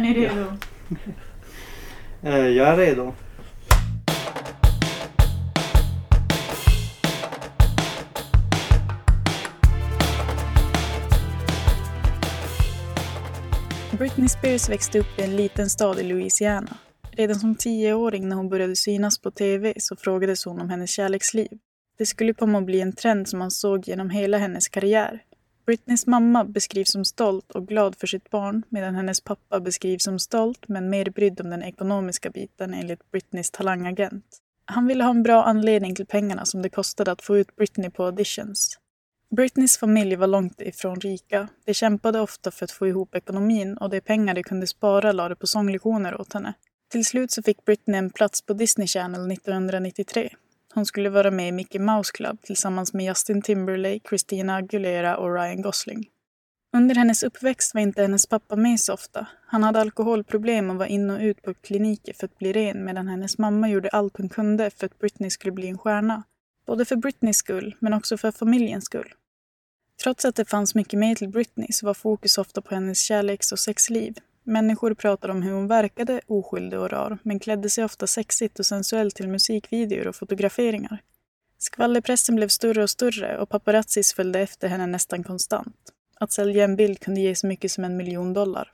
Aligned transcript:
ni 0.00 0.14
redo? 0.14 0.44
Eh, 2.22 2.48
jag 2.48 2.68
är 2.68 2.76
redo. 2.76 3.14
Britney 13.98 14.28
Spears 14.28 14.68
växte 14.68 14.98
upp 14.98 15.18
i 15.18 15.22
en 15.22 15.36
liten 15.36 15.70
stad 15.70 15.98
i 15.98 16.02
Louisiana. 16.02 16.76
Redan 17.12 17.36
som 17.36 17.54
tioåring 17.54 18.28
när 18.28 18.36
hon 18.36 18.48
började 18.48 18.76
synas 18.76 19.18
på 19.18 19.30
TV 19.30 19.74
så 19.76 19.96
frågades 19.96 20.44
hon 20.44 20.60
om 20.60 20.70
hennes 20.70 20.90
kärleksliv. 20.90 21.48
Det 21.98 22.06
skulle 22.06 22.34
komma 22.34 22.58
att 22.58 22.64
bli 22.64 22.80
en 22.80 22.92
trend 22.92 23.28
som 23.28 23.38
man 23.38 23.50
såg 23.50 23.88
genom 23.88 24.10
hela 24.10 24.38
hennes 24.38 24.68
karriär. 24.68 25.22
Britneys 25.70 26.06
mamma 26.06 26.44
beskrivs 26.44 26.90
som 26.92 27.04
stolt 27.04 27.50
och 27.50 27.68
glad 27.68 27.96
för 27.96 28.06
sitt 28.06 28.30
barn 28.30 28.62
medan 28.68 28.94
hennes 28.94 29.20
pappa 29.20 29.60
beskrivs 29.60 30.04
som 30.04 30.18
stolt 30.18 30.68
men 30.68 30.90
mer 30.90 31.10
brydd 31.10 31.40
om 31.40 31.50
den 31.50 31.62
ekonomiska 31.62 32.30
biten 32.30 32.74
enligt 32.74 33.10
Britneys 33.10 33.50
talangagent. 33.50 34.24
Han 34.64 34.86
ville 34.86 35.04
ha 35.04 35.10
en 35.10 35.22
bra 35.22 35.44
anledning 35.44 35.94
till 35.94 36.06
pengarna 36.06 36.44
som 36.44 36.62
det 36.62 36.68
kostade 36.68 37.12
att 37.12 37.22
få 37.22 37.38
ut 37.38 37.56
Britney 37.56 37.90
på 37.90 38.04
auditions. 38.04 38.78
Britneys 39.36 39.78
familj 39.78 40.16
var 40.16 40.26
långt 40.26 40.60
ifrån 40.60 41.00
rika. 41.00 41.48
De 41.64 41.74
kämpade 41.74 42.20
ofta 42.20 42.50
för 42.50 42.64
att 42.64 42.70
få 42.70 42.86
ihop 42.88 43.14
ekonomin 43.14 43.76
och 43.76 43.90
de 43.90 44.00
pengar 44.00 44.34
de 44.34 44.42
kunde 44.42 44.66
spara 44.66 45.12
lade 45.12 45.36
på 45.36 45.46
sånglektioner 45.46 46.20
åt 46.20 46.32
henne. 46.32 46.54
Till 46.88 47.04
slut 47.04 47.30
så 47.30 47.42
fick 47.42 47.64
Britney 47.64 47.98
en 47.98 48.10
plats 48.10 48.42
på 48.42 48.52
Disney 48.52 48.86
Channel 48.86 49.30
1993. 49.30 50.30
Hon 50.74 50.86
skulle 50.86 51.10
vara 51.10 51.30
med 51.30 51.48
i 51.48 51.52
Mickey 51.52 51.78
Mouse 51.78 52.12
Club 52.12 52.42
tillsammans 52.42 52.92
med 52.92 53.06
Justin 53.06 53.42
Timberlake, 53.42 54.08
Christina 54.08 54.56
Aguilera 54.56 55.16
och 55.16 55.34
Ryan 55.34 55.62
Gosling. 55.62 56.08
Under 56.72 56.94
hennes 56.94 57.22
uppväxt 57.22 57.74
var 57.74 57.80
inte 57.80 58.02
hennes 58.02 58.26
pappa 58.26 58.56
med 58.56 58.80
så 58.80 58.94
ofta. 58.94 59.26
Han 59.46 59.62
hade 59.62 59.80
alkoholproblem 59.80 60.70
och 60.70 60.76
var 60.76 60.86
in 60.86 61.10
och 61.10 61.20
ut 61.20 61.42
på 61.42 61.54
kliniker 61.54 62.12
för 62.12 62.24
att 62.24 62.38
bli 62.38 62.52
ren 62.52 62.84
medan 62.84 63.08
hennes 63.08 63.38
mamma 63.38 63.68
gjorde 63.68 63.88
allt 63.88 64.16
hon 64.16 64.28
kunde 64.28 64.70
för 64.70 64.86
att 64.86 64.98
Britney 64.98 65.30
skulle 65.30 65.52
bli 65.52 65.68
en 65.68 65.78
stjärna. 65.78 66.22
Både 66.66 66.84
för 66.84 66.96
Britneys 66.96 67.36
skull, 67.36 67.76
men 67.78 67.92
också 67.92 68.18
för 68.18 68.30
familjens 68.30 68.84
skull. 68.84 69.14
Trots 70.02 70.24
att 70.24 70.34
det 70.34 70.44
fanns 70.44 70.74
mycket 70.74 70.98
mer 70.98 71.14
till 71.14 71.28
Britney 71.28 71.66
så 71.70 71.86
var 71.86 71.94
fokus 71.94 72.38
ofta 72.38 72.62
på 72.62 72.74
hennes 72.74 73.00
kärleks 73.00 73.52
och 73.52 73.58
sexliv. 73.58 74.14
Människor 74.50 74.94
pratade 74.94 75.32
om 75.32 75.42
hur 75.42 75.52
hon 75.52 75.66
verkade 75.66 76.20
oskyldig 76.26 76.78
och 76.78 76.90
rar, 76.90 77.18
men 77.22 77.38
klädde 77.38 77.70
sig 77.70 77.84
ofta 77.84 78.06
sexigt 78.06 78.58
och 78.58 78.66
sensuellt 78.66 79.14
till 79.14 79.28
musikvideor 79.28 80.06
och 80.06 80.16
fotograferingar. 80.16 81.02
Skvallerpressen 81.58 82.36
blev 82.36 82.48
större 82.48 82.82
och 82.82 82.90
större 82.90 83.38
och 83.38 83.48
paparazzis 83.48 84.14
följde 84.14 84.40
efter 84.40 84.68
henne 84.68 84.86
nästan 84.86 85.24
konstant. 85.24 85.76
Att 86.20 86.32
sälja 86.32 86.64
en 86.64 86.76
bild 86.76 87.00
kunde 87.00 87.20
ge 87.20 87.34
så 87.34 87.46
mycket 87.46 87.72
som 87.72 87.84
en 87.84 87.96
miljon 87.96 88.32
dollar. 88.32 88.70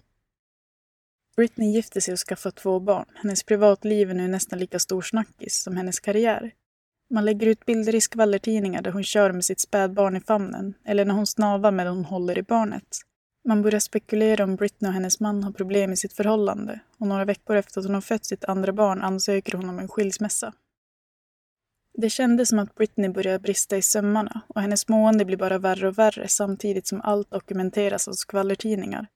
Britney 1.36 1.72
gifte 1.72 2.00
sig 2.00 2.12
och 2.12 2.18
skaffade 2.18 2.56
två 2.56 2.80
barn. 2.80 3.06
Hennes 3.14 3.42
privatliv 3.42 4.10
är 4.10 4.14
nu 4.14 4.28
nästan 4.28 4.58
lika 4.58 4.78
stor 4.78 5.02
snackis 5.02 5.62
som 5.62 5.76
hennes 5.76 6.00
karriär. 6.00 6.50
Man 7.10 7.24
lägger 7.24 7.46
ut 7.46 7.66
bilder 7.66 7.94
i 7.94 8.00
skvallertidningar 8.00 8.82
där 8.82 8.92
hon 8.92 9.04
kör 9.04 9.32
med 9.32 9.44
sitt 9.44 9.60
spädbarn 9.60 10.16
i 10.16 10.20
famnen 10.20 10.74
eller 10.84 11.04
när 11.04 11.14
hon 11.14 11.26
snavar 11.26 11.70
medan 11.70 11.96
hon 11.96 12.04
håller 12.04 12.38
i 12.38 12.42
barnet. 12.42 13.05
Man 13.48 13.62
börjar 13.62 13.80
spekulera 13.80 14.44
om 14.44 14.56
Britney 14.56 14.88
och 14.88 14.94
hennes 14.94 15.20
man 15.20 15.44
har 15.44 15.52
problem 15.52 15.92
i 15.92 15.96
sitt 15.96 16.12
förhållande 16.12 16.80
och 16.98 17.06
några 17.06 17.24
veckor 17.24 17.56
efter 17.56 17.80
att 17.80 17.86
hon 17.86 17.94
har 17.94 18.00
fött 18.00 18.24
sitt 18.24 18.44
andra 18.44 18.72
barn 18.72 19.02
ansöker 19.02 19.52
hon 19.52 19.68
om 19.68 19.78
en 19.78 19.88
skilsmässa. 19.88 20.52
Det 21.94 22.10
kändes 22.10 22.48
som 22.48 22.58
att 22.58 22.74
Britney 22.74 23.10
började 23.10 23.38
brista 23.38 23.76
i 23.76 23.82
sömmarna 23.82 24.40
och 24.48 24.60
hennes 24.60 24.88
mående 24.88 25.24
blir 25.24 25.36
bara 25.36 25.58
värre 25.58 25.88
och 25.88 25.98
värre 25.98 26.28
samtidigt 26.28 26.86
som 26.86 27.00
allt 27.00 27.30
dokumenteras 27.30 28.08
av 28.08 28.12
skvallertidningar. 28.12 29.06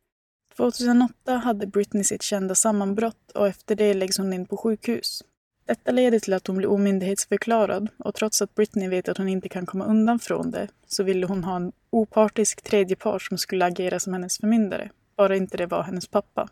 2008 0.57 1.37
hade 1.37 1.67
Britney 1.67 2.05
sitt 2.05 2.23
kända 2.23 2.55
sammanbrott 2.55 3.31
och 3.35 3.49
efter 3.49 3.75
det 3.77 3.95
läggs 3.95 4.19
hon 4.19 4.33
in 4.33 4.47
på 4.47 4.57
sjukhus. 4.57 5.23
Detta 5.67 5.91
leder 5.91 6.19
till 6.19 6.33
att 6.33 6.47
hon 6.47 6.57
blir 6.57 6.71
omyndighetsförklarad 6.71 7.89
och 7.99 8.15
trots 8.15 8.43
att 8.43 8.55
Britney 8.55 8.89
vet 8.89 9.09
att 9.09 9.19
hon 9.19 9.29
inte 9.29 9.49
kan 9.49 9.67
komma 9.67 9.85
undan 9.85 10.19
från 10.19 10.51
det 10.51 10.69
så 10.87 11.03
ville 11.03 11.27
hon 11.27 11.45
ha 11.45 11.57
en 11.57 11.73
opartisk 11.91 12.63
tredjepart 12.63 13.23
som 13.23 13.39
skulle 13.39 13.65
agera 13.65 14.01
som 14.01 14.13
hennes 14.13 14.39
förmyndare, 14.39 14.91
bara 15.17 15.37
inte 15.37 15.57
det 15.57 15.67
var 15.67 15.83
hennes 15.83 16.07
pappa. 16.07 16.49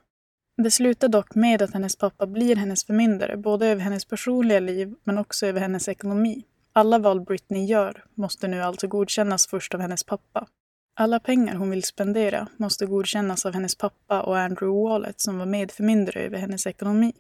Det 0.63 0.71
slutar 0.71 1.09
dock 1.09 1.35
med 1.35 1.63
att 1.63 1.73
hennes 1.73 1.97
pappa 1.97 2.27
blir 2.27 2.57
hennes 2.57 2.85
förmyndare, 2.85 3.37
både 3.37 3.67
över 3.67 3.83
hennes 3.83 4.05
personliga 4.05 4.61
liv 4.61 4.95
men 5.05 5.19
också 5.19 5.47
över 5.47 5.61
hennes 5.61 5.89
ekonomi. 5.89 6.45
Alla 6.73 6.99
val 6.99 7.21
Britney 7.21 7.65
gör 7.65 8.05
måste 8.15 8.49
nu 8.49 8.63
alltså 8.63 8.89
godkännas 8.89 9.47
först 9.47 9.75
av 9.75 9.81
hennes 9.81 10.05
pappa. 10.05 10.47
Alla 10.95 11.21
pengar 11.21 11.55
hon 11.55 11.71
vill 11.71 11.83
spendera 11.83 12.49
måste 12.57 12.87
godkännas 12.87 13.47
av 13.47 13.55
hennes 13.55 13.75
pappa 13.75 14.23
och 14.23 14.39
Andrew 14.39 14.89
Wallet 14.89 15.21
som 15.21 15.39
var 15.39 15.47
medförmyndare 15.47 16.21
över 16.21 16.39
hennes 16.39 16.67
ekonomi. 16.67 17.13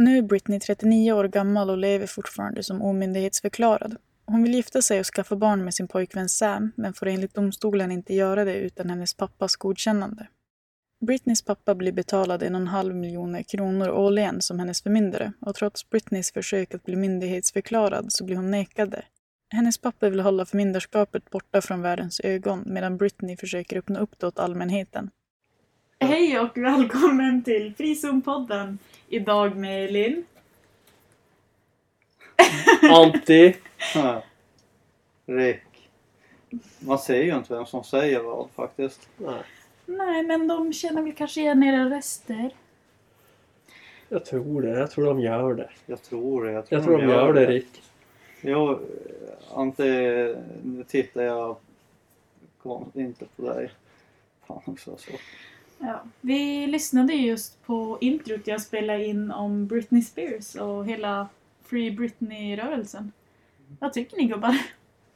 Nu 0.00 0.18
är 0.18 0.22
Britney 0.22 0.60
39 0.60 1.12
år 1.12 1.24
gammal 1.24 1.70
och 1.70 1.78
lever 1.78 2.06
fortfarande 2.06 2.62
som 2.62 2.82
omyndighetsförklarad. 2.82 3.96
Hon 4.26 4.42
vill 4.42 4.54
gifta 4.54 4.82
sig 4.82 5.00
och 5.00 5.06
skaffa 5.06 5.36
barn 5.36 5.64
med 5.64 5.74
sin 5.74 5.88
pojkvän 5.88 6.28
Sam, 6.28 6.72
men 6.76 6.94
får 6.94 7.06
enligt 7.06 7.34
domstolen 7.34 7.92
inte 7.92 8.14
göra 8.14 8.44
det 8.44 8.54
utan 8.54 8.90
hennes 8.90 9.14
pappas 9.14 9.56
godkännande. 9.56 10.26
Britneys 11.06 11.42
pappa 11.42 11.74
blir 11.74 11.92
betalad 11.92 12.42
en 12.42 12.54
och 12.54 12.60
en 12.60 12.66
halv 12.66 12.94
miljoner 12.94 13.42
kronor 13.42 13.90
årligen 13.90 14.40
som 14.40 14.58
hennes 14.58 14.82
förmyndare 14.82 15.32
och 15.40 15.54
trots 15.54 15.90
Britneys 15.90 16.32
försök 16.32 16.74
att 16.74 16.84
bli 16.84 16.96
myndighetsförklarad 16.96 18.12
så 18.12 18.24
blir 18.24 18.36
hon 18.36 18.50
nekade. 18.50 19.04
Hennes 19.52 19.78
pappa 19.78 20.08
vill 20.08 20.20
hålla 20.20 20.46
förmyndarskapet 20.46 21.30
borta 21.30 21.60
från 21.60 21.82
världens 21.82 22.20
ögon 22.20 22.62
medan 22.66 22.96
Britney 22.96 23.36
försöker 23.36 23.76
öppna 23.76 24.00
upp 24.00 24.18
det 24.18 24.26
åt 24.26 24.38
allmänheten. 24.38 25.10
Hej 26.02 26.40
och 26.40 26.58
välkommen 26.58 27.42
till 27.44 27.74
Frizon-podden. 27.78 28.78
Idag 29.08 29.56
med 29.56 29.92
Linn. 29.92 30.24
Anti. 32.82 33.56
Ja. 33.94 34.22
Rick. 35.26 35.62
Man 36.78 36.98
ser 36.98 37.22
ju 37.22 37.34
inte 37.36 37.54
vem 37.54 37.66
som 37.66 37.84
säger 37.84 38.20
vad 38.20 38.50
faktiskt. 38.50 39.08
Nej, 39.16 39.42
Nej, 39.86 40.22
men 40.22 40.48
de 40.48 40.72
känner 40.72 41.02
väl 41.02 41.12
kanske 41.12 41.40
igen 41.40 41.62
era 41.62 41.90
röster. 41.96 42.50
jag 44.08 44.24
tror 44.24 44.62
det. 44.62 44.78
Jag 44.78 44.90
tror 44.90 45.04
de 45.06 45.20
gör 45.20 45.54
det. 45.54 45.70
Jag 45.86 46.02
tror 46.02 46.44
det. 46.44 46.52
Jag 46.52 46.66
tror, 46.66 46.78
Jag 46.78 46.86
tror 46.86 46.98
de 46.98 47.08
gör 47.08 47.32
det 47.32 47.46
Rick. 47.46 47.82
Jo, 48.40 48.80
Ante, 49.54 49.84
nu 50.62 50.84
tittar 50.88 51.22
jag 51.22 51.56
inte 52.94 53.24
på 53.36 53.42
dig. 53.54 53.70
Fan 54.46 54.62
också 54.64 54.96
så. 54.96 55.12
Ja, 55.82 56.02
vi 56.20 56.66
lyssnade 56.66 57.12
just 57.12 57.66
på 57.66 57.98
introt 58.00 58.46
jag 58.46 58.60
spelade 58.60 59.06
in 59.06 59.30
om 59.30 59.66
Britney 59.66 60.02
Spears 60.02 60.54
och 60.54 60.86
hela 60.86 61.28
Free 61.64 61.90
Britney-rörelsen. 61.90 63.12
Vad 63.78 63.92
tycker 63.92 64.16
ni 64.16 64.24
gubbar? 64.24 64.56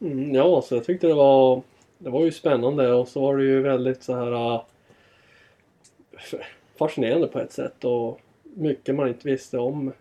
Mm, 0.00 0.34
ja, 0.34 0.62
så 0.62 0.74
jag 0.74 0.84
tyckte 0.84 1.06
det 1.06 1.14
var 1.14 1.62
Det 1.98 2.10
var 2.10 2.24
ju 2.24 2.32
spännande 2.32 2.92
och 2.92 3.08
så 3.08 3.20
var 3.20 3.36
det 3.36 3.44
ju 3.44 3.62
väldigt 3.62 4.02
så 4.02 4.14
här 4.14 4.54
äh, 4.54 4.62
Fascinerande 6.78 7.26
på 7.26 7.38
ett 7.38 7.52
sätt 7.52 7.84
och 7.84 8.20
mycket 8.42 8.94
man 8.94 9.08
inte 9.08 9.28
visste 9.28 9.58
om. 9.58 9.92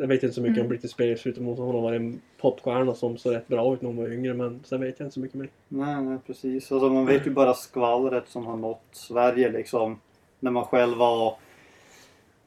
Jag 0.00 0.06
vet 0.06 0.22
inte 0.22 0.34
så 0.34 0.40
mycket 0.40 0.56
Mm. 0.56 0.64
om 0.64 0.68
Britney 0.68 0.88
Spears 0.88 1.22
förutom 1.22 1.48
att 1.48 1.58
hon 1.58 1.74
har 1.74 1.82
varit 1.82 2.00
en 2.00 2.20
popstjärna 2.40 2.94
som 2.94 3.18
såg 3.18 3.34
rätt 3.34 3.48
bra 3.48 3.74
ut 3.74 3.82
när 3.82 3.86
hon 3.86 3.96
var 3.96 4.12
yngre 4.12 4.34
men 4.34 4.60
sen 4.64 4.80
vet 4.80 4.98
jag 5.00 5.06
inte 5.06 5.14
så 5.14 5.20
mycket 5.20 5.36
mer. 5.36 5.48
Nej, 5.68 6.02
nej 6.02 6.18
precis. 6.26 6.72
Alltså, 6.72 6.88
man 6.88 7.06
vet 7.06 7.26
ju 7.26 7.30
bara 7.30 7.54
skvallret 7.54 8.28
som 8.28 8.46
har 8.46 8.56
nått 8.56 8.82
Sverige 8.92 9.48
liksom. 9.52 10.00
När 10.40 10.50
man 10.50 10.64
själv 10.64 10.96
var 10.96 11.36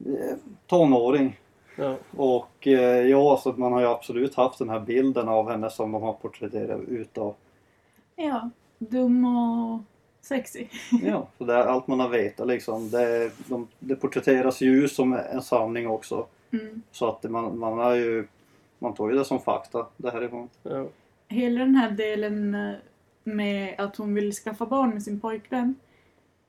eh, 0.05 0.35
tonåring. 0.67 1.39
Ja. 1.75 1.95
Och 2.17 2.67
eh, 2.67 3.07
ja, 3.07 3.39
så 3.43 3.51
man 3.51 3.73
har 3.73 3.79
ju 3.79 3.87
absolut 3.87 4.35
haft 4.35 4.59
den 4.59 4.69
här 4.69 4.79
bilden 4.79 5.27
av 5.27 5.49
henne 5.49 5.69
som 5.69 5.91
de 5.91 6.03
har 6.03 6.13
porträtterat 6.13 6.81
utav. 6.87 7.35
Ja, 8.15 8.49
dum 8.79 9.25
och 9.25 9.79
sexy. 10.21 10.65
Ja, 11.03 11.27
så 11.37 11.43
det 11.43 11.53
är 11.53 11.65
allt 11.65 11.87
man 11.87 11.99
har 11.99 12.09
vetat 12.09 12.47
liksom. 12.47 12.89
Det, 12.89 13.31
de, 13.47 13.67
det 13.79 13.95
porträtteras 13.95 14.61
ju 14.61 14.87
som 14.87 15.13
en 15.13 15.41
sanning 15.41 15.87
också. 15.87 16.25
Mm. 16.51 16.81
Så 16.91 17.09
att 17.09 17.23
man, 17.23 17.59
man 17.59 17.77
har 17.77 17.95
ju 17.95 18.27
man 18.81 18.93
tar 18.93 19.09
ju 19.09 19.17
det 19.17 19.25
som 19.25 19.39
fakta 19.39 19.87
det 19.97 20.11
härifrån. 20.11 20.49
Ja. 20.63 20.87
Hela 21.27 21.59
den 21.59 21.75
här 21.75 21.91
delen 21.91 22.55
eh, 22.55 22.75
med 23.23 23.75
att 23.79 23.95
hon 23.95 24.13
vill 24.13 24.33
skaffa 24.33 24.65
barn 24.65 24.89
med 24.89 25.03
sin 25.03 25.19
pojkvän. 25.19 25.75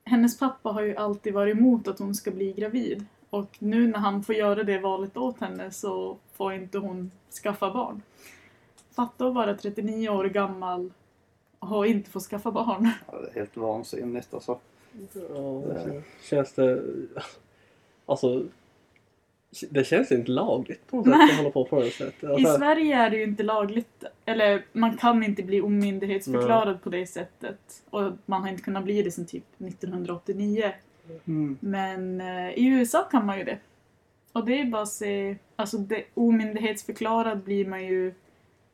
Hennes 0.05 0.39
pappa 0.39 0.69
har 0.69 0.83
ju 0.83 0.97
alltid 0.97 1.35
varit 1.35 1.57
emot 1.57 1.89
att 1.89 1.99
hon 1.99 2.15
ska 2.15 2.31
bli 2.31 2.53
gravid. 2.53 3.07
Och 3.31 3.57
nu 3.59 3.89
när 3.89 3.99
han 3.99 4.23
får 4.23 4.35
göra 4.35 4.65
det 4.65 4.79
valet 4.79 5.17
åt 5.17 5.41
henne 5.41 5.71
så 5.71 6.17
får 6.33 6.53
inte 6.53 6.79
hon 6.79 7.11
skaffa 7.43 7.71
barn. 7.71 8.03
Fatta 8.91 9.27
att 9.27 9.35
vara 9.35 9.55
39 9.55 10.09
år 10.09 10.25
gammal 10.25 10.91
och 11.59 11.87
inte 11.87 12.11
få 12.11 12.21
skaffa 12.21 12.51
barn. 12.51 12.91
Ja, 13.13 13.19
det 13.19 13.29
är 13.29 13.35
helt 13.35 13.57
vansinnigt 13.57 14.35
alltså. 14.35 14.59
Ja, 15.29 15.63
det 15.67 16.03
känns 16.23 16.53
det... 16.53 16.83
Alltså... 18.07 18.45
Det 19.71 19.85
känns 19.85 20.13
inte 20.13 20.31
lagligt 20.31 20.87
på 20.87 20.97
något 20.97 21.07
sätt 21.07 21.31
att 21.31 21.37
hålla 21.37 21.51
på 21.51 21.65
på 21.65 21.81
det 21.83 21.91
sättet. 21.91 22.23
I 22.23 22.27
Alltså, 22.27 22.57
Sverige 22.59 22.97
är 22.97 23.11
det 23.11 23.17
ju 23.17 23.23
inte 23.25 23.43
lagligt, 23.43 24.05
eller 24.25 24.65
man 24.73 24.97
kan 24.97 25.23
inte 25.23 25.43
bli 25.43 25.61
omyndighetsförklarad 25.61 26.83
på 26.83 26.91
det 26.91 27.07
sättet. 27.07 27.83
Och 27.91 28.13
man 28.27 28.43
har 28.43 28.49
inte 28.49 28.63
kunnat 28.63 28.85
bli 28.85 29.03
det 29.03 29.11
sedan 29.11 29.27
typ 29.27 29.45
1989. 29.59 30.73
Mm. 31.25 31.57
Men 31.61 32.21
eh, 32.21 32.51
i 32.51 32.67
USA 32.67 33.03
kan 33.03 33.27
man 33.27 33.39
ju 33.39 33.45
det. 33.45 33.59
Och 34.33 34.45
det 34.47 34.61
är 34.61 34.65
bara 34.65 34.83
att 34.83 34.89
se, 34.89 35.37
alltså 35.57 35.79
det, 35.79 36.05
omyndighetsförklarad 36.15 37.39
blir 37.43 37.67
man 37.67 37.85
ju 37.87 38.15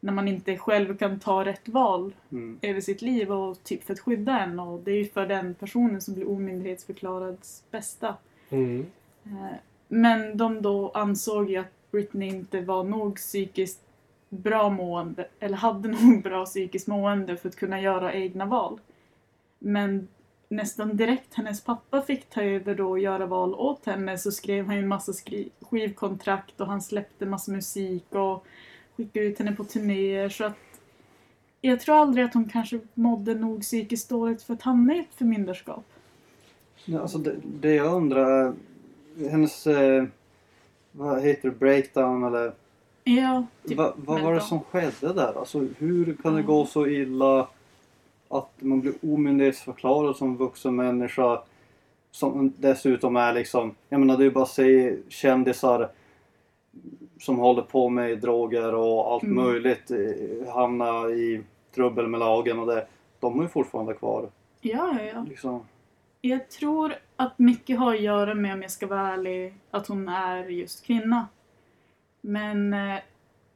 när 0.00 0.12
man 0.12 0.28
inte 0.28 0.56
själv 0.56 0.96
kan 0.96 1.20
ta 1.20 1.44
rätt 1.44 1.69
val 1.69 2.14
Mm. 2.32 2.58
över 2.62 2.80
sitt 2.80 3.02
liv 3.02 3.32
och 3.32 3.62
typ 3.64 3.84
för 3.84 3.92
att 3.92 4.00
skydda 4.00 4.40
en 4.40 4.60
och 4.60 4.80
det 4.80 4.90
är 4.90 4.96
ju 4.96 5.06
för 5.08 5.26
den 5.26 5.54
personen 5.54 6.00
som 6.00 6.14
blir 6.14 6.28
omyndighetsförklarad 6.30 7.38
bästa. 7.70 8.14
Mm. 8.50 8.86
Men 9.88 10.37
de 10.37 10.62
då 10.62 10.90
ansåg 10.94 11.50
ju 11.50 11.56
att 11.56 11.90
Britney 11.90 12.29
inte 12.29 12.61
var 12.61 12.85
nog 12.85 13.17
psykiskt 13.17 13.81
bra 14.29 14.70
mående, 14.70 15.29
eller 15.40 15.56
hade 15.56 15.88
nog 16.02 16.23
bra 16.23 16.44
psykiskt 16.44 16.87
mående 16.87 17.37
för 17.37 17.49
att 17.49 17.56
kunna 17.56 17.81
göra 17.81 18.14
egna 18.14 18.46
val. 18.46 18.81
Men 19.58 20.08
nästan 20.49 20.96
direkt 20.96 21.35
hennes 21.35 21.61
pappa 21.61 22.02
fick 22.02 22.31
ta 22.31 22.43
över 22.43 22.75
då 22.75 22.90
och 22.90 22.99
göra 22.99 23.26
val 23.26 23.55
åt 23.55 23.87
henne 23.87 24.19
så 24.19 24.32
skrev 24.32 24.67
han 24.67 24.75
ju 24.75 24.82
en 24.82 24.88
massa 24.88 25.12
skri- 25.12 25.50
skivkontrakt 25.61 26.61
och 26.61 26.67
han 26.67 26.82
släppte 26.82 27.26
massa 27.26 27.52
musik 27.52 28.05
och 28.14 28.46
skickade 28.96 29.26
ut 29.26 29.38
henne 29.38 29.52
på 29.52 29.64
turnéer 29.64 30.29
så 30.29 30.44
att 30.44 30.56
jag 31.61 31.81
tror 31.81 31.94
aldrig 31.96 32.25
att 32.25 32.35
hon 32.35 32.49
kanske 32.49 32.81
mådde 32.94 33.35
nog 33.35 33.61
psykiskt 33.61 34.08
dåligt 34.08 34.43
för 34.43 34.55
att 34.55 34.62
hamna 34.62 34.94
i 34.94 34.99
ett 34.99 35.14
förmyndarskap. 35.14 35.85
Ja, 36.85 37.00
alltså 37.00 37.19
det, 37.19 37.37
det 37.61 37.75
jag 37.75 37.94
undrar 37.94 38.55
hennes, 39.30 39.66
eh, 39.66 40.04
vad 40.92 41.22
heter 41.22 41.48
det, 41.50 41.54
breakdown 41.58 42.24
eller 42.24 42.52
Ja, 43.04 43.46
typ 43.68 43.76
Va, 43.78 43.92
vad 43.96 44.20
var 44.22 44.34
det 44.34 44.40
som 44.40 44.60
skedde 44.60 45.12
där? 45.12 45.38
Alltså 45.38 45.66
hur 45.78 46.16
kan 46.22 46.34
det 46.34 46.42
gå 46.42 46.66
så 46.66 46.86
illa 46.86 47.48
att 48.28 48.50
man 48.58 48.80
blir 48.80 48.92
omyndighetsförklarad 49.02 50.16
som 50.16 50.36
vuxen 50.36 50.76
människa 50.76 51.42
som 52.10 52.52
dessutom 52.58 53.16
är 53.16 53.32
liksom, 53.32 53.74
jag 53.88 54.00
menar 54.00 54.16
det 54.16 54.22
är 54.22 54.24
ju 54.24 54.30
bara 54.30 54.44
att 54.44 54.50
se 54.50 54.96
kändisar 55.08 55.88
som 57.20 57.38
håller 57.38 57.62
på 57.62 57.88
med 57.88 58.18
droger 58.18 58.74
och 58.74 59.12
allt 59.12 59.22
Mm. 59.22 59.34
möjligt 59.44 59.90
eh, 59.90 60.52
hamna 60.54 61.08
i 61.10 61.42
trubbel 61.74 62.06
med 62.08 62.20
lagen 62.20 62.58
och 62.58 62.66
det. 62.66 62.86
De 63.20 63.38
är 63.38 63.42
ju 63.42 63.48
fortfarande 63.48 63.94
kvar. 63.94 64.28
Ja, 64.60 64.94
ja, 64.98 65.04
ja. 65.14 65.24
Liksom. 65.28 65.60
Jag 66.20 66.48
tror 66.48 66.94
att 67.16 67.38
mycket 67.38 67.78
har 67.78 67.94
att 67.94 68.00
göra 68.00 68.34
med, 68.34 68.54
om 68.54 68.62
jag 68.62 68.70
ska 68.70 68.86
vara 68.86 69.12
ärlig, 69.12 69.54
att 69.70 69.86
hon 69.86 70.08
är 70.08 70.44
just 70.44 70.84
kvinna. 70.84 71.28
Men 72.20 72.72
eh, 72.74 72.98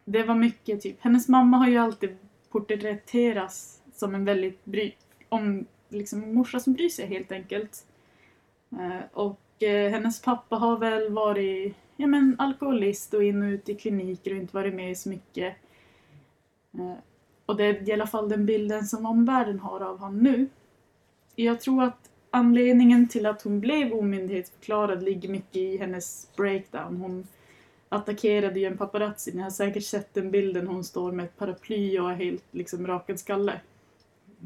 det 0.04 0.22
var 0.22 0.34
mycket 0.34 0.80
typ, 0.80 0.96
hennes 1.00 1.28
mamma 1.28 1.56
har 1.56 1.68
ju 1.68 1.78
alltid 1.78 2.16
porträtterats 2.50 3.82
som 3.92 4.14
en 4.14 4.24
väldigt 4.24 4.64
bry, 4.64 4.92
om, 5.28 5.66
liksom 5.88 6.34
morsa 6.34 6.60
som 6.60 6.72
bryr 6.72 6.88
sig 6.88 7.06
helt 7.06 7.32
enkelt. 7.32 7.86
Eh, 8.72 9.00
och 9.12 9.62
eh, 9.62 9.90
hennes 9.90 10.22
pappa 10.22 10.56
har 10.56 10.78
väl 10.78 11.12
varit 11.12 11.76
ja, 11.96 12.06
men, 12.06 12.36
alkoholist 12.38 13.14
och 13.14 13.24
in 13.24 13.42
och 13.42 13.46
ut 13.46 13.68
i 13.68 13.74
kliniker 13.74 14.30
och 14.30 14.36
inte 14.36 14.56
varit 14.56 14.74
med 14.74 14.98
så 14.98 15.08
mycket. 15.08 15.56
Och 17.46 17.56
det 17.56 17.64
är 17.64 17.88
i 17.88 17.92
alla 17.92 18.06
fall 18.06 18.28
den 18.28 18.46
bilden 18.46 18.86
som 18.86 19.06
omvärlden 19.06 19.58
har 19.58 19.80
av 19.80 19.98
honom 19.98 20.18
nu. 20.18 20.48
Jag 21.34 21.60
tror 21.60 21.82
att 21.82 22.11
anledningen 22.32 23.08
till 23.08 23.26
att 23.26 23.42
hon 23.42 23.60
blev 23.60 23.92
omyndighetsförklarad 23.92 25.02
ligger 25.02 25.28
mycket 25.28 25.56
i 25.56 25.76
hennes 25.76 26.28
breakdown. 26.36 26.96
Hon 26.96 27.26
attackerade 27.88 28.60
ju 28.60 28.66
en 28.66 28.76
paparazzi. 28.76 29.32
Ni 29.34 29.42
har 29.42 29.50
säkert 29.50 29.84
sett 29.84 30.14
den 30.14 30.30
bilden. 30.30 30.66
Hon 30.66 30.84
står 30.84 31.12
med 31.12 31.24
ett 31.24 31.38
paraply 31.38 31.98
och 31.98 32.10
är 32.10 32.14
helt 32.14 32.44
liksom 32.50 32.86
rakad 32.86 33.18
skalle. 33.18 33.52
Eh, 33.52 33.58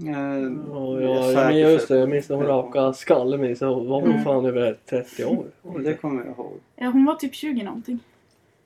Ja, 0.05 1.01
ja, 1.01 1.33
ja 1.33 1.45
men 1.49 1.59
just 1.59 1.89
det. 1.89 1.97
Jag 1.99 2.09
minns 2.09 2.29
när 2.29 2.37
hon 2.37 2.47
rakade 2.47 2.95
skallen 2.95 3.41
minns 3.41 3.61
jag. 3.61 3.75
Hon 3.75 3.89
var 3.89 4.01
väl 4.03 4.11
Mm. 4.11 4.25
fan 4.25 4.47
över 4.47 4.79
30 4.87 5.25
år. 5.25 5.47
Det 5.85 5.95
kommer 5.95 6.25
jag 6.25 6.35
ihåg. 6.35 6.61
Ja, 6.77 6.87
hon 6.87 7.05
var 7.05 7.15
typ 7.15 7.35
20 7.35 7.63
någonting. 7.63 7.99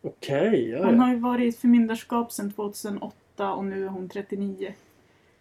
Okej, 0.03 0.71
ja, 0.71 0.85
Hon 0.87 0.99
har 1.01 1.11
ju 1.15 1.19
varit 1.21 1.55
i 1.55 1.59
förmyndarskap 1.59 2.33
sedan 2.33 2.53
2008 2.53 3.53
och 3.53 3.65
nu 3.65 3.85
är 3.85 3.89
hon 3.89 4.09
39. 4.09 4.57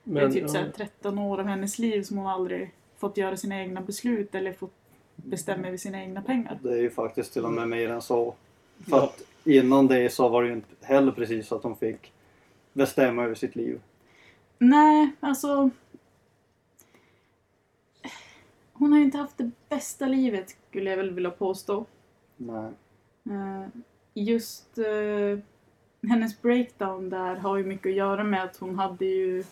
det 0.04 0.20
är 0.20 0.24
Men, 0.24 0.34
typ 0.34 0.42
ja, 0.42 0.48
så 0.48 0.58
här 0.58 0.70
13 0.76 1.20
år 1.20 1.40
av 1.40 1.46
hennes 1.46 1.80
liv 1.80 2.02
som 2.04 2.18
hon 2.18 2.28
aldrig 2.28 2.72
fått 3.00 3.18
göra 3.18 3.38
sina 3.38 3.62
egna 3.62 3.81
beslut 3.81 4.36
eller 4.36 4.54
fått 4.54 4.74
bestämma 5.16 5.68
över 5.68 5.78
sina 5.78 6.01
egna 6.04 6.22
pengar. 6.22 6.60
Det 6.63 6.72
är 6.74 6.78
ju 6.81 6.90
faktiskt 6.90 7.34
till 7.34 7.46
och 7.46 7.51
med 7.54 7.68
mer 7.69 7.90
än 7.90 8.01
så. 8.01 8.36
För 8.90 8.98
Ja. 8.98 9.04
att 9.04 9.22
innan 9.44 9.88
det 9.88 10.10
så 10.13 10.30
var 10.30 10.42
det 10.44 10.48
ju 10.50 10.54
inte 10.56 10.68
heller 10.81 11.12
precis 11.12 11.48
så 11.48 11.56
att 11.56 11.63
hon 11.63 11.75
fick 11.75 12.12
bestämma 12.74 13.24
över 13.24 13.36
sitt 13.36 13.56
liv. 13.56 13.81
Nej, 14.57 15.10
alltså... 15.19 15.69
Hon 18.74 18.92
har 18.92 19.00
ju 19.00 19.06
inte 19.06 19.18
haft 19.18 19.38
det 19.38 19.52
bästa 19.69 20.06
livet, 20.06 20.56
skulle 20.69 20.90
jag 20.90 20.98
väl 20.98 21.12
vilja 21.13 21.31
påstå. 21.31 21.86
Nej. 22.38 22.72
Eh, 23.30 23.68
Just 24.13 24.78
eh, 24.78 25.40
hennes 26.10 26.42
breakdown 26.42 27.10
där 27.10 27.36
har 27.36 27.57
ju 27.57 27.63
mycket 27.63 27.86
att 27.90 27.95
göra 27.95 28.24
med 28.24 28.44
att 28.44 28.57
hon 28.57 28.75
hade 28.80 29.06
ju 29.06 29.44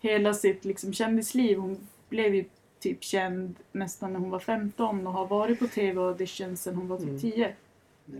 hela 0.00 0.34
sitt 0.34 0.64
liksom, 0.64 0.92
kändisliv. 0.92 1.58
Hon 1.58 1.88
blev 2.08 2.34
ju 2.34 2.44
typ 2.84 3.04
känd 3.04 3.54
nästan 3.72 4.12
när 4.12 4.20
hon 4.20 4.30
var 4.30 4.38
15 4.38 5.06
och 5.06 5.12
har 5.12 5.26
varit 5.26 5.58
på 5.58 5.66
tv-audition 5.66 6.56
sedan 6.56 6.74
hon 6.74 6.88
var 6.88 6.98
typ 6.98 7.06
Mm. 7.08 7.20
10. 7.20 7.54
Ja. 8.06 8.12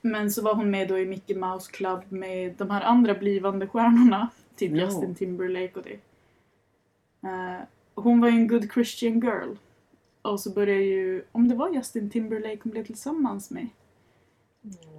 Men 0.00 0.30
så 0.30 0.42
var 0.42 0.54
hon 0.54 0.70
med 0.70 0.88
då 0.88 0.98
i 0.98 1.06
Mickey 1.06 1.34
Mouse 1.34 1.72
Club 1.72 2.00
med 2.08 2.54
de 2.58 2.70
här 2.70 2.80
andra 2.82 3.14
blivande 3.14 3.66
stjärnorna. 3.66 4.28
Typ 4.56 4.72
Ja. 4.72 4.84
Justin 4.84 5.14
Timberlake 5.14 5.72
och 5.74 5.82
det. 5.82 5.98
Eh, 7.28 7.60
hon 7.94 8.20
var 8.20 8.28
ju 8.28 8.34
en 8.34 8.48
good 8.48 8.72
Christian 8.74 9.20
girl. 9.20 9.54
Och 10.22 10.40
så 10.40 10.50
började 10.50 10.82
ju, 10.82 11.22
om 11.32 11.48
det 11.48 11.54
var 11.54 11.70
Justin 11.74 12.10
Timberlake 12.10 12.58
hon 12.62 12.72
blev 12.72 12.84
tillsammans 12.86 13.50
med. 13.50 13.66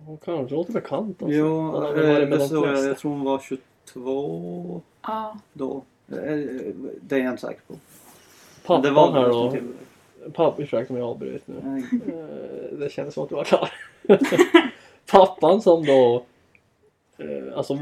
Hon 0.05 0.17
kanske 0.17 0.55
låter 0.55 0.73
bekant 0.73 1.23
alltså. 1.23 1.37
Eh, 1.39 1.71
varit 1.71 1.95
med 1.97 2.21
det 2.31 2.37
de 2.37 2.47
såg 2.47 2.67
jag, 2.67 2.85
jag 2.85 2.97
tror 2.97 3.11
hon 3.11 3.23
var 3.23 3.39
22 3.39 4.81
Ja, 5.01 5.37
då. 5.53 5.83
Eh, 6.07 6.15
Det 7.01 7.15
är 7.15 7.17
jag 7.23 7.33
inte 7.33 7.41
säker 7.41 7.61
på. 7.67 7.73
Pappan 8.65 8.81
det 8.81 8.91
var 8.91 9.11
här 9.11 9.29
då. 9.29 9.51
till. 9.51 9.63
Pappa, 10.33 10.61
ursäkta 10.61 10.93
om 10.93 10.99
jag 10.99 11.09
avbryter 11.09 11.53
nu. 11.63 11.83
Eh, 12.07 12.77
Det 12.79 12.91
kändes 12.91 13.13
som 13.13 13.23
att 13.23 13.29
du 13.29 13.35
var 13.35 13.43
klar. 13.43 13.69
Pappan 15.11 15.61
som 15.61 15.85
då... 15.85 16.23
eh, 17.17 17.57
Alltså... 17.57 17.77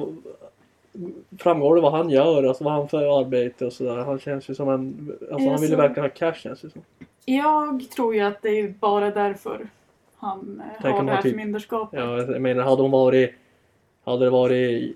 Framgår 1.39 1.75
det 1.75 1.81
vad 1.81 1.91
han 1.91 2.09
gör, 2.09 2.43
alltså 2.43 2.63
vad 2.63 2.73
han 2.73 2.87
för 2.87 3.19
arbete 3.19 3.65
och 3.65 3.73
sådär. 3.73 3.97
Han 3.97 4.19
känns 4.19 4.49
ju 4.49 4.55
som 4.55 4.69
en... 4.69 5.11
Alltså 5.31 5.33
han 5.33 5.39
ville 5.41 5.53
Alltså- 5.53 5.75
verkligen 5.75 6.03
ha 6.03 6.15
cash 6.15 6.33
känns 6.33 6.61
det 6.61 6.69
som. 6.69 6.81
jag 7.25 7.89
tror 7.95 8.15
ju 8.15 8.21
att 8.21 8.41
det 8.41 8.49
är 8.59 8.73
bara 8.79 9.11
därför 9.11 9.67
han 10.17 10.61
eh, 10.65 10.81
Tänk 10.81 10.95
har 10.95 11.03
det 11.03 11.11
här 11.11 11.21
typ- 11.21 11.31
förmyndarskapet. 11.31 11.99
Ja, 11.99 12.17
jag 12.17 12.41
menar 12.41 12.63
hade 12.63 12.81
hon 12.81 12.91
varit... 12.91 13.31
Hade 14.03 14.25
det 14.25 14.29
varit 14.29 14.95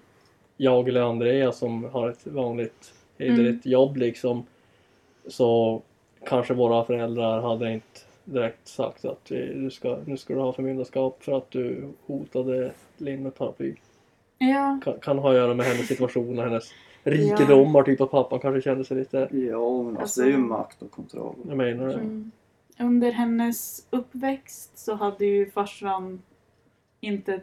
jag 0.58 0.90
eller 0.90 1.02
Andrea 1.02 1.52
som 1.52 1.84
har 1.84 2.10
ett 2.10 2.28
vanligt 2.28 2.94
hederligt 3.18 3.66
jobb 3.66 3.98
liksom. 3.98 4.44
Så 5.28 5.82
kanske 6.26 6.54
våra 6.54 6.86
föräldrar 6.86 7.42
hade 7.42 7.74
inte 7.74 8.00
direkt 8.26 8.68
sagt 8.68 9.06
att 9.06 9.32
vi, 9.32 9.54
du 9.54 9.72
ska, 9.72 9.98
nu 10.06 10.18
ska 10.18 10.34
du 10.34 10.40
ha 10.40 10.54
förmyndarskap 10.54 11.24
för 11.24 11.38
att 11.38 11.52
du 11.52 11.90
hotade 12.06 12.72
Linn 12.98 13.24
med 13.24 13.36
paraply. 13.36 13.76
Ja, 14.38 14.80
Kan, 14.84 15.00
kan 15.00 15.18
ha 15.18 15.30
att 15.30 15.36
göra 15.36 15.54
med 15.54 15.66
hennes 15.66 15.88
situation 15.88 16.40
och 16.40 16.46
hennes 16.46 16.72
rikedomar. 17.04 17.84
Typ 17.84 18.02
att 18.02 18.12
pappan 18.12 18.40
kanske 18.40 18.62
kände 18.62 18.86
sig 18.86 18.98
lite... 18.98 19.18
Ja, 19.32 19.84
men 19.84 19.88
alltså, 19.88 20.02
Alltså- 20.02 20.22
det 20.22 20.28
är 20.28 20.32
ju 20.32 20.38
makt 20.38 20.82
och 20.82 20.92
kontroll. 20.92 21.36
Jag 21.48 21.58
menar 21.58 21.88
det. 21.88 21.94
Mm. 21.94 22.32
Under 22.80 23.12
hennes 23.12 23.88
uppväxt 23.90 24.78
så 24.78 24.96
hade 24.96 25.26
ju 25.26 25.52
farsan 25.52 26.22
inte... 27.00 27.42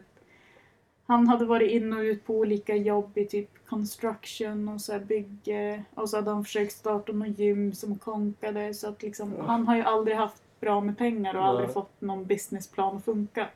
Han 1.13 1.27
hade 1.27 1.45
varit 1.45 1.71
in 1.71 1.93
och 1.93 1.99
ut 1.99 2.25
på 2.25 2.33
olika 2.35 2.75
jobb 2.75 3.17
i 3.17 3.25
typ 3.25 3.49
construction 3.65 4.69
och 4.69 4.81
så 4.81 4.99
bygge. 4.99 5.83
Och 5.93 6.09
så 6.09 6.17
hade 6.17 6.31
han 6.31 6.45
försökt 6.45 6.73
starta 6.73 7.11
något 7.11 7.39
gym 7.39 7.73
som 7.73 7.97
konkade. 7.99 8.73
Så 8.73 8.87
att 8.89 9.03
liksom, 9.03 9.33
Ja. 9.37 9.43
han 9.43 9.67
har 9.67 9.75
ju 9.75 9.81
aldrig 9.81 10.17
haft 10.17 10.43
bra 10.59 10.81
med 10.81 10.97
pengar 10.97 11.35
och 11.35 11.45
aldrig 11.45 11.67
Nej. 11.67 11.73
fått 11.73 12.01
någon 12.01 12.25
businessplan 12.25 12.97
att 12.97 13.05
funka. 13.05 13.47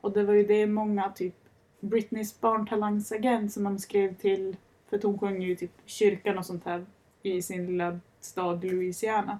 Och 0.00 0.12
det 0.12 0.24
var 0.24 0.34
ju 0.34 0.46
det 0.46 0.66
många, 0.66 1.10
typ 1.10 1.34
Britneys 1.80 2.40
barntalangsagent 2.40 3.52
som 3.52 3.66
han 3.66 3.78
skrev 3.78 4.14
till, 4.14 4.56
för 4.88 4.96
att 4.96 5.02
hon 5.02 5.18
sjöng 5.18 5.42
ju 5.42 5.56
typ 5.56 5.72
kyrkan 5.84 6.38
och 6.38 6.46
sånt 6.46 6.64
här 6.64 6.86
i 7.22 7.42
sin 7.42 7.66
lilla 7.66 8.00
stad 8.20 8.64
Louisiana. 8.64 9.38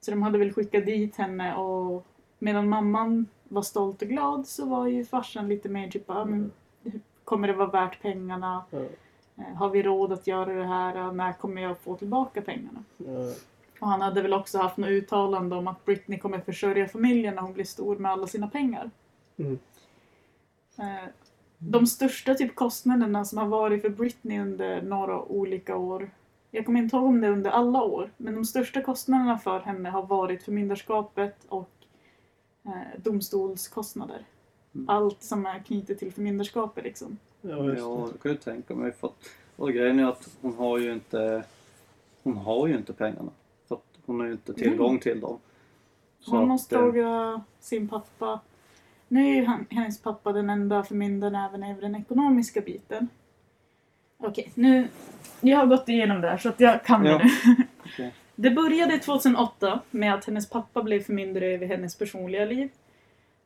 Så 0.00 0.10
de 0.10 0.22
hade 0.22 0.38
väl 0.38 0.52
skickat 0.52 0.86
dit 0.86 1.16
henne 1.16 1.54
och 1.54 2.06
medan 2.38 2.68
mamman 2.68 3.26
var 3.54 3.62
stolt 3.62 4.02
och 4.02 4.08
glad 4.08 4.46
så 4.46 4.66
var 4.66 4.86
ju 4.86 5.04
farsan 5.04 5.48
lite 5.48 5.68
mer 5.68 5.88
typ 5.88 6.08
men, 6.08 6.52
Kommer 7.24 7.48
det 7.48 7.54
vara 7.54 7.70
värt 7.70 8.02
pengarna? 8.02 8.64
Eh, 9.36 9.54
Har 9.56 9.70
vi 9.70 9.82
råd 9.82 10.12
att 10.12 10.26
göra 10.26 10.52
det 10.54 10.64
här? 10.64 11.12
När 11.12 11.32
kommer 11.32 11.62
jag 11.62 11.78
få 11.78 11.96
tillbaka 11.96 12.42
pengarna? 12.42 12.84
Ja. 12.96 13.32
Och 13.80 13.88
han 13.88 14.00
hade 14.00 14.22
väl 14.22 14.34
också 14.34 14.58
haft 14.58 14.76
något 14.76 14.88
uttalande 14.88 15.56
om 15.56 15.68
att 15.68 15.84
Britney 15.84 16.18
kommer 16.18 16.38
försörja 16.40 16.88
familjen 16.88 17.34
när 17.34 17.42
hon 17.42 17.52
blir 17.52 17.64
stor 17.64 17.96
med 17.96 18.10
alla 18.12 18.26
sina 18.26 18.48
pengar. 18.48 18.90
Mm. 19.36 19.58
Eh, 20.78 21.08
De 21.58 21.86
största 21.86 22.34
typ 22.34 22.54
kostnaderna 22.54 23.24
som 23.24 23.38
har 23.38 23.46
varit 23.46 23.82
för 23.82 23.88
Britney 23.88 24.40
under 24.40 24.82
några 24.82 25.22
olika 25.22 25.76
år 25.76 26.10
Jag 26.50 26.66
kommer 26.66 26.80
inte 26.80 26.96
ihåg 26.96 27.04
om 27.04 27.20
det 27.20 27.28
under 27.28 27.50
alla 27.50 27.82
år, 27.82 28.10
men 28.16 28.34
de 28.34 28.44
största 28.44 28.82
kostnaderna 28.82 29.38
för 29.38 29.60
henne 29.60 29.88
har 29.90 30.02
varit 30.02 30.42
förmyndarskapet 30.42 31.44
och 31.48 31.70
domstolskostnader. 32.96 34.24
Mm. 34.74 34.88
Allt 34.88 35.22
som 35.22 35.46
är 35.46 35.58
knutet 35.58 35.98
till 35.98 36.12
förmyndarskapet 36.12 36.84
liksom. 36.84 37.18
Ja, 37.40 37.64
just 37.64 37.78
Ja, 37.80 38.06
det. 38.06 38.12
det 38.12 38.18
kan 38.22 38.30
jag 38.32 38.40
tänka 38.40 38.74
mig. 38.74 38.92
För 38.92 39.06
att, 39.06 39.14
och 39.56 39.72
grejen 39.72 39.98
är 39.98 40.04
att 40.04 40.28
hon 40.40 40.54
har 40.54 40.78
ju 40.78 40.92
inte 40.92 41.44
hon 42.22 42.36
har 42.36 42.66
ju 42.66 42.76
inte 42.76 42.92
pengarna. 42.92 43.30
För 43.68 43.74
att 43.74 43.84
hon 44.06 44.20
har 44.20 44.26
ju 44.26 44.32
inte 44.32 44.54
tillgång 44.54 44.98
till 44.98 45.20
dem. 45.20 45.38
Så 46.20 46.30
Hon 46.30 46.42
att, 46.42 46.48
måste 46.48 46.74
eh, 46.76 46.80
fråga 46.80 47.40
sin 47.60 47.88
pappa. 47.88 48.40
Nu 49.08 49.30
är 49.30 49.34
ju 49.34 49.44
han, 49.44 49.66
hennes 49.70 50.00
pappa 50.02 50.32
den 50.32 50.50
enda 50.50 50.82
förmyndaren 50.84 51.34
även 51.34 51.62
över 51.62 51.82
den 51.82 51.94
ekonomiska 51.94 52.60
biten. 52.60 53.08
Okej, 54.18 54.52
nu... 54.54 54.88
Jag 55.40 55.58
har 55.58 55.66
gått 55.66 55.88
igenom 55.88 56.20
det 56.20 56.28
här 56.30 56.38
så 56.38 56.48
att 56.48 56.60
jag 56.60 56.84
kan 56.84 57.04
Ja. 57.04 57.18
det 57.18 57.24
nu. 57.24 57.56
Det 58.42 58.50
började 58.50 58.98
2008 58.98 59.80
med 59.90 60.14
att 60.14 60.24
hennes 60.24 60.50
pappa 60.50 60.82
blev 60.82 61.00
förmyndare 61.00 61.46
över 61.46 61.66
hennes 61.66 61.96
personliga 61.96 62.44
liv. 62.44 62.68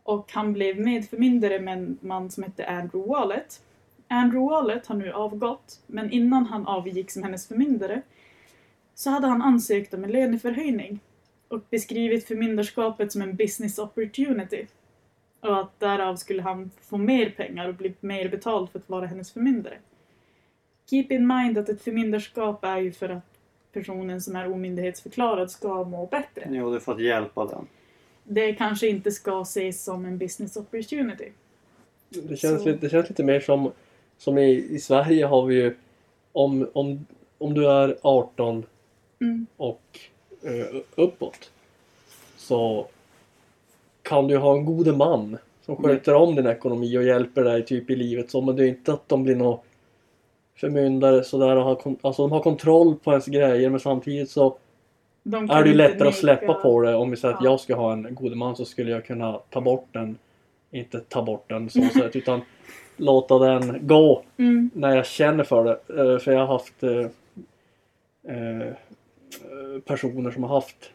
Och 0.02 0.32
han 0.32 0.52
blev 0.52 0.80
medförmyndare 0.80 1.60
med 1.60 1.78
en 1.78 1.98
man 2.00 2.30
som 2.30 2.42
hette 2.42 2.66
Andrew 2.66 3.08
Wallet. 3.08 3.62
Andrew 4.08 4.54
Wallet 4.54 4.86
har 4.86 4.96
nu 4.96 5.12
avgått, 5.12 5.80
men 5.86 6.10
innan 6.10 6.46
han 6.46 6.66
avgick 6.66 7.10
som 7.10 7.22
hennes 7.22 7.48
förmyndare 7.48 8.02
så 8.94 9.10
hade 9.10 9.26
han 9.26 9.42
ansökt 9.42 9.94
om 9.94 10.04
en 10.04 10.12
löneförhöjning 10.12 11.00
och 11.48 11.60
beskrivit 11.70 12.26
förmyndarskapet 12.26 13.12
som 13.12 13.22
en 13.22 13.36
business 13.36 13.78
opportunity. 13.78 14.66
Och 15.40 15.60
att 15.60 15.80
därav 15.80 16.16
skulle 16.16 16.42
han 16.42 16.70
få 16.80 16.98
mer 16.98 17.30
pengar 17.30 17.68
och 17.68 17.74
bli 17.74 17.94
mer 18.00 18.28
betald 18.28 18.70
för 18.70 18.78
att 18.78 18.88
vara 18.88 19.06
hennes 19.06 19.32
förmyndare. 19.32 19.78
Keep 20.90 21.06
in 21.10 21.26
mind 21.26 21.58
att 21.58 21.68
ett 21.68 21.82
förmyndarskap 21.82 22.64
är 22.64 22.78
ju 22.78 22.92
för 22.92 23.08
att 23.08 23.35
personen 23.80 24.20
som 24.20 24.36
är 24.36 24.52
omyndighetsförklarad 24.52 25.50
ska 25.50 25.84
må 25.84 26.06
bättre. 26.06 26.48
Jo, 26.50 26.70
det 26.70 26.76
är 26.76 26.80
för 26.80 26.92
att 26.92 27.00
hjälpa 27.02 27.44
den. 27.46 27.66
Det 28.24 28.52
kanske 28.52 28.88
inte 28.88 29.12
ska 29.12 29.40
ses 29.42 29.84
som 29.84 30.04
en 30.04 30.18
business 30.18 30.56
opportunity. 30.56 31.32
Det 32.08 32.36
känns, 32.36 32.62
Så- 32.62 32.68
lite, 32.68 32.78
det 32.80 32.90
känns 32.90 33.08
lite 33.08 33.22
mer 33.24 33.40
som, 33.40 33.72
som 34.18 34.38
i, 34.38 34.50
i 34.70 34.78
Sverige 34.78 35.26
har 35.26 35.46
vi 35.46 35.54
ju 35.54 35.74
om, 36.32 36.70
om, 36.72 37.06
om 37.38 37.54
du 37.54 37.70
är 37.70 37.96
18 38.02 38.64
Mm. 39.20 39.46
och 39.56 39.98
eh, 40.42 40.76
uppåt 40.94 41.50
så 42.36 42.86
kan 44.02 44.28
du 44.28 44.36
ha 44.36 44.56
en 44.56 44.64
god 44.64 44.96
man 44.96 45.38
som 45.62 45.76
sköter 45.76 46.14
om 46.14 46.34
din 46.34 46.46
ekonomi 46.46 46.98
och 46.98 47.02
hjälper 47.04 47.44
dig 47.44 47.64
typ 47.66 47.90
i 47.90 47.96
livet 47.96 48.30
så 48.30 48.40
men 48.40 48.56
det 48.56 48.64
är 48.64 48.68
inte 48.68 48.92
att 48.92 49.08
de 49.08 49.22
blir 49.24 49.36
någon 49.36 49.58
förmyndare 50.56 51.24
sådär 51.24 51.56
och 51.56 51.64
har, 51.64 51.74
kon- 51.74 51.96
alltså 52.02 52.22
de 52.22 52.32
har 52.32 52.40
kontroll 52.40 52.94
på 52.96 53.10
ens 53.10 53.26
grejer 53.26 53.70
men 53.70 53.80
samtidigt 53.80 54.30
så 54.30 54.56
De 55.22 55.50
är 55.50 55.62
det 55.62 55.68
ju 55.68 55.74
lättare 55.74 56.08
att 56.08 56.14
släppa 56.14 56.54
på 56.54 56.80
det. 56.82 56.94
Om 56.94 57.10
vi 57.10 57.16
säger 57.16 57.34
att 57.34 57.44
Ja. 57.44 57.50
jag 57.50 57.60
ska 57.60 57.74
ha 57.74 57.92
en 57.92 58.14
god 58.14 58.36
man 58.36 58.56
så 58.56 58.64
skulle 58.64 58.90
jag 58.90 59.04
kunna 59.04 59.40
ta 59.50 59.60
bort 59.60 59.86
den. 59.92 60.18
Inte 60.70 61.00
ta 61.00 61.22
bort 61.22 61.48
den 61.48 61.70
så 61.70 61.82
sätt 61.82 62.16
utan 62.16 62.40
låta 62.96 63.38
den 63.38 63.86
gå 63.86 64.22
Mm. 64.38 64.70
när 64.74 64.96
jag 64.96 65.06
känner 65.06 65.44
för 65.44 65.64
det. 65.64 66.02
Eh, 66.12 66.18
För 66.18 66.32
jag 66.32 66.40
har 66.40 66.46
haft 66.46 66.82
eh, 66.82 67.06
eh, 68.34 68.72
personer 69.84 70.30
som 70.30 70.42
har 70.42 70.50
haft 70.54 70.90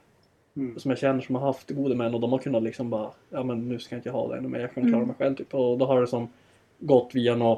Mm. 0.58 0.80
som 0.80 0.92
jag 0.92 0.98
känner 0.98 1.22
som 1.22 1.36
har 1.36 1.42
haft 1.48 1.70
gode 1.70 1.96
män 1.96 2.14
och 2.14 2.20
de 2.22 2.32
har 2.32 2.40
kunnat 2.40 2.64
liksom 2.64 2.90
bara 2.90 3.10
ja 3.30 3.44
men 3.44 3.70
nu 3.70 3.80
ska 3.80 3.96
jag 3.96 4.00
inte 4.00 4.10
ha 4.12 4.28
det 4.28 4.38
ännu 4.38 4.48
mer, 4.48 4.60
jag 4.60 4.74
kan 4.74 4.84
klara 4.84 4.96
Mm. 4.96 5.08
mig 5.08 5.16
själv 5.20 5.36
typ. 5.36 5.54
Och 5.54 5.78
då 5.78 5.86
har 5.86 6.02
det 6.02 6.08
som 6.08 6.28
gått 6.80 7.10
via 7.14 7.36
någon 7.36 7.58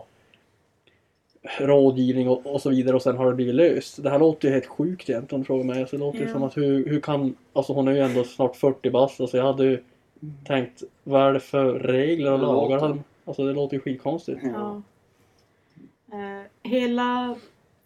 rådgivning 1.59 2.29
och, 2.29 2.45
och 2.53 2.61
så 2.61 2.69
vidare 2.69 2.95
och 2.95 3.01
sen 3.01 3.17
har 3.17 3.25
det 3.29 3.35
blivit 3.35 3.55
löst. 3.55 4.03
Det 4.03 4.09
här 4.09 4.19
låter 4.19 4.47
ju 4.47 4.53
helt 4.53 4.65
sjukt 4.65 5.09
egentligen 5.09 5.35
om 5.35 5.41
du 5.41 5.45
frågar 5.45 5.63
mig. 5.63 5.87
Så 5.87 5.95
det 5.95 5.99
låter 5.99 6.19
ju 6.19 6.25
Ja. 6.25 6.31
som 6.31 6.43
att 6.43 6.57
hur, 6.57 6.85
hur 6.89 6.99
kan, 6.99 7.35
alltså 7.53 7.73
hon 7.73 7.87
är 7.87 7.91
ju 7.91 7.99
ändå 7.99 8.23
snart 8.23 8.55
40 8.55 8.89
bast 8.89 9.21
alltså 9.21 9.37
jag 9.37 9.45
hade 9.45 9.63
ju 9.65 9.83
tänkt 10.45 10.83
vad 11.03 11.21
är 11.21 11.33
det 11.33 11.39
för 11.39 11.73
regler 11.79 12.31
och 12.33 12.39
lagar? 12.39 12.79
låter- 12.89 13.03
Alltså 13.25 13.45
det 13.45 13.53
låter 13.53 13.75
ju 13.75 13.81
skitkonstigt. 13.81 14.39
Ja. 14.43 14.81
Eh, 16.11 16.69
hela, 16.71 17.35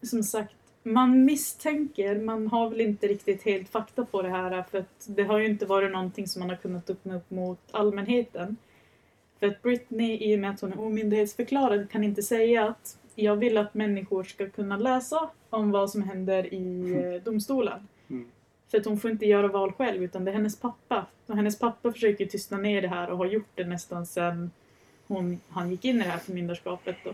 som 0.01 0.23
sagt, 0.23 0.53
man 0.83 1.25
misstänker, 1.25 2.15
man 2.19 2.47
har 2.47 2.69
väl 2.69 2.81
inte 2.81 3.07
riktigt 3.07 3.43
helt 3.43 3.69
fakta 3.69 4.05
på 4.05 4.21
det 4.21 4.29
här 4.29 4.63
för 4.71 4.77
att 4.77 5.05
det 5.07 5.23
har 5.23 5.37
ju 5.39 5.45
inte 5.45 5.65
varit 5.65 5.91
någonting 5.91 6.27
som 6.27 6.39
man 6.39 6.49
har 6.49 6.55
kunnat 6.57 6.89
öppna 6.89 7.15
upp 7.15 7.29
mot 7.31 7.59
allmänheten. 7.71 8.55
För 9.39 9.47
att 9.47 9.61
Britney, 9.61 10.17
i 10.31 10.35
och 10.35 10.39
med 10.39 10.49
att 10.49 10.61
hon 10.61 10.73
är 10.73 10.79
omyndighetsförklarad, 10.79 11.89
kan 11.91 12.03
inte 12.03 12.23
säga 12.23 12.65
att 12.67 12.97
jag 13.23 13.35
vill 13.35 13.57
att 13.57 13.73
människor 13.73 14.23
ska 14.23 14.49
kunna 14.49 14.77
läsa 14.77 15.29
om 15.49 15.71
vad 15.71 15.89
som 15.89 16.03
händer 16.03 16.53
i 16.53 16.93
eh, 16.93 17.23
domstolen. 17.23 17.87
Mm. 18.09 18.31
För 18.71 18.77
att 18.77 18.85
hon 18.85 18.99
får 18.99 19.11
inte 19.11 19.25
göra 19.25 19.47
val 19.47 19.71
själv 19.71 20.03
utan 20.03 20.25
det 20.25 20.31
är 20.31 20.33
hennes 20.35 20.59
pappa. 20.59 21.05
Och 21.25 21.35
hennes 21.35 21.59
pappa 21.59 21.91
försöker 21.91 22.25
tysta 22.25 22.57
ner 22.57 22.81
det 22.81 22.87
här 22.87 23.09
och 23.09 23.17
har 23.17 23.25
gjort 23.25 23.49
det 23.55 23.65
nästan 23.65 24.05
sedan 24.05 24.51
hon, 25.07 25.39
han 25.49 25.71
gick 25.71 25.85
in 25.85 25.95
i 25.95 26.03
det 26.03 26.09
här 26.09 26.17
förmyndarskapet. 26.17 26.95
Då. 27.03 27.13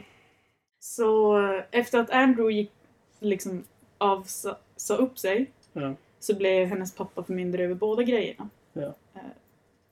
Så 0.79 1.38
eh, 1.53 1.63
efter 1.72 2.00
att 2.00 2.10
Andrew 2.10 2.53
gick, 2.53 2.72
liksom 3.19 3.63
av, 3.98 4.24
sa, 4.24 4.57
sa 4.75 4.95
upp 4.95 5.19
sig 5.19 5.51
Ja. 5.74 5.93
så 6.19 6.36
blev 6.36 6.67
hennes 6.67 6.95
pappa 6.95 7.24
förmyndare 7.24 7.63
över 7.63 7.75
båda 7.75 8.03
grejerna. 8.03 8.50
Ja. 8.74 8.93
Eh, 9.13 9.22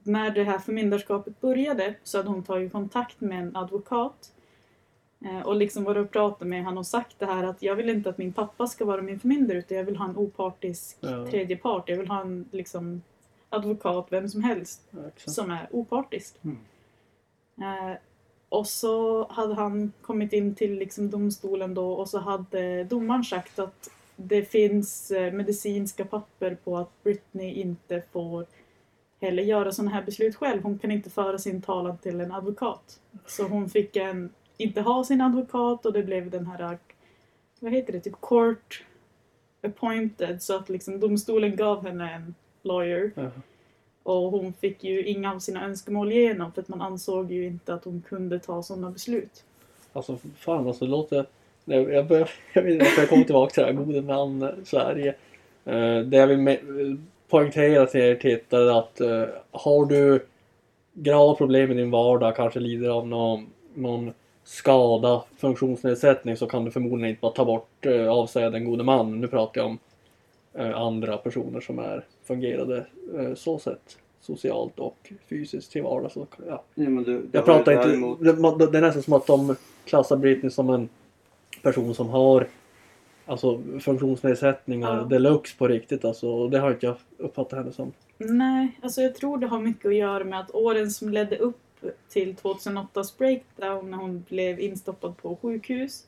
när 0.04 0.32
det 0.32 0.44
här 0.44 0.60
förmyndarskapet 0.60 1.42
började 1.42 1.94
så 2.04 2.18
hade 2.18 2.30
hon 2.30 2.44
tagit 2.44 2.72
kontakt 2.72 3.22
med 3.22 3.40
en 3.40 3.56
advokat 3.56 4.32
och 5.46 5.56
liksom 5.56 5.84
varit 5.84 6.06
och 6.06 6.12
pratat 6.12 6.48
med 6.48 6.64
honom 6.64 6.78
och 6.78 6.88
sagt 6.88 7.20
det 7.20 7.26
här 7.26 7.44
att 7.44 7.62
jag 7.62 7.76
vill 7.76 7.90
inte 7.90 8.10
att 8.10 8.18
min 8.18 8.34
pappa 8.34 8.68
ska 8.68 8.86
vara 8.86 9.02
min 9.02 9.20
förmyndare 9.20 9.58
utan 9.58 9.78
jag 9.78 9.84
vill 9.84 9.96
ha 9.98 10.06
en 10.10 10.18
opartisk 10.18 10.98
Ja. 11.00 11.28
tredje 11.28 11.58
part. 11.58 11.90
Jag 11.90 11.98
vill 11.98 12.08
ha 12.08 12.22
en 12.22 12.46
liksom, 12.52 13.02
advokat, 13.50 14.08
vem 14.10 14.30
som 14.30 14.44
helst, 14.44 14.82
Ja, 14.92 15.00
som 15.16 15.52
är 15.52 15.68
opartisk. 15.72 16.36
Mm. 16.44 16.58
Eh, 17.62 17.98
och 18.50 18.68
så 18.68 19.28
hade 19.30 19.54
han 19.54 19.92
kommit 20.02 20.34
in 20.34 20.56
till 20.56 20.74
liksom 20.76 21.10
domstolen 21.10 21.74
då 21.74 21.94
och 21.94 22.10
så 22.10 22.20
hade 22.20 22.84
domaren 22.84 23.24
sagt 23.24 23.60
att 23.60 23.90
det 24.16 24.46
finns 24.46 25.12
eh, 25.12 25.34
medicinska 25.34 26.06
papper 26.06 26.58
på 26.64 26.78
att 26.78 27.04
Britney 27.04 27.54
inte 27.54 28.04
får 28.12 28.46
heller 29.22 29.44
göra 29.44 29.72
sådana 29.72 29.92
här 29.92 30.04
beslut 30.04 30.36
själv. 30.36 30.64
Hon 30.64 30.80
kan 30.80 30.92
inte 30.92 31.10
föra 31.10 31.38
sin 31.38 31.62
talan 31.62 31.98
till 31.98 32.22
en 32.22 32.32
advokat. 32.32 33.00
Så 33.28 33.44
hon 33.44 33.70
fick 33.70 33.96
en, 33.96 34.30
inte 34.58 34.82
ha 34.82 35.04
sin 35.04 35.22
advokat 35.22 35.86
och 35.86 35.94
det 35.94 36.04
blev 36.04 36.30
den 36.30 36.46
här, 36.46 36.78
vad 37.60 37.72
heter 37.72 37.94
det, 37.94 38.00
typ 38.00 38.22
court 38.22 38.84
appointed. 39.64 40.42
Så 40.42 40.56
att 40.56 40.70
liksom 40.70 41.00
domstolen 41.00 41.56
gav 41.56 41.86
henne 41.86 42.14
en 42.14 42.36
lawyer. 42.62 43.12
Ja. 43.16 43.30
Och 44.04 44.32
hon 44.32 44.54
fick 44.54 44.84
ju 44.84 45.06
inga 45.06 45.34
av 45.34 45.40
sina 45.40 45.66
önskemål 45.66 46.12
igenom 46.12 46.52
för 46.52 46.62
att 46.62 46.68
man 46.68 46.82
ansåg 46.82 47.32
ju 47.32 47.46
inte 47.46 47.74
att 47.74 47.86
hon 47.86 48.04
kunde 48.10 48.40
ta 48.40 48.64
sådana 48.64 48.92
beslut. 48.92 49.44
Alltså 49.94 50.18
fan 50.38 50.68
alltså 50.68 50.86
det 50.86 50.92
låter... 50.92 51.26
Nej, 51.66 51.82
jag, 51.82 52.08
börjar, 52.08 52.30
jag 52.54 52.62
vet 52.64 52.74
inte 52.74 52.86
varför 52.86 53.02
jag 53.02 53.10
kommer 53.10 53.24
tillbaka 53.24 53.54
till 53.54 53.64
det 53.64 53.68
här 53.68 53.74
gode 53.74 54.02
man 54.02 54.42
eh, 54.42 54.50
Sverige. 54.64 55.16
Eh, 55.66 56.00
det 56.00 56.18
jag 56.18 56.28
vill 56.28 56.38
me- 56.38 56.98
poängtera 57.30 57.86
till 57.86 58.02
er 58.02 58.16
tittare 58.16 58.78
att 58.78 59.02
eh, 59.02 59.24
har 59.52 59.86
du 59.86 60.26
grava 60.94 61.36
problem 61.36 61.72
i 61.72 61.74
din 61.74 61.92
vardag, 61.92 62.36
kanske 62.36 62.60
lider 62.60 62.90
av 62.90 63.08
någon, 63.08 63.48
någon 63.74 64.14
skada, 64.44 65.24
funktionsnedsättning 65.38 66.38
så 66.38 66.48
kan 66.48 66.66
du 66.66 66.72
förmodligen 66.72 67.10
inte 67.10 67.22
bara 67.22 67.32
ta 67.32 67.46
bort, 67.46 67.86
eh, 67.86 68.08
avsäga 68.08 68.50
den 68.50 68.66
gode 68.66 68.84
man. 68.84 69.22
Nu 69.22 69.28
pratar 69.28 69.62
jag 69.62 69.68
om 69.70 69.80
eh, 70.54 70.78
andra 70.82 71.18
personer 71.18 71.60
som 71.62 71.80
är 71.80 72.06
fungerade 72.24 72.86
eh, 73.20 73.34
så 73.36 73.60
sett 73.60 73.98
socialt 74.22 74.80
och 74.80 75.12
fysiskt 75.30 75.72
till 75.72 75.84
vardags. 75.84 76.14
Så, 76.14 76.28
ja. 76.48 76.64
Ja, 76.76 76.90
men 76.90 77.04
du, 77.04 77.26
Jag 77.32 77.46
pratar 77.46 77.72
inte... 77.72 77.88
däremot- 77.88 78.60
Det, 78.60 78.72
det 78.72 78.78
är 78.78 78.82
nästan 78.82 79.04
som 79.04 79.14
att 79.14 79.28
de 79.28 79.56
klassar 79.86 80.18
Britney 80.18 80.50
som 80.50 80.70
en 80.70 80.90
person 81.62 81.96
som 81.96 82.10
har 82.10 82.48
alltså 83.26 83.62
funktionsnedsättningar 83.80 84.98
Ja. 84.98 85.04
deluxe 85.04 85.58
på 85.58 85.68
riktigt 85.68 86.06
alltså. 86.06 86.30
Och 86.30 86.50
det 86.50 86.60
har 86.60 86.72
inte 86.72 86.86
jag 86.86 86.96
uppfattat 87.18 87.60
henne 87.60 87.72
som. 87.72 87.92
Nej, 88.18 88.80
alltså 88.82 89.02
jag 89.02 89.16
tror 89.16 89.38
det 89.38 89.48
har 89.48 89.60
mycket 89.60 89.86
att 89.86 89.96
göra 89.96 90.24
med 90.24 90.40
att 90.40 90.52
åren 90.56 90.92
som 90.92 91.10
ledde 91.10 91.38
upp 91.38 91.58
till 92.10 92.36
2008s 92.36 93.18
breakdown 93.18 93.92
när 93.92 93.98
hon 93.98 94.26
blev 94.30 94.60
instoppad 94.60 95.18
på 95.18 95.36
sjukhus 95.36 96.08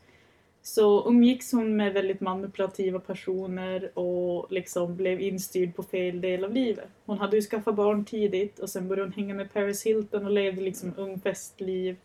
så 0.64 1.08
umgicks 1.08 1.52
hon 1.52 1.76
med 1.76 1.94
väldigt 1.94 2.22
manipulativa 2.22 3.00
personer 3.00 4.00
och 4.00 4.52
liksom 4.52 4.96
blev 4.96 5.22
instyrd 5.22 5.76
på 5.76 5.84
fel 5.84 6.22
del 6.22 6.44
av 6.44 6.54
livet. 6.54 6.90
Hon 7.06 7.18
hade 7.18 7.36
ju 7.36 7.42
skaffat 7.42 7.76
barn 7.76 8.06
tidigt 8.06 8.60
och 8.60 8.70
sen 8.70 8.88
började 8.88 9.08
hon 9.08 9.14
hänga 9.14 9.34
med 9.34 9.54
Paris 9.54 9.86
Hilton 9.86 10.26
och 10.26 10.32
levde 10.32 10.62
liksom 10.62 10.94
ung 10.98 11.20
festliv. 11.20 11.98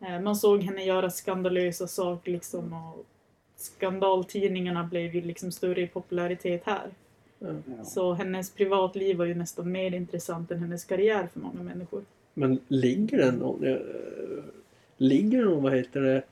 Eh, 0.00 0.20
Man 0.20 0.36
såg 0.36 0.62
henne 0.62 0.84
göra 0.84 1.10
skandalösa 1.10 1.86
saker 1.86 2.32
liksom 2.32 2.72
och 2.72 3.06
skandaltidningarna 3.56 4.84
blev 4.84 5.14
ju 5.14 5.20
liksom 5.20 5.52
större 5.52 5.82
i 5.82 5.86
popularitet 5.86 6.62
här. 6.64 6.90
Ja. 7.38 7.84
Så 7.84 8.12
hennes 8.12 8.50
privatliv 8.50 9.16
var 9.16 9.24
ju 9.24 9.34
nästan 9.34 9.72
mer 9.72 9.94
intressant 9.94 10.50
än 10.50 10.58
hennes 10.58 10.84
karriär 10.84 11.28
för 11.32 11.40
många 11.40 11.62
människor. 11.62 12.04
Men 12.38 12.58
ligger 12.68 13.18
det 13.18 13.32
någon... 13.32 13.64
eh, 13.64 13.76
Ligger 14.96 15.38
det 15.38 15.44
någon, 15.44 15.62
vad 15.62 15.74
heter 15.76 16.00
det, 16.00 16.22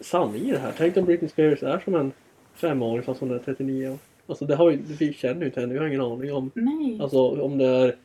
sanning 0.00 0.42
i 0.42 0.52
det 0.52 0.58
här? 0.58 0.72
Tänk 0.78 0.96
om 0.96 1.04
Britney 1.04 1.28
Spears 1.30 1.62
är 1.62 1.78
som 1.78 1.94
en 1.94 2.12
femåring 2.54 3.02
fast 3.02 3.20
hon 3.20 3.30
är 3.30 3.38
39 3.38 3.88
år. 3.88 3.98
Alltså 4.26 4.44
det 4.44 4.54
har 4.54 4.70
ju, 4.70 4.78
vi 4.98 5.12
känner 5.12 5.40
ju 5.40 5.46
inte 5.46 5.60
henne, 5.60 5.72
vi 5.72 5.78
har 5.78 5.86
ingen 5.86 6.00
aning 6.00 6.32
om 6.32 6.50
Nej. 6.54 6.98
Alltså 7.02 7.42
om 7.42 7.58
det 7.58 7.66
är 7.66 7.96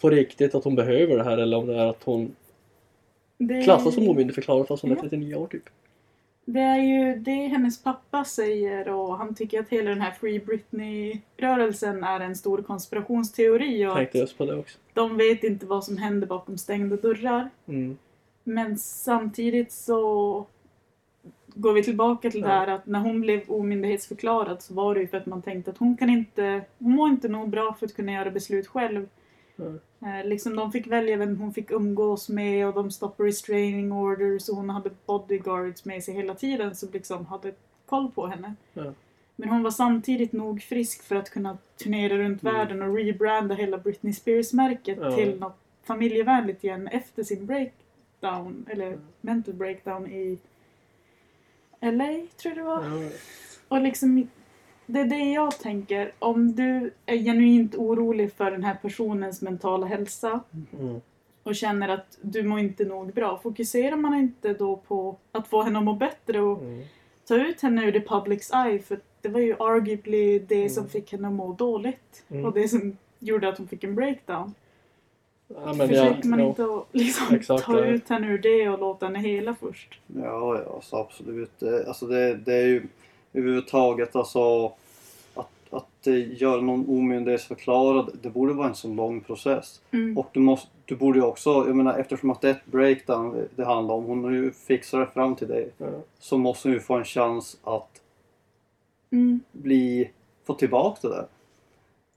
på 0.00 0.10
riktigt 0.10 0.54
att 0.54 0.64
hon 0.64 0.74
behöver 0.74 1.16
det 1.16 1.24
här 1.24 1.38
eller 1.38 1.56
om 1.56 1.66
det 1.66 1.74
är 1.74 1.86
att 1.86 2.02
hon 2.04 2.36
det, 3.38 3.62
klassas 3.62 3.94
som 3.94 4.08
omyndigförklarad 4.08 4.68
fast 4.68 4.82
hon 4.82 4.90
är 4.92 4.96
Ja. 4.96 5.02
39 5.02 5.34
år 5.34 5.46
typ. 5.46 5.68
Det 6.44 6.60
är 6.60 6.78
ju 6.78 7.14
det 7.14 7.46
hennes 7.46 7.82
pappa 7.82 8.24
säger 8.24 8.88
och 8.88 9.18
han 9.18 9.34
tycker 9.34 9.60
att 9.60 9.68
hela 9.68 9.90
den 9.90 10.00
här 10.00 10.10
Free 10.10 10.38
Britney-rörelsen 10.38 12.04
är 12.04 12.20
en 12.20 12.36
stor 12.36 12.62
konspirationsteori 12.62 13.86
och 13.86 13.94
Tänkte 13.94 14.18
just 14.18 14.38
på 14.38 14.46
det 14.46 14.56
också. 14.56 14.78
de 14.92 15.16
vet 15.16 15.44
inte 15.44 15.66
vad 15.66 15.84
som 15.84 15.96
händer 15.96 16.26
bakom 16.26 16.58
stängda 16.58 16.96
dörrar. 16.96 17.50
Mm. 17.66 17.98
Men 18.44 18.78
samtidigt 18.78 19.72
så 19.72 20.46
går 21.54 21.72
vi 21.72 21.82
tillbaka 21.82 22.30
till 22.30 22.40
det 22.40 22.48
här 22.48 22.66
att 22.66 22.86
när 22.86 23.00
hon 23.00 23.20
blev 23.20 23.50
omyndighetsförklarad 23.50 24.62
så 24.62 24.74
var 24.74 24.94
det 24.94 25.00
ju 25.00 25.06
för 25.06 25.16
att 25.16 25.26
man 25.26 25.42
tänkte 25.42 25.70
att 25.70 25.78
hon 25.78 25.96
kan 25.96 26.10
inte, 26.10 26.62
hon 26.78 26.92
mår 26.92 27.08
inte 27.08 27.28
nog 27.28 27.48
bra 27.48 27.76
för 27.78 27.86
att 27.86 27.94
kunna 27.94 28.12
göra 28.12 28.30
beslut 28.30 28.66
själv. 28.66 29.08
Mm. 29.58 29.80
Eh, 30.00 30.24
liksom 30.28 30.56
de 30.56 30.72
fick 30.72 30.86
välja 30.86 31.16
vem 31.16 31.36
hon 31.40 31.54
fick 31.54 31.70
umgås 31.70 32.28
med 32.28 32.66
och 32.66 32.74
de 32.74 32.90
stoppade 32.90 33.28
restraining 33.28 33.92
orders 33.92 34.48
och 34.48 34.56
hon 34.56 34.70
hade 34.70 34.90
bodyguards 35.06 35.84
med 35.84 36.04
sig 36.04 36.14
hela 36.14 36.34
tiden 36.34 36.76
som 36.76 36.88
liksom 36.92 37.26
hade 37.26 37.52
koll 37.86 38.10
på 38.14 38.26
henne. 38.26 38.54
Ja. 38.72 38.92
Men 39.36 39.48
hon 39.48 39.62
var 39.62 39.70
samtidigt 39.70 40.32
nog 40.32 40.62
frisk 40.62 41.02
för 41.02 41.16
att 41.16 41.30
kunna 41.30 41.58
turnera 41.76 42.18
runt 42.18 42.42
Mm. 42.42 42.54
världen 42.54 42.82
och 42.82 42.94
rebranda 42.96 43.54
hela 43.54 43.78
Britney 43.78 44.12
Spears-märket 44.12 44.98
Ja. 45.00 45.16
till 45.16 45.38
något 45.40 45.56
familjevänligt 45.84 46.64
igen 46.64 46.88
efter 46.88 47.22
sin 47.22 47.46
breakdown, 47.46 48.66
eller 48.70 48.86
Mm. 48.86 49.00
mental 49.20 49.54
breakdown 49.54 50.06
i 50.06 50.38
LA, 51.80 52.26
tror 52.36 52.54
jag 52.54 52.56
det 52.56 52.62
var. 52.62 53.08
Och 53.68 53.80
liksom, 53.82 54.28
det 54.86 55.00
är 55.00 55.04
det 55.04 55.32
jag 55.32 55.58
tänker. 55.58 56.12
Om 56.18 56.54
du 56.54 56.90
är 57.06 57.16
genuint 57.16 57.74
orolig 57.74 58.32
för 58.32 58.50
den 58.50 58.64
här 58.64 58.74
personens 58.82 59.42
mentala 59.42 59.86
hälsa 59.86 60.40
Mm. 60.78 61.00
och 61.42 61.54
känner 61.56 61.88
att 61.88 62.18
du 62.22 62.42
mår 62.42 62.58
inte 62.58 62.84
nog 62.84 63.12
bra, 63.12 63.40
fokuserar 63.42 63.96
man 63.96 64.14
inte 64.14 64.54
då 64.54 64.76
på 64.76 65.16
att 65.32 65.48
få 65.48 65.62
henne 65.62 65.78
att 65.78 65.84
må 65.84 65.92
bättre 65.94 66.40
och 66.40 66.62
Mm. 66.62 66.82
ta 67.28 67.34
ut 67.36 67.60
henne 67.60 67.84
ur 67.86 67.92
the 67.92 67.98
public's 67.98 68.66
eye? 68.66 68.78
För 68.78 68.98
det 69.20 69.28
var 69.28 69.40
ju 69.40 69.54
arguably 69.58 70.38
det 70.38 70.68
som 70.70 70.80
Mm. 70.80 70.90
fick 70.90 71.12
henne 71.12 71.28
att 71.28 71.34
må 71.34 71.52
dåligt. 71.52 72.24
Mm. 72.30 72.44
Och 72.44 72.52
det 72.52 72.68
som 72.68 72.96
gjorde 73.18 73.48
att 73.48 73.58
hon 73.58 73.68
fick 73.68 73.84
en 73.84 73.94
breakdown. 73.94 74.54
Ja, 75.48 75.72
men 75.72 75.88
Försöker 75.88 76.20
ja, 76.22 76.28
man 76.28 76.38
ja. 76.38 76.46
inte 76.46 76.64
att 76.64 76.86
liksom 76.92 77.34
Exakt, 77.36 77.64
ta 77.64 77.78
ja. 77.78 77.84
ut 77.84 78.08
henne 78.08 78.26
ur 78.26 78.38
det 78.38 78.68
och 78.68 78.78
låta 78.78 79.06
henne 79.06 79.18
hela 79.18 79.54
först? 79.54 80.00
Ja, 80.06 80.22
ja, 80.64 80.74
alltså 80.74 80.96
absolut. 80.96 81.62
Alltså 81.86 82.06
det, 82.06 82.34
det 82.36 82.54
är 82.54 82.66
ju 82.66 82.82
överhuvudtaget 83.32 84.16
alltså 84.16 84.66
att, 85.34 85.50
att 85.70 86.06
eh, 86.06 86.42
göra 86.42 86.60
någon 86.60 86.88
omyndighetsförklarad, 86.88 88.10
det 88.22 88.30
borde 88.30 88.52
vara 88.52 88.68
en 88.68 88.74
så 88.74 88.88
lång 88.88 89.20
process. 89.20 89.80
Mm. 89.90 90.18
Och 90.18 90.28
du, 90.32 90.40
måste, 90.40 90.68
du 90.84 90.96
borde 90.96 91.18
ju 91.18 91.24
också, 91.24 91.50
jag 91.50 91.76
menar 91.76 91.98
eftersom 91.98 92.30
att 92.30 92.40
det 92.40 92.48
är 92.48 92.52
ett 92.52 92.66
breakdown 92.66 93.32
det- 93.34 93.48
det 93.56 93.64
handlar 93.64 93.94
om, 93.94 94.04
hon 94.04 94.24
har 94.24 94.30
ju 94.30 94.50
fixat 94.52 95.00
det 95.00 95.12
fram 95.14 95.36
till 95.36 95.48
dig, 95.48 95.70
Ja. 95.78 95.86
så 96.18 96.38
måste 96.38 96.68
hon 96.68 96.74
ju 96.74 96.80
få 96.80 96.94
en 96.94 97.04
chans 97.04 97.56
att 97.64 97.88
Mm. 99.10 99.40
bli, 99.52 100.10
få 100.44 100.54
tillbaka 100.54 101.08
det 101.08 101.14
där. 101.14 101.26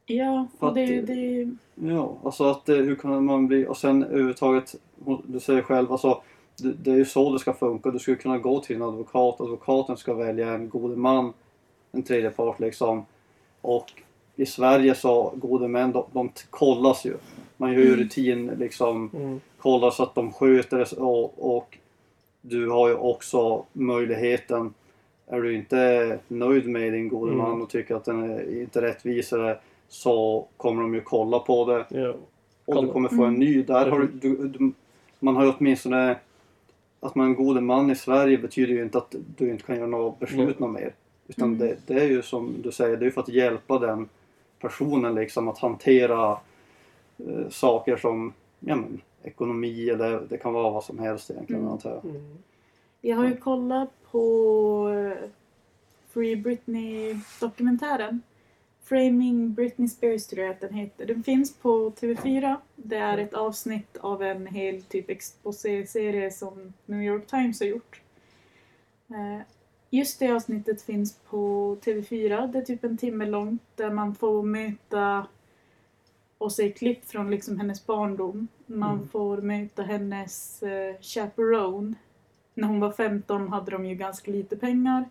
Ja, 0.07 0.47
För 0.59 0.67
och 0.67 0.73
det, 0.75 0.99
att- 0.99 1.07
det, 1.07 1.49
Ja, 1.75 2.17
alltså 2.23 2.43
att 2.43 2.69
eh, 2.69 2.75
hur 2.75 2.95
kan 2.95 3.25
man 3.25 3.47
bli, 3.47 3.67
och 3.67 3.77
sen 3.77 4.03
överhuvudtaget, 4.03 4.75
du 5.27 5.39
säger 5.39 5.61
själv, 5.61 5.91
alltså 5.91 6.21
det, 6.57 6.73
det 6.73 6.91
är 6.91 6.95
ju 6.95 7.05
så 7.05 7.33
det 7.33 7.39
ska 7.39 7.53
funka. 7.53 7.89
Du 7.91 7.99
skulle 7.99 8.17
kunna 8.17 8.37
gå 8.37 8.59
till 8.59 8.75
en 8.75 8.81
advokat, 8.81 9.41
advokaten 9.41 9.97
ska 9.97 10.13
välja 10.13 10.49
en 10.53 10.69
god 10.69 10.97
man, 10.97 11.33
en 11.91 12.03
tredje 12.03 12.29
part 12.29 12.59
liksom. 12.59 13.05
Och 13.61 13.91
i 14.35 14.45
Sverige 14.45 14.95
så, 14.95 15.33
gode 15.35 15.67
män, 15.67 15.91
de, 15.91 16.03
de 16.11 16.29
kollas 16.49 17.05
ju. 17.05 17.13
Man 17.57 17.73
gör 17.73 17.79
ju 17.79 17.87
Mm. 17.87 17.99
rutin 17.99 18.47
liksom, 18.59 19.09
Mm. 19.13 19.39
kollar 19.57 19.91
så 19.91 20.03
att 20.03 20.15
de 20.15 20.33
sköter 20.33 20.77
det 20.77 20.91
och, 20.91 21.55
och 21.55 21.77
du 22.41 22.69
har 22.69 22.89
ju 22.89 22.95
också 22.95 23.65
möjligheten 23.73 24.73
är 25.27 25.41
du 25.41 25.55
inte 25.55 26.19
nöjd 26.27 26.67
med 26.67 26.93
din 26.93 27.09
gode 27.09 27.31
Mm. 27.31 27.45
man 27.45 27.61
och 27.61 27.69
tycker 27.69 27.95
att 27.95 28.05
den 28.05 28.23
är 28.31 28.61
inte 28.61 28.81
rättvisare 28.81 29.57
så 29.89 30.45
kommer 30.57 30.81
de 30.81 30.93
ju 30.95 31.01
kolla 31.01 31.39
på 31.39 31.65
det 31.65 31.85
Ja. 32.01 32.13
och 32.65 32.85
du 32.85 32.91
kommer 32.91 33.09
få 33.09 33.15
en 33.23 33.27
Mm. 33.35 33.39
ny. 33.39 33.63
Där 33.63 33.89
har 33.89 33.99
du, 33.99 34.07
du, 34.07 34.47
du, 34.47 34.71
man 35.19 35.35
har 35.35 35.43
ju 35.45 35.51
åtminstone 35.57 36.15
att 37.05 37.15
man 37.15 37.25
är 37.25 37.29
en 37.29 37.35
god 37.35 37.63
man 37.63 37.91
i 37.91 37.95
Sverige 37.95 38.37
betyder 38.37 38.73
ju 38.73 38.81
inte 38.83 38.97
att 38.97 39.15
du 39.37 39.49
inte 39.49 39.63
kan 39.63 39.75
göra 39.75 39.87
något 39.87 40.19
beslut 40.19 40.59
Mm. 40.59 40.71
mer. 40.73 40.93
Utan 41.27 41.47
Mm. 41.47 41.59
det, 41.59 41.77
det 41.87 41.93
är 41.93 42.07
ju 42.07 42.21
som 42.21 42.55
du 42.63 42.71
säger, 42.71 42.97
det 42.97 43.05
är 43.05 43.11
för 43.11 43.21
att 43.21 43.29
hjälpa 43.29 43.79
den 43.79 44.09
personen 44.59 45.15
liksom 45.15 45.47
att 45.47 45.57
hantera 45.57 46.31
eh, 47.17 47.49
saker 47.49 47.97
som 47.97 48.33
ja, 48.59 48.75
men, 48.75 49.01
ekonomi 49.23 49.89
eller 49.89 50.21
det 50.29 50.37
kan 50.37 50.53
vara 50.53 50.69
vad 50.71 50.83
som 50.83 50.99
helst 50.99 51.31
egentligen 51.31 51.61
Mm. 51.61 51.73
antar 51.73 51.89
jag. 51.89 52.05
Mm. 52.05 52.37
Jag 53.01 53.17
har 53.17 53.25
ju 53.27 53.37
kollat 53.37 53.89
på 54.11 54.89
eh, 54.89 55.29
Free 56.13 56.35
Britney-dokumentären. 56.35 58.21
Framing 58.89 59.53
Britney 59.53 59.87
Spears 59.89 60.27
tror 60.27 60.45
jag 60.45 60.51
att 60.53 60.61
den 60.61 60.73
heter. 60.73 61.05
Den 61.05 61.23
finns 61.23 61.53
på 61.57 61.91
TV4. 61.91 62.55
Det 62.75 62.95
är 62.97 63.17
ett 63.17 63.33
avsnitt 63.33 63.97
av 63.97 64.23
en 64.23 64.47
hel 64.47 64.81
typ 64.81 65.09
exposé-serie 65.09 66.31
som 66.31 66.73
New 66.85 67.01
York 67.01 67.27
Times 67.27 67.59
har 67.59 67.67
gjort. 67.67 68.01
Eh, 69.09 69.41
Just 69.89 70.19
det 70.19 70.31
avsnittet 70.31 70.81
finns 70.81 71.13
på 71.29 71.77
TV4. 71.81 72.47
Det 72.51 72.57
är 72.59 72.61
typ 72.61 72.83
en 72.83 72.97
timme 72.97 73.25
långt 73.25 73.61
där 73.75 73.89
man 73.91 74.15
får 74.15 74.43
möta 74.43 75.27
och 76.37 76.51
se 76.51 76.71
klipp 76.71 77.05
från 77.05 77.31
liksom 77.31 77.59
hennes 77.59 77.85
barndom. 77.85 78.47
Man 78.65 78.95
Mm. 78.95 79.07
får 79.07 79.37
möta 79.37 79.83
hennes 79.83 80.63
eh, 80.63 80.95
chaperone 81.01 81.93
när 82.53 82.67
hon 82.67 82.79
var 82.79 82.91
15 82.91 83.47
hade 83.49 83.71
de 83.71 83.85
ju 83.85 83.95
ganska 83.95 84.31
lite 84.31 84.57
pengar. 84.57 85.05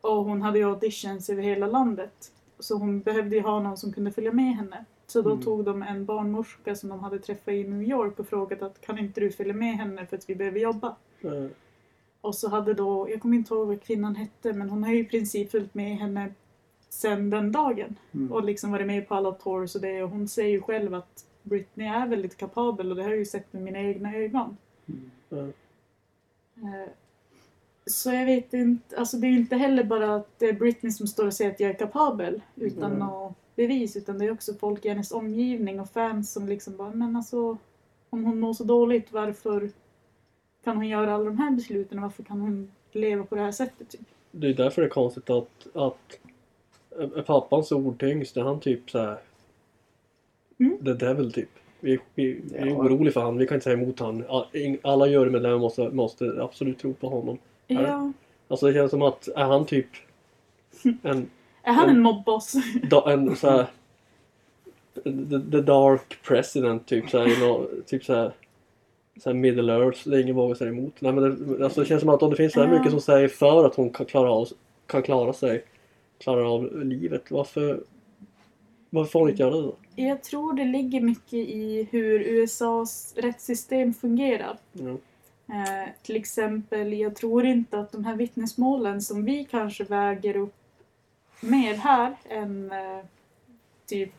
Och 0.00 0.24
hon 0.24 0.42
hade 0.42 0.58
ju 0.58 0.64
auditions 0.70 1.30
över 1.30 1.42
hela 1.42 1.66
landet. 1.66 2.32
Så 2.58 2.76
hon 2.78 3.00
behövde 3.00 3.36
ju 3.36 3.42
ha 3.42 3.60
någon 3.60 3.76
som 3.76 3.92
kunde 3.92 4.12
följa 4.12 4.32
med 4.32 4.56
henne. 4.56 4.84
Så 5.06 5.22
då 5.22 5.30
Mm. 5.30 5.42
tog 5.44 5.64
de 5.64 5.82
en 5.82 6.04
barnmorska 6.04 6.74
som 6.74 6.88
de 6.88 7.00
hade 7.00 7.18
träffat 7.18 7.48
i 7.54 7.64
New 7.64 7.82
York 7.82 8.18
och 8.18 8.28
frågat 8.28 8.62
att 8.62 8.80
kan 8.80 8.98
inte 8.98 9.20
du 9.20 9.30
följa 9.30 9.54
med 9.54 9.76
henne 9.76 10.06
för 10.06 10.16
att 10.16 10.30
vi 10.30 10.34
behöver 10.34 10.60
jobba. 10.60 10.96
Ja. 11.20 11.48
Och 12.20 12.34
så 12.34 12.48
hade 12.48 12.74
då, 12.74 13.10
jag 13.10 13.20
kommer 13.22 13.36
inte 13.36 13.54
ihåg 13.54 13.66
vad 13.68 13.82
kvinnan 13.82 14.14
hette, 14.16 14.52
men 14.52 14.70
hon 14.70 14.84
har 14.84 14.92
ju 14.92 14.98
i 14.98 15.04
princip 15.04 15.50
följt 15.50 15.74
med 15.74 15.96
henne 15.96 16.32
sen 16.88 17.30
den 17.30 17.52
dagen. 17.52 17.96
Mm. 18.14 18.32
Och 18.32 18.44
liksom 18.44 18.72
varit 18.72 18.86
med 18.86 19.08
på 19.08 19.14
alla 19.14 19.32
tours 19.32 19.74
och 19.74 19.80
det. 19.80 20.02
Och 20.02 20.10
hon 20.10 20.28
säger 20.28 20.50
ju 20.50 20.60
själv 20.60 20.94
att 20.94 21.24
Britney 21.42 21.86
är 21.86 22.06
väldigt 22.06 22.36
kapabel 22.36 22.90
och 22.90 22.96
det 22.96 23.02
har 23.02 23.10
jag 23.10 23.18
ju 23.18 23.24
sett 23.24 23.52
med 23.52 23.62
mina 23.62 23.80
egna 23.80 24.14
ögon. 24.16 24.56
Mm. 24.88 25.52
Så 27.90 28.10
jag 28.12 28.26
vet 28.26 28.54
inte, 28.54 28.96
alltså 28.96 29.16
det 29.16 29.26
är 29.26 29.30
inte 29.30 29.56
heller 29.56 29.84
bara 29.84 30.14
att 30.14 30.38
det 30.38 30.46
är 30.48 30.52
Britney 30.52 30.92
som 30.92 31.06
står 31.06 31.26
och 31.26 31.32
säger 31.34 31.50
att 31.50 31.60
jag 31.60 31.70
är 31.70 31.74
kapabel 31.74 32.40
utan 32.56 32.84
Mm. 32.92 32.98
något 32.98 33.34
bevis 33.56 33.96
utan 33.96 34.18
det 34.18 34.24
är 34.24 34.32
också 34.32 34.54
folk 34.54 34.84
i 34.84 34.88
hennes 34.88 35.12
omgivning 35.12 35.80
och 35.80 35.90
fans 35.90 36.32
som 36.32 36.48
liksom 36.48 36.76
bara 36.76 36.90
men 36.90 37.16
alltså 37.16 37.56
om 38.10 38.24
hon 38.24 38.40
mår 38.40 38.52
så 38.52 38.64
dåligt 38.64 39.12
varför 39.12 39.70
kan 40.64 40.76
hon 40.76 40.88
göra 40.88 41.14
alla 41.14 41.24
de 41.24 41.38
här 41.38 41.50
besluten 41.50 41.98
och 41.98 42.02
varför 42.02 42.22
kan 42.22 42.40
hon 42.40 42.70
leva 42.92 43.24
på 43.24 43.34
det 43.34 43.40
här 43.40 43.52
sättet? 43.52 43.90
Typ? 43.90 44.00
Det 44.30 44.46
är 44.48 44.54
därför 44.54 44.82
det 44.82 44.88
är 44.88 44.90
konstigt 44.90 45.30
att, 45.30 45.66
att 45.74 46.18
är 47.16 47.22
pappans 47.22 47.72
ord 47.72 48.00
tyngst 48.00 48.36
när 48.36 48.42
han 48.42 48.60
typ 48.60 48.90
så 48.90 48.98
här. 48.98 49.18
Mm. 50.58 50.76
Det 50.80 51.02
är 51.02 51.14
väl 51.14 51.32
typ. 51.32 51.48
Vi, 51.80 51.98
vi, 52.14 52.40
vi 52.52 52.56
är 52.58 52.76
oroliga 52.76 53.12
för 53.12 53.20
han, 53.20 53.38
vi 53.38 53.46
kan 53.46 53.54
inte 53.54 53.64
säga 53.64 53.78
emot 53.82 54.00
han. 54.00 54.24
All- 54.28 54.46
ing- 54.52 54.78
Alla 54.82 55.06
jurymedlemmar 55.06 55.58
måste, 55.58 55.90
måste 55.90 56.42
absolut 56.42 56.78
tro 56.78 56.92
på 56.94 57.08
honom. 57.08 57.38
Ja. 57.66 58.12
Alltså 58.48 58.66
det 58.66 58.72
känns 58.74 58.90
som 58.90 59.02
att 59.02 59.28
är 59.28 59.44
han 59.44 59.66
typ 59.66 59.86
en, 61.02 61.30
Är 61.62 61.72
han 61.72 61.84
Mm. 61.84 61.96
en 61.96 62.02
mobboss? 62.02 62.52
da, 62.90 63.12
en 63.12 63.36
så 63.36 63.50
här, 63.50 63.66
the, 65.04 65.50
the 65.50 65.60
dark 65.60 66.18
president 66.22 66.86
typ 66.86 67.10
så 67.10 67.18
här, 67.18 67.26
you 67.26 67.36
know, 67.36 67.70
typ 67.86 68.04
så 68.04 68.14
här, 68.14 68.32
så 69.22 69.30
här 69.30 69.34
middle 69.34 69.72
earth, 69.72 70.08
det 70.08 70.16
är 70.16 70.20
ingen 70.22 70.36
vågar 70.36 70.54
säga 70.54 70.70
emot. 70.70 71.00
Nej 71.00 71.12
men 71.12 71.48
det, 71.58 71.64
alltså 71.64 71.80
det 71.80 71.86
känns 71.86 72.00
som 72.00 72.08
att 72.08 72.22
om 72.22 72.30
det 72.30 72.36
finns 72.36 72.52
så 72.52 72.60
här 72.62 72.68
mycket 72.78 72.90
som 72.90 73.00
säger 73.00 73.28
för 73.28 73.64
att 73.64 73.74
hon 73.74 73.90
kan 73.90 74.06
klara, 74.06 74.30
av, 74.30 74.48
kan 74.86 75.02
klara 75.02 75.32
sig, 75.32 75.64
klarar 76.18 76.54
av 76.54 76.84
livet, 76.84 77.30
varför 77.30 77.80
varför 78.90 79.10
får 79.10 79.20
hon 79.20 79.30
inte 79.30 79.42
göra 79.42 79.54
det 79.56 79.62
då? 79.62 79.74
Jag 79.96 80.22
tror 80.22 80.52
det 80.52 80.64
ligger 80.64 81.00
mycket 81.00 81.32
i 81.32 81.88
hur 81.90 82.20
USAs 82.20 83.14
rättssystem 83.16 83.94
fungerar. 83.94 84.58
Ja. 84.72 84.96
Eh, 85.48 85.88
till 86.02 86.16
exempel, 86.16 86.92
jag 86.92 87.16
tror 87.16 87.44
inte 87.46 87.78
att 87.80 87.92
de 87.92 88.04
här 88.04 88.16
vittnesmålen 88.16 89.02
som 89.02 89.24
vi 89.24 89.44
kanske 89.44 89.84
väger 89.84 90.36
upp 90.36 90.54
mer 91.40 91.74
här 91.74 92.16
än 92.28 92.72
eh, 92.72 93.04
typ 93.86 94.12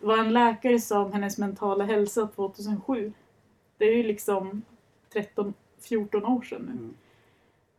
vad 0.00 0.18
en 0.18 0.32
läkare 0.32 0.80
sa 0.80 1.00
om 1.04 1.12
hennes 1.12 1.38
mentala 1.38 1.84
hälsa 1.84 2.26
2007. 2.34 3.12
Det 3.78 3.84
är 3.84 3.96
ju 3.96 4.02
liksom 4.02 4.62
13-14 5.14 6.24
år 6.36 6.42
sedan 6.42 6.62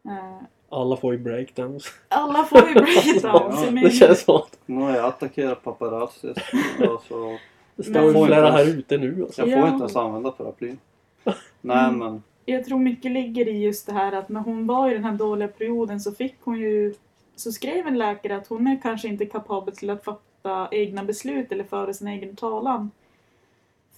nu. 0.03 0.11
Mm. 0.11 0.17
Eh, 0.17 0.43
Alla 0.69 0.97
får 0.97 1.13
ju 1.13 1.19
breakdowns. 1.19 1.85
Alla 2.07 2.43
får 2.43 2.67
ju 2.67 2.73
breakdowns. 2.73 3.23
Ja, 3.23 3.65
jag 3.65 3.75
Det 3.83 3.91
känns 3.91 4.21
som 4.23 4.35
att 4.35 4.59
Nu 4.65 4.81
har 4.81 4.95
jag 4.95 5.05
attackerat 5.05 5.63
paparazzis. 5.63 6.37
Alltså, 6.89 7.37
det 7.75 7.83
står 7.83 8.03
ju 8.03 8.11
flera 8.11 8.11
Får 8.11 8.25
inte 8.35 8.51
här 8.51 8.65
ute 8.77 8.97
nu. 8.97 9.23
Alltså. 9.23 9.41
jag 9.41 9.49
får 9.51 9.59
Ja. 9.59 9.67
inte 9.73 9.81
ens 9.83 9.95
använda 9.95 10.31
paraplyn. 10.31 10.79
Nej 11.61 11.85
Mm. 11.85 11.99
men. 11.99 12.23
Jag 12.45 12.65
tror 12.65 12.79
mycket 12.79 13.11
ligger 13.11 13.47
i 13.47 13.63
just 13.63 13.85
det 13.85 13.93
här 13.93 14.11
att 14.11 14.29
när 14.29 14.41
hon 14.41 14.67
var 14.67 14.89
i 14.89 14.93
den 14.93 15.03
här 15.03 15.13
dåliga 15.13 15.47
perioden 15.47 15.99
så 15.99 16.11
fick 16.11 16.35
hon 16.41 16.59
ju 16.59 16.93
så 17.35 17.51
skrev 17.51 17.87
en 17.87 17.97
läkare 17.97 18.35
att 18.35 18.47
hon 18.47 18.67
är 18.67 18.79
kanske 18.81 19.07
inte 19.07 19.25
kapabel 19.25 19.75
till 19.75 19.89
att 19.89 20.03
fatta 20.03 20.67
egna 20.71 21.03
beslut 21.03 21.51
eller 21.51 21.63
föra 21.63 21.93
sin 21.93 22.07
egen 22.07 22.35
talan. 22.35 22.91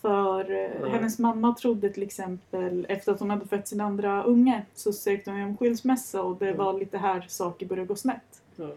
För 0.01 0.43
Nej. 0.81 0.89
hennes 0.91 1.19
mamma 1.19 1.55
trodde 1.55 1.89
till 1.89 2.03
exempel 2.03 2.85
efter 2.89 3.11
att 3.11 3.19
hon 3.19 3.29
hade 3.29 3.47
fött 3.47 3.67
sin 3.67 3.81
andra 3.81 4.23
unge 4.23 4.65
så 4.73 4.93
sökte 4.93 5.31
hon 5.31 5.39
ju 5.39 5.45
om 5.45 5.57
skilsmässa 5.57 6.21
och 6.21 6.37
det 6.37 6.45
Mm. 6.45 6.57
var 6.57 6.73
lite 6.73 6.97
här 6.97 7.25
saker 7.29 7.65
började 7.65 7.87
gå 7.87 7.95
snett. 7.95 8.41
Ja. 8.55 8.69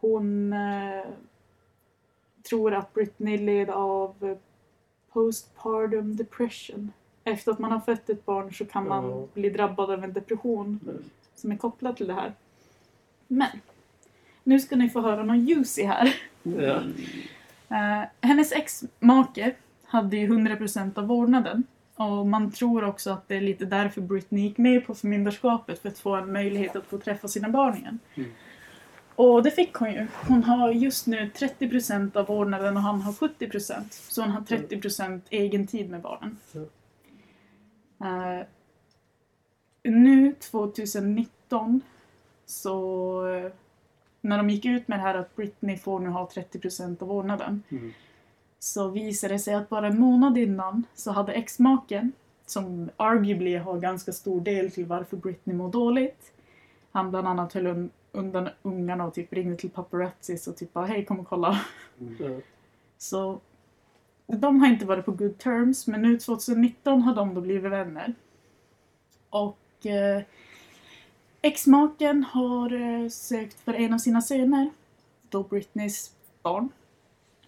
Hon 0.00 0.52
eh, 0.52 1.04
tror 2.48 2.74
att 2.74 2.94
Britney 2.94 3.38
led 3.38 3.70
av 3.70 4.14
eh, 4.20 4.36
postpartum 5.12 6.16
depression. 6.16 6.92
Efter 7.24 7.52
att 7.52 7.58
man 7.58 7.72
har 7.72 7.80
fött 7.80 8.10
ett 8.10 8.24
barn 8.26 8.52
så 8.54 8.64
kan 8.64 8.88
man 8.88 9.04
Ja. 9.10 9.26
bli 9.34 9.50
drabbad 9.50 9.90
av 9.90 10.04
en 10.04 10.12
depression 10.12 10.80
Mm. 10.82 11.02
som 11.34 11.52
är 11.52 11.56
kopplad 11.56 11.96
till 11.96 12.06
det 12.06 12.14
här. 12.14 12.32
Men 13.28 13.48
nu 14.44 14.60
ska 14.60 14.76
ni 14.76 14.90
få 14.90 15.00
höra 15.00 15.22
någon 15.24 15.46
juicy 15.46 15.84
här. 15.84 16.14
Ja. 16.42 16.82
Eh, 17.68 18.02
hennes 18.20 18.52
ex-make 18.52 19.54
hade 19.84 20.16
ju 20.16 20.26
100% 20.26 20.98
av 20.98 21.06
vårdnaden. 21.06 21.64
Och 21.96 22.26
man 22.26 22.50
tror 22.50 22.84
också 22.84 23.10
att 23.10 23.28
det 23.28 23.36
är 23.36 23.40
lite 23.40 23.64
därför 23.64 24.00
Britney 24.00 24.42
gick 24.48 24.58
med 24.58 24.86
på 24.86 24.94
förmyndarskapet 24.94 25.78
för 25.82 25.88
att 25.88 25.98
få 25.98 26.14
en 26.16 26.32
möjlighet 26.32 26.76
att 26.76 26.86
få 26.86 26.98
träffa 26.98 27.28
sina 27.28 27.48
barn 27.48 27.76
igen. 27.76 27.98
Mm. 28.14 28.30
Och 29.14 29.42
det 29.42 29.50
fick 29.50 29.74
hon 29.74 29.92
ju. 29.92 30.06
Hon 30.28 30.44
har 30.44 30.70
just 30.72 31.06
nu 31.06 31.30
30% 31.34 32.16
av 32.16 32.26
vårdnaden 32.26 32.76
och 32.76 32.82
han 32.82 33.00
har 33.02 33.12
70%. 33.12 33.92
Så 33.92 34.22
hon 34.22 34.30
har 34.30 34.40
30% 34.40 35.20
egen 35.30 35.66
tid 35.66 35.90
med 35.90 36.00
barnen. 36.00 36.38
Mm. 36.54 36.68
Eh, 38.02 38.46
nu 39.82 40.34
2019 40.34 41.80
så 42.46 43.26
eh, 43.26 43.52
när 44.20 44.38
de 44.38 44.50
gick 44.50 44.64
ut 44.64 44.88
med 44.88 44.98
det 44.98 45.02
här 45.02 45.14
att 45.14 45.36
Britney 45.36 45.76
får 45.78 46.00
nu 46.00 46.08
ha 46.08 46.28
30% 46.34 47.02
av 47.02 47.08
vårdnaden 47.08 47.62
Mm. 47.70 47.92
så 48.58 48.88
visade 48.88 49.34
det 49.34 49.38
sig 49.38 49.54
att 49.54 49.68
bara 49.68 49.86
en 49.86 50.00
månad 50.00 50.38
innan 50.38 50.86
så 50.94 51.10
hade 51.10 51.32
exmaken, 51.32 52.12
som 52.46 52.90
arguably 52.96 53.56
har 53.56 53.78
ganska 53.80 54.12
stor 54.12 54.40
del 54.40 54.70
till 54.70 54.86
varför 54.86 55.16
Britney 55.16 55.56
mår 55.56 55.70
dåligt, 55.70 56.32
han 56.92 57.10
bland 57.10 57.28
annat 57.28 57.52
höll 57.52 57.66
un- 57.66 57.90
undan 58.12 58.48
ungarna 58.62 59.04
och 59.04 59.14
typ 59.14 59.32
ringde 59.32 59.56
till 59.56 59.70
paparazzis 59.70 60.46
och 60.48 60.56
typ 60.56 60.72
bara 60.72 60.86
hej 60.86 61.04
kom 61.04 61.20
och 61.20 61.28
kolla. 61.28 61.60
Ja. 62.18 62.28
Så 62.98 63.40
de 64.40 64.60
har 64.60 64.68
inte 64.68 64.84
varit 64.84 65.04
på 65.04 65.12
good 65.12 65.38
terms 65.38 65.86
men 65.86 66.02
nu 66.02 66.18
2019 66.18 67.02
har 67.02 67.14
de 67.14 67.34
då 67.34 67.40
blivit 67.40 67.72
vänner. 67.72 68.14
Och 69.30 69.86
eh, 69.86 70.22
exmaken 71.42 72.24
har 72.24 72.72
eh, 72.72 73.08
sökt 73.08 73.60
för 73.60 73.74
en 73.74 73.94
av 73.94 73.98
sina 73.98 74.22
söner, 74.22 74.70
då 75.28 75.42
Britneys 75.42 76.12
barn, 76.42 76.68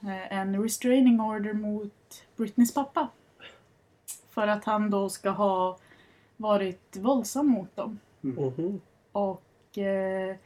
eh, 0.01 0.33
en 0.39 0.63
restraining 0.63 1.21
order 1.21 1.53
mot 1.53 2.25
Britneys 2.37 2.75
pappa. 2.75 3.09
För 4.31 4.47
att 4.47 4.65
han 4.65 4.91
då 4.91 5.09
ska 5.09 5.31
ha 5.31 5.79
varit 6.37 6.97
våldsam 6.97 7.47
mot 7.47 7.77
dem. 7.77 7.99
Mhm. 8.21 8.81
Och 9.13 9.79
eh, 9.79 10.37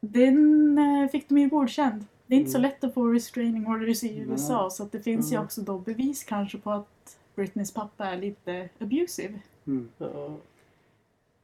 den 0.00 0.78
eh, 0.78 1.10
fick 1.10 1.28
de 1.28 1.38
ju 1.38 1.48
godkänd. 1.48 2.04
Det 2.26 2.34
är 2.34 2.38
inte 2.38 2.50
så 2.50 2.58
Mm. 2.58 2.70
lätt 2.70 2.84
att 2.84 2.94
få 2.94 3.06
restraining 3.06 3.66
orders 3.66 4.04
i 4.04 4.06
Nej. 4.12 4.26
USA 4.30 4.70
så 4.70 4.82
att 4.82 4.92
det 4.92 5.00
finns 5.00 5.30
ju 5.32 5.34
Mm. 5.34 5.44
också 5.44 5.60
då 5.60 5.78
bevis 5.78 6.24
kanske 6.24 6.58
på 6.58 6.70
att 6.70 7.16
Britneys 7.34 7.72
pappa 7.74 8.06
är 8.06 8.16
lite 8.18 8.68
abusive. 8.78 9.34
Mm. 9.66 9.88
Och 9.98 10.40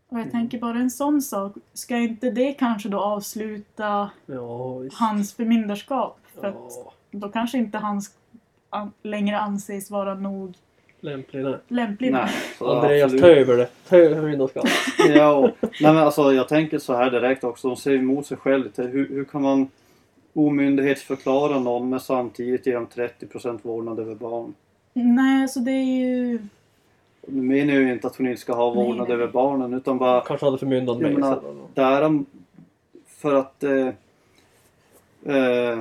jag 0.09 0.19
Mm. 0.21 0.31
tänker 0.31 0.59
bara 0.59 0.79
en 0.79 0.91
sån 0.91 1.23
sak, 1.23 1.53
ska 1.73 1.97
inte 1.97 2.31
det 2.31 2.53
kanske 2.53 2.89
då 2.89 3.01
avsluta 3.01 4.11
Ja, 4.27 4.83
hans 4.93 5.35
förmyndarskap? 5.35 6.19
För 6.41 6.47
att 6.47 6.55
Ja, 6.55 6.93
då 7.11 7.29
kanske 7.29 7.59
inte 7.59 7.79
han 7.79 8.03
an- 8.71 8.93
längre 9.03 9.39
anses 9.39 9.91
vara 9.91 10.15
nog 10.15 10.55
lämplig 11.01 11.45
nej. 11.45 11.57
lämplig. 11.69 12.13
Nej, 12.13 12.31
så 12.59 12.77
Andreas, 12.77 13.13
ta 13.21 13.27
över 13.27 13.57
det. 13.57 13.69
Ta 13.89 13.97
över 13.97 14.15
förmyndarskapet. 14.17 14.71
Ja, 15.15 15.33
och, 15.35 15.51
nej 15.63 15.71
men 15.95 15.97
alltså 15.99 16.33
jag 16.33 16.49
tänker 16.49 16.79
så 16.79 16.95
här 16.95 17.11
direkt 17.11 17.45
också. 17.45 17.69
De 17.69 17.77
säger 17.77 17.99
emot 17.99 18.27
sig 18.27 18.37
själv 18.37 18.65
lite. 18.65 18.83
Hur, 18.83 19.09
hur 19.09 19.25
kan 19.25 19.43
man 19.43 19.69
omyndighetsförklara 20.35 21.59
någon 21.59 21.89
men 21.91 22.01
samtidigt 22.01 22.67
ge 22.67 22.73
dem 22.75 22.87
30% 22.95 23.59
vårdnad 23.63 23.99
över 23.99 24.15
barn? 24.15 24.55
Nej, 24.93 25.49
så 25.49 25.61
det 25.61 25.71
är 25.71 26.07
ju... 26.07 26.39
Nu 27.27 27.43
menar 27.43 27.73
jag 27.73 27.83
ju 27.83 27.93
inte 27.93 28.07
att 28.07 28.17
hon 28.17 28.29
inte 28.29 28.41
ska 28.41 28.55
ha 28.55 28.71
vårdnad 28.71 29.11
över 29.11 29.27
barnen 29.27 29.75
utan 29.75 29.99
bara 29.99 30.21
Kanske 30.21 30.47
hade 30.47 30.59
förmyndaren 30.59 31.01
Jag 31.01 31.11
med 31.11 31.21
menar- 31.21 31.35
sig. 31.41 31.43
då. 31.75 31.83
där 31.83 32.01
de, 32.01 32.27
för 33.07 33.35
att 33.35 33.63
eh, 33.65 33.87
eh, 35.37 35.79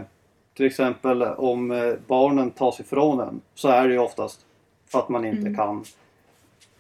till 0.54 0.66
exempel 0.66 1.22
om 1.24 1.72
eh, 1.72 1.94
barnen 2.08 2.52
tas 2.52 2.80
ifrån 2.80 3.20
en 3.20 3.42
så 3.56 3.68
är 3.68 3.88
det 3.88 3.94
ju 3.94 4.00
oftast 4.00 4.46
för 4.88 5.00
att 5.00 5.10
man 5.10 5.26
inte 5.26 5.42
Mm. 5.42 5.56
kan 5.56 5.84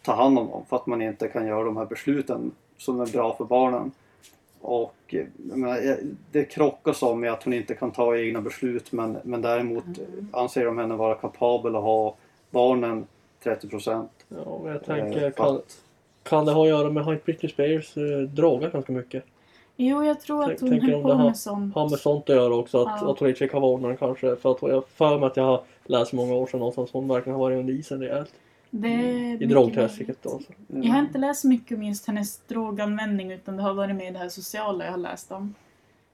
ta 0.01 0.15
hand 0.15 0.39
om 0.39 0.47
dem. 0.47 0.63
För 0.69 0.75
att 0.75 0.87
man 0.87 1.01
inte 1.01 1.27
kan 1.27 1.47
göra 1.47 1.63
de 1.63 1.77
här 1.77 1.85
besluten 1.85 2.51
som 2.77 3.01
är 3.01 3.05
bra 3.05 3.35
för 3.35 3.45
barnen. 3.45 3.91
Och 4.61 4.95
eh, 5.07 5.25
menar, 5.35 5.89
eh, 5.89 5.95
det 6.31 6.43
krockar 6.43 6.93
så 6.93 7.15
med 7.15 7.31
att 7.31 7.43
hon 7.43 7.53
inte 7.53 7.73
kan 7.75 7.91
ta 7.91 8.17
egna 8.17 8.41
beslut 8.41 8.91
men, 8.91 9.17
men 9.23 9.41
däremot 9.41 9.83
Mm. 9.85 10.27
anser 10.33 10.65
de 10.65 10.77
henne 10.77 10.95
vara 10.95 11.15
kapabel 11.15 11.75
att 11.75 11.83
ha 11.83 12.15
barnen 12.49 13.05
30 13.43 13.67
procent. 13.67 14.11
Ja, 14.29 14.59
men 14.63 14.71
jag 14.71 14.75
Eh, 14.75 14.81
tänker, 14.81 15.31
kan, 15.31 15.61
kan 16.23 16.45
det 16.45 16.51
ha 16.51 16.63
att 16.63 16.69
göra 16.69 16.89
med 16.89 17.07
att 17.07 17.25
Britney 17.25 17.51
Spears 17.51 17.97
eh, 17.97 18.19
drogar 18.19 18.69
ganska 18.71 18.91
mycket? 18.93 19.23
Jo, 19.75 20.03
jag 20.03 20.19
tror 20.21 20.41
Tänk- 20.43 20.53
att 20.55 20.61
hon 20.61 20.69
tänker 20.69 20.87
höll 20.87 20.95
om 20.95 21.01
på 21.01 21.07
det 21.07 21.13
har- 21.15 21.23
med 21.25 21.37
sånt. 21.37 21.75
Har 21.75 21.89
med 21.89 21.99
sånt 21.99 22.29
att 22.29 22.35
göra 22.35 22.55
också, 22.55 22.81
att, 22.81 23.01
Ja. 23.01 23.11
att 23.11 23.19
hon 23.19 23.27
inte 23.27 23.39
fick 23.39 23.53
ha 23.53 23.59
vårdnaden 23.59 23.97
kanske. 23.97 24.35
För 24.35 24.51
att 24.51 24.61
jag 24.61 24.87
för 24.87 25.17
mig 25.19 25.27
att 25.27 25.37
jag 25.37 25.43
har 25.43 25.61
läst 25.85 26.13
många 26.13 26.33
år 26.33 26.47
sedan 26.47 26.59
någonstans 26.59 26.89
hon 26.91 27.07
verkligen 27.07 27.33
har 27.35 27.39
varit 27.45 27.57
under 27.59 27.73
isen 27.73 27.99
rejält. 27.99 28.31
Är 28.71 29.43
I 29.43 29.45
drogträsket 29.45 30.17
då. 30.23 30.29
Alltså. 30.33 30.51
Jag 30.67 30.93
har 30.93 30.99
inte 30.99 31.17
läst 31.17 31.43
mycket 31.43 31.77
om 31.77 31.83
just 31.83 32.07
hennes 32.07 32.37
droganvändning 32.37 33.31
utan 33.31 33.57
det 33.57 33.63
har 33.63 33.73
varit 33.73 33.95
med 33.95 34.07
i 34.07 34.11
det 34.11 34.19
här 34.19 34.29
sociala 34.29 34.85
jag 34.85 34.91
har 34.91 34.97
läst 34.97 35.31
om. 35.31 35.53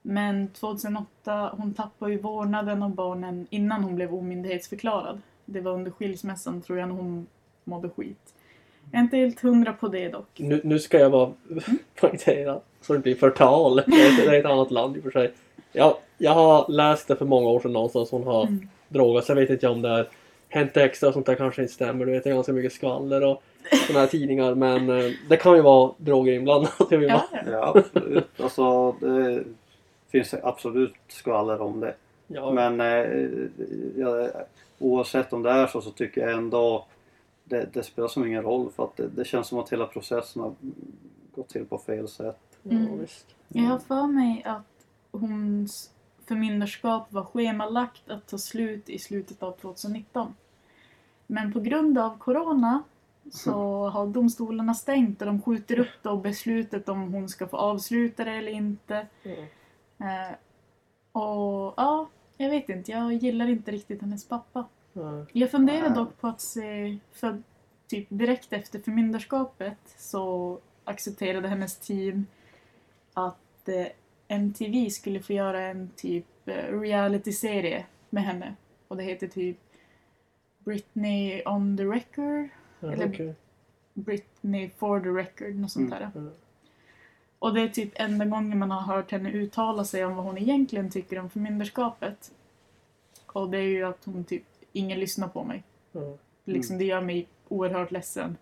Men 0.02 0.48
2008, 0.48 1.54
hon 1.58 1.74
tappade 1.74 2.12
ju 2.12 2.18
vårdnaden 2.18 2.84
av 2.84 2.90
barnen 2.96 3.48
innan 3.50 3.84
hon 3.84 3.96
blev 3.96 4.14
omyndighetsförklarad. 4.16 5.22
Det 5.46 5.62
var 5.62 5.72
under 5.72 5.92
skilsmässan 5.92 6.62
tror 6.62 6.80
jag 6.80 6.88
när 6.90 6.96
hon 6.96 7.28
mådde 7.64 7.90
skit. 7.90 8.34
Jag 8.92 9.00
är 9.00 9.04
inte 9.04 9.18
helt 9.18 9.40
hundra 9.40 9.74
på 9.74 9.88
det 9.88 10.10
dock. 10.10 10.30
Nu, 10.40 10.62
nu 10.64 10.80
ska 10.80 11.00
jag 11.00 11.12
bara 11.12 11.32
poängtera 12.00 12.60
så 12.82 12.94
det 12.94 13.00
blir 13.00 13.16
förtal. 13.16 13.76
Det 13.76 13.82
är 13.82 14.10
ett- 14.20 14.26
det 14.26 14.36
är 14.36 14.40
ett 14.40 14.46
annat 14.46 14.72
land 14.72 14.98
i 14.98 15.00
och 15.00 15.04
för 15.04 15.12
sig. 15.12 15.34
Jag, 15.72 15.96
jag 16.18 16.32
har 16.34 16.66
läst 16.72 17.08
det 17.08 17.16
för 17.16 17.26
många 17.26 17.50
år 17.50 17.60
sedan 17.60 17.74
någonstans. 17.74 18.12
Hon 18.12 18.24
har 18.24 18.42
Mm. 18.44 18.70
drogat. 18.90 19.26
Så 19.26 19.32
jag 19.32 19.36
vet 19.36 19.50
inte 19.50 19.68
om 19.68 19.82
det 19.82 19.90
är 19.90 20.08
Hänt 20.50 20.78
Extra 20.78 21.08
och 21.08 21.14
sånt 21.14 21.26
där 21.26 21.36
kanske 21.36 21.62
inte 21.62 21.74
stämmer. 21.74 22.06
Du 22.06 22.12
vet, 22.12 22.24
det 22.24 22.30
är 22.30 22.34
ganska 22.34 22.54
mycket 22.54 22.74
skvaller 22.74 23.24
och 23.26 23.44
såna 23.88 24.00
här 24.00 24.08
tidningar. 24.08 24.56
Men 24.56 24.90
eh, 24.90 25.12
det 25.30 25.38
kan 25.38 25.56
ju 25.56 25.62
vara 25.62 25.94
droger 25.98 26.34
inblandat. 26.34 26.74
Vill 26.92 27.04
Ja, 27.04 27.26
ja. 27.34 27.42
Ja, 27.52 27.74
absolut. 27.78 28.42
Alltså, 28.42 28.92
det 28.92 29.44
finns 30.12 30.34
absolut 30.44 30.94
skvaller 31.08 31.62
om 31.62 31.80
det. 31.80 31.94
Ja, 32.28 32.52
Men 32.52 32.82
eh, 32.82 33.30
ja, 33.98 34.30
oavsett 34.80 35.34
om 35.34 35.44
det 35.44 35.50
är 35.50 35.68
så 35.68 35.82
så 35.82 35.92
tycker 35.92 36.22
jag 36.22 36.32
ändå 36.32 36.86
det, 37.44 37.70
det 37.74 37.84
spelar 37.84 38.08
som 38.08 38.28
ingen 38.28 38.44
roll 38.44 38.70
för 38.76 38.84
att 38.84 38.98
det, 38.98 39.08
det 39.08 39.26
känns 39.26 39.48
som 39.48 39.60
att 39.60 39.70
hela 39.72 39.86
processen 39.86 40.42
har 40.42 40.54
gått 41.36 41.50
till 41.50 41.66
på 41.66 41.78
fel 41.78 42.08
sätt. 42.08 42.38
ja, 42.64 42.72
Mm. 42.78 43.00
visst. 43.00 43.26
Jag 43.48 43.64
har 43.64 43.80
för 43.80 44.08
mig 44.08 44.44
att 44.46 44.86
hons 45.12 45.90
förmyndarskap 46.28 47.12
var 47.12 47.24
schemalagt 47.24 48.10
att 48.10 48.28
ta 48.28 48.38
slut 48.38 48.90
i 48.90 49.00
slutet 49.00 49.44
av 49.44 49.52
2019. 49.52 50.36
Men 51.28 51.54
på 51.54 51.60
grund 51.60 51.98
av 51.98 52.18
Corona 52.18 52.84
så 53.32 53.90
har 53.94 54.08
domstolarna 54.08 54.74
stängt 54.74 55.22
och 55.22 55.28
de 55.28 55.42
skjuter 55.42 55.80
upp 55.80 56.04
då 56.04 56.18
beslutet 56.18 56.90
om 56.90 57.14
hon 57.14 57.30
ska 57.30 57.48
få 57.48 57.58
avsluta 57.58 58.24
det 58.24 58.32
eller 58.32 58.52
inte. 58.52 59.08
Ja. 59.24 59.32
Eh, 60.06 60.36
och 61.12 61.74
ja, 61.78 62.10
jag 62.38 62.50
vet 62.50 62.70
inte. 62.70 62.92
Jag 62.92 63.14
gillar 63.14 63.48
inte 63.48 63.72
riktigt 63.72 64.02
hennes 64.02 64.28
pappa. 64.28 64.66
Ja. 64.94 65.26
Jag 65.34 65.52
funderar 65.52 65.90
dock 65.90 66.22
på 66.22 66.28
att 66.28 66.42
se, 66.42 66.98
för 67.12 67.44
typ 67.88 68.08
direkt 68.10 68.54
efter 68.54 68.80
förmyndarskapet 68.80 69.78
så 69.98 70.60
accepterade 70.84 71.48
hennes 71.48 71.78
team 71.78 72.26
att 73.14 73.70
eh, 73.70 73.88
MTV 74.28 74.90
skulle 74.90 75.20
få 75.20 75.34
göra 75.34 75.62
en 75.62 75.90
typ 75.96 76.26
eh, 76.46 76.80
reality-serie 76.80 77.86
med 78.10 78.24
henne. 78.24 78.56
Och 78.88 78.98
det 78.98 79.04
heter 79.04 79.28
typ 79.28 79.58
Britney 80.60 81.42
on 81.46 81.78
the 81.78 81.84
record, 81.84 82.50
Ja, 82.80 82.92
Eller- 82.94 83.10
okej. 83.10 83.36
Britney 83.94 84.70
for 84.78 85.00
the 85.00 85.10
record, 85.10 85.56
något 85.56 85.72
sånt 85.72 85.90
där. 85.90 86.12
Mm. 86.16 86.32
Och 87.40 87.54
det 87.54 87.62
är 87.62 87.68
typ 87.68 87.92
enda 87.96 88.26
gången 88.26 88.60
man 88.60 88.72
har 88.72 88.82
hört 88.96 89.12
henne 89.12 89.32
uttala 89.32 89.86
sig 89.86 90.06
om 90.06 90.16
vad 90.16 90.26
hon 90.26 90.38
egentligen 90.38 90.90
tycker 90.90 91.20
om 91.20 91.30
förmyndarskapet. 91.30 92.32
Och 93.26 93.50
det 93.50 93.58
är 93.58 93.62
ju 93.62 93.84
att 93.84 94.06
hon 94.06 94.24
typ, 94.24 94.44
ingen 94.74 95.00
lyssnar 95.00 95.28
på 95.28 95.44
mig. 95.44 95.64
Mm. 95.96 96.18
Liksom, 96.46 96.78
Det 96.78 96.86
gör 96.86 97.02
mig 97.02 97.28
oerhört 97.48 97.92
ledsen. 97.92 98.38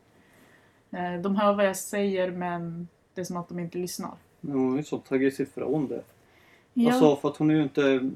Eh, 0.91 1.13
De 1.21 1.35
hör 1.35 1.53
vad 1.53 1.65
jag 1.65 1.77
säger 1.77 2.31
men 2.31 2.87
det 3.13 3.21
är 3.21 3.25
som 3.25 3.37
att 3.37 3.49
de 3.49 3.59
inte 3.59 3.77
lyssnar. 3.77 4.11
Men 4.45 4.57
Hon 4.57 4.69
har 4.69 4.77
ju 4.77 4.83
så 4.83 4.97
tagit 4.97 5.35
sig 5.35 5.43
ifrån 5.43 5.87
det. 5.87 6.01
Ja, 6.73 6.91
Alltså 6.91 7.15
för 7.15 7.29
att 7.29 7.37
hon 7.37 7.49
är 7.49 7.55
ju 7.55 7.63
inte... 7.63 8.09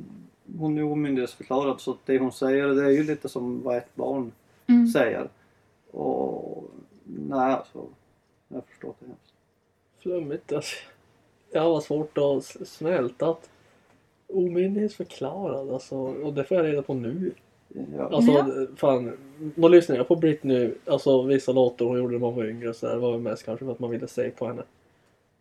Hon 0.58 0.78
är 0.78 0.84
omyndighetsförklarad 0.84 1.82
så 1.82 1.92
att 1.92 2.06
det 2.06 2.20
hon 2.20 2.32
säger 2.32 2.68
det 2.68 2.86
är 2.86 2.90
ju 2.90 3.04
lite 3.04 3.30
som 3.30 3.64
vad 3.64 3.78
ett 3.78 3.96
barn 3.96 4.32
mm. 4.68 4.88
säger. 4.88 5.30
Och 5.92 6.64
nej 7.04 7.54
alltså. 7.54 7.86
Jag 8.48 8.66
förstår 8.66 8.94
det 9.00 9.06
hemskt. 9.06 9.34
Flummigt 10.00 10.54
alltså. 10.54 10.76
Jag 11.52 11.62
har 11.62 11.82
svårt 11.82 12.18
att 12.18 12.68
smälta 12.68 13.30
att 13.30 13.50
omyndighetsförklarad 14.28 15.70
alltså. 15.70 15.96
Och 15.98 16.34
det 16.34 16.44
får 16.44 16.58
jag 16.58 16.66
reda 16.66 16.82
på 16.82 16.94
nu. 16.94 17.32
Ja. 17.98 18.10
Alltså 18.10 18.32
Ja. 18.32 18.68
fan. 18.76 19.18
Då 19.56 19.68
lyssnade 19.68 20.00
jag 20.00 20.08
på 20.08 20.16
Britney, 20.16 20.72
alltså 20.86 21.24
vissa 21.24 21.52
låtar 21.52 21.86
hon 21.86 21.98
gjorde 21.98 22.12
när 22.12 22.20
man 22.20 22.36
var 22.36 22.46
yngre 22.46 22.70
och 22.70 22.76
så 22.76 22.86
där. 22.88 22.94
Det 22.94 23.02
var 23.02 23.18
mest 23.18 23.44
kanske 23.44 23.66
för 23.66 23.72
att 23.72 23.80
man 23.80 23.90
ville 23.90 24.08
se 24.08 24.30
på 24.30 24.48
henne. 24.48 24.64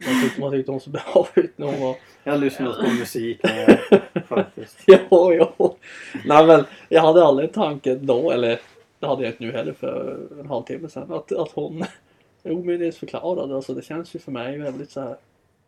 Man 0.06 0.22
tyckte, 0.22 0.40
man 0.40 0.50
tyckte 0.50 0.70
hon 0.72 0.80
så 0.80 0.90
bra 0.90 1.28
ut 1.34 1.58
när 1.58 1.66
hon 1.66 1.80
var 1.80 1.96
Jag 2.24 2.40
lyssnar 2.40 2.72
på 2.72 2.90
musik 2.98 3.44
eh, 3.44 3.78
faktiskt. 4.28 4.78
Jo, 4.86 5.32
jo. 5.32 5.76
Nej 6.24 6.46
men 6.46 6.64
jag 6.88 7.02
hade 7.02 7.24
aldrig 7.24 7.48
en 7.48 7.54
tanke 7.54 7.94
då, 7.94 8.30
eller 8.30 8.60
det 8.98 9.06
hade 9.06 9.22
jag 9.22 9.32
inte 9.32 9.44
nu 9.44 9.52
heller 9.52 9.72
för 9.72 10.18
en 10.40 10.46
halvtimme 10.46 10.88
sedan, 10.88 11.12
att, 11.12 11.32
att 11.32 11.52
hon 11.52 11.84
är 12.42 12.52
omyndighetsförklarad. 12.52 13.52
Alltså 13.52 13.74
det 13.74 13.82
känns 13.82 14.14
ju 14.14 14.18
för 14.18 14.32
mig 14.32 14.58
väldigt 14.58 14.90
så 14.90 15.00
här. 15.00 15.16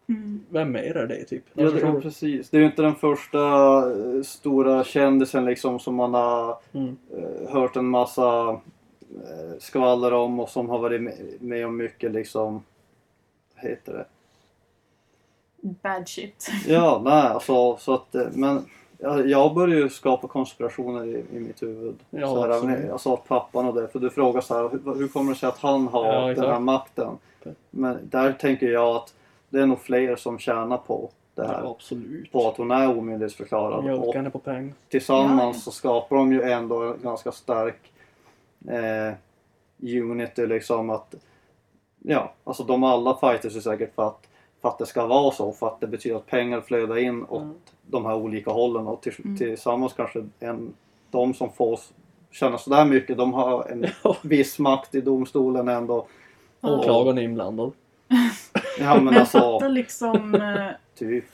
Mm. 0.08 0.40
vem 0.48 0.72
mer 0.72 0.96
är 0.96 1.06
det 1.06 1.24
typ? 1.24 1.44
Ja, 1.52 1.64
Alltså, 1.64 1.86
det, 1.86 1.92
ja, 1.92 2.00
precis. 2.00 2.50
Det 2.50 2.56
är 2.56 2.60
ju 2.60 2.66
inte 2.66 2.82
den 2.82 2.94
första 2.94 3.38
eh, 3.90 4.22
stora 4.22 4.84
kändisen 4.84 5.44
liksom 5.44 5.78
som 5.78 5.94
man 5.94 6.14
har 6.14 6.58
mm, 6.72 6.96
eh, 7.16 7.52
hört 7.52 7.76
en 7.76 7.86
massa 7.86 8.48
eh, 9.00 9.58
skvaller 9.58 10.12
om 10.12 10.40
och 10.40 10.48
som 10.48 10.68
har 10.68 10.78
varit 10.78 11.02
med, 11.02 11.36
med 11.40 11.66
om 11.66 11.76
mycket 11.76 12.12
liksom, 12.12 12.62
vad 13.54 13.70
heter 13.70 13.92
det? 13.92 14.04
Bad 15.62 16.08
shit. 16.08 16.50
Ja, 16.66 17.00
nej 17.04 17.12
alltså 17.28 17.76
så 17.76 17.94
att, 17.94 18.14
eh, 18.14 18.26
men 18.32 18.64
jag, 18.98 19.28
jag 19.28 19.54
börjar 19.54 19.76
ju 19.78 19.88
skapa 19.88 20.28
konspirationer 20.28 21.04
i, 21.06 21.24
i 21.36 21.40
mitt 21.40 21.62
huvud. 21.62 21.96
Ja, 22.10 22.26
så 22.26 22.40
här, 22.40 22.50
absolut. 22.50 23.00
sa 23.00 23.16
pappan 23.16 23.66
och 23.68 23.74
det, 23.74 23.88
för 23.88 23.98
du 23.98 24.10
frågar 24.10 24.40
så 24.40 24.54
här, 24.54 24.68
hur, 24.70 24.94
hur 24.98 25.08
kommer 25.08 25.32
det 25.32 25.38
sig 25.38 25.48
att 25.48 25.58
han 25.58 25.88
har 25.88 26.04
Ja, 26.06 26.34
den 26.34 26.50
här 26.50 26.60
makten? 26.60 27.18
Men 27.70 27.98
där 28.02 28.32
tänker 28.32 28.68
jag 28.68 28.96
att 28.96 29.14
det 29.48 29.60
är 29.60 29.66
nog 29.66 29.80
fler 29.80 30.16
som 30.16 30.38
tjänar 30.38 30.76
på 30.76 31.10
det 31.34 31.46
här. 31.46 31.60
ja, 31.64 31.70
absolut. 31.70 32.32
På 32.32 32.48
att 32.48 32.56
hon 32.56 32.70
är 32.70 32.98
omyndighetsförklarad. 32.98 33.84
Mjölka 33.84 34.02
Och 34.08 34.14
henne 34.14 34.30
på 34.30 34.38
pengar. 34.38 34.72
tillsammans 34.88 35.56
Ja, 35.56 35.60
så 35.62 35.70
skapar 35.70 36.16
de 36.16 36.32
ju 36.32 36.42
ändå 36.42 36.82
en 36.82 36.98
ganska 37.02 37.32
stark 37.32 37.92
eh, 38.68 39.14
unity 39.82 40.46
liksom 40.46 40.90
att 40.90 41.14
ja, 41.98 42.32
alltså 42.44 42.62
de 42.64 42.84
alla 42.84 43.16
fighters 43.16 43.56
är 43.56 43.60
säkert 43.60 43.94
för 43.94 44.06
att, 44.06 44.26
för 44.62 44.68
att 44.68 44.78
det 44.78 44.86
ska 44.86 45.06
vara 45.06 45.30
så, 45.30 45.52
för 45.52 45.66
att 45.66 45.80
det 45.80 45.86
betyder 45.86 46.16
att 46.16 46.26
pengar 46.26 46.60
flödar 46.60 46.98
in 46.98 47.24
åt 47.28 47.42
Mm. 47.42 47.54
de 47.86 48.06
här 48.06 48.14
olika 48.14 48.50
hållen 48.50 48.86
och 48.86 49.00
till, 49.02 49.12
Mm. 49.24 49.36
tillsammans 49.36 49.92
kanske 49.92 50.24
en, 50.40 50.74
de 51.10 51.34
som 51.34 51.52
får 51.52 51.80
känna 52.30 52.58
sådär 52.58 52.84
mycket, 52.84 53.16
de 53.16 53.34
har 53.34 53.68
en 53.68 53.86
viss 54.22 54.58
makt 54.58 54.94
i 54.94 55.00
domstolen 55.00 55.68
ändå. 55.68 56.06
Åklagaren 56.60 57.18
är 57.18 57.22
inblandad. 57.22 57.72
Ja 58.78 59.00
men 59.00 59.16
alltså, 59.16 59.58
liksom, 59.68 60.34
eh, 60.34 60.66
typ. 60.98 61.24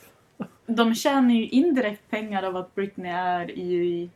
de 0.66 0.94
tjänar 0.94 1.34
ju 1.34 1.46
indirekt 1.48 2.10
pengar 2.10 2.42
av 2.42 2.56
att 2.56 2.74
Britney 2.74 3.12
är 3.12 3.50
i 3.50 4.10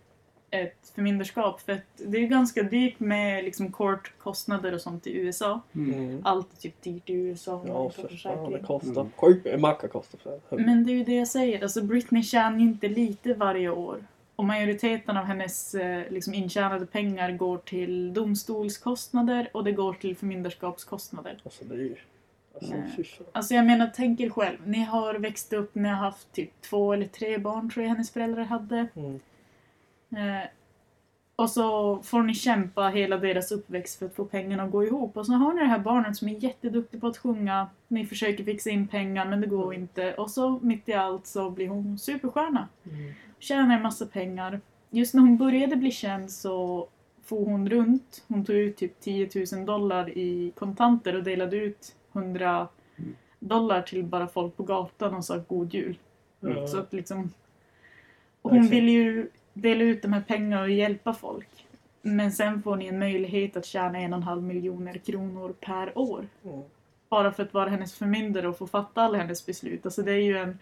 ett 0.51 0.93
förmyndarskap. 0.95 1.61
För 1.61 1.73
att 1.73 1.81
det 1.97 2.19
är 2.19 2.21
ju 2.21 2.27
ganska 2.27 2.63
dyrt 2.63 3.01
med 3.01 3.45
liksom 3.45 3.73
courtkostnader 3.73 4.75
och 4.75 4.81
sånt 4.81 5.07
i 5.07 5.17
USA. 5.17 5.61
Mm. 5.75 5.95
Mm. 5.95 6.21
Allt 6.25 6.53
är 6.53 6.57
typ 6.57 6.83
dyrt 6.83 7.11
i 7.11 7.13
USA. 7.13 7.65
Ja, 7.67 7.91
för 7.91 8.09
fan 8.09 8.53
det 8.53 8.59
kostar. 8.59 9.01
Mm. 9.01 9.13
Sjukt 9.17 9.61
Macka 9.61 9.89
kostar 9.89 10.19
för 10.19 10.59
Men 10.59 10.85
det 10.85 10.93
är 10.93 10.95
ju 10.95 11.05
det 11.05 11.15
jag 11.15 11.29
säger. 11.29 11.63
Alltså 11.63 11.83
Britney 11.83 12.23
tjänar 12.23 12.59
ju 12.59 12.65
inte 12.65 12.89
lite 12.89 13.35
varje 13.35 13.71
år. 13.71 14.05
Och 14.37 14.45
majoriteten 14.45 15.17
av 15.17 15.25
hennes 15.25 15.75
eh, 15.75 16.11
liksom 16.11 16.35
intjänade 16.35 16.87
pengar 16.87 17.33
går 17.33 17.59
till 17.59 18.15
domstolskostnader 18.15 19.51
och 19.53 19.65
det 19.65 19.73
går 19.73 19.93
till 19.93 20.17
förmyndarskapskostnader. 20.17 21.41
Alltså 21.45 21.65
det 21.65 21.75
är 21.75 21.79
ju... 21.79 21.97
Alltså. 22.55 23.25
Alltså 23.33 23.55
jag 23.55 23.67
menar, 23.67 23.91
tänk 23.97 24.21
er 24.21 24.31
själv. 24.31 24.59
Ni 24.65 24.85
har 24.85 25.15
växt 25.15 25.53
upp, 25.53 25.75
ni 25.75 25.89
har 25.89 25.97
haft 25.97 26.33
typ 26.33 26.51
två 26.61 26.93
eller 26.93 27.07
tre 27.07 27.39
barn 27.39 27.71
tror 27.71 27.85
jag 27.85 27.91
hennes 27.91 28.11
föräldrar 28.11 28.45
hade. 28.45 28.87
Mm. 28.97 29.21
Eh, 30.11 30.49
och 31.37 31.51
så 31.51 31.99
får 32.03 32.23
ni 32.23 32.35
kämpa 32.35 32.89
hela 32.89 33.17
deras 33.17 33.53
uppväxt 33.53 33.99
för 33.99 34.07
att 34.07 34.15
få 34.15 34.25
pengarna 34.25 34.63
att 34.63 34.71
gå 34.71 34.85
ihop. 34.85 35.17
Och 35.17 35.27
så 35.27 35.33
har 35.33 35.53
ni 35.53 35.61
det 35.61 35.67
här 35.67 35.79
barnet 35.79 36.17
som 36.17 36.29
är 36.29 36.45
jätteduktig 36.45 37.01
på 37.01 37.07
att 37.07 37.17
sjunga. 37.17 37.67
Ni 37.89 38.07
försöker 38.07 38.45
fixa 38.45 38.71
in 38.71 38.89
pengar 38.89 39.27
men 39.27 39.41
det 39.41 39.47
går 39.47 39.75
inte. 39.75 40.15
Och 40.15 40.31
så 40.31 40.59
mitt 40.63 40.89
i 40.89 40.93
allt 40.93 41.27
så 41.27 41.51
blir 41.51 41.69
hon 41.69 41.99
superstjärna. 41.99 42.69
Mm. 42.85 43.13
Tjänar 43.39 43.77
en 43.77 43.83
massa 43.83 44.07
pengar. 44.07 44.61
Just 44.91 45.15
när 45.15 45.21
hon 45.23 45.37
började 45.37 45.77
bli 45.77 45.91
känd 45.91 46.31
så 46.31 46.89
for 47.25 47.45
hon 47.45 47.69
runt. 47.71 48.25
Hon 48.29 48.45
tog 48.45 48.57
ut 48.57 48.77
typ 48.77 49.01
10 49.01 49.29
000 49.53 49.67
dollar 49.67 50.19
i 50.19 50.53
kontanter 50.57 51.17
och 51.17 51.23
delade 51.23 51.57
ut 51.57 51.95
100 52.13 52.69
Mm. 52.99 53.15
dollar 53.39 53.83
till 53.83 54.05
bara 54.05 54.27
folk 54.29 54.57
på 54.57 54.63
gatan 54.63 55.15
och 55.15 55.25
sa 55.25 55.39
god 55.49 55.75
jul. 55.75 55.99
Ja. 56.41 56.67
Så 56.67 56.79
att 56.79 56.93
liksom... 56.93 57.31
Hon 58.43 58.57
Exakt. 58.57 58.73
vill 58.73 58.89
ju 58.89 59.29
dela 59.61 59.85
ut 59.85 60.03
de 60.03 60.13
här 60.13 60.25
pengarna 60.29 60.63
och 60.63 60.71
hjälpa 60.71 61.13
folk. 61.13 61.67
Men 62.03 62.33
sen 62.33 62.63
får 62.63 62.77
ni 62.77 62.87
en 62.87 62.99
möjlighet 62.99 63.57
att 63.57 63.67
tjäna 63.67 63.99
en 63.99 64.13
och 64.13 64.17
en 64.17 64.23
halv 64.23 64.43
miljoner 64.43 64.95
kronor 64.95 65.55
per 65.61 65.99
år. 65.99 66.27
Mm. 66.45 66.63
Bara 67.09 67.33
för 67.33 67.43
att 67.43 67.55
vara 67.55 67.69
hennes 67.69 67.95
förmyndare 67.95 68.49
och 68.49 68.59
få 68.59 68.67
fatta 68.67 69.03
alla 69.03 69.19
hennes 69.19 69.47
beslut. 69.47 69.87
Alltså 69.87 70.03
det 70.03 70.13
är 70.13 70.23
ju 70.23 70.39
en... 70.39 70.59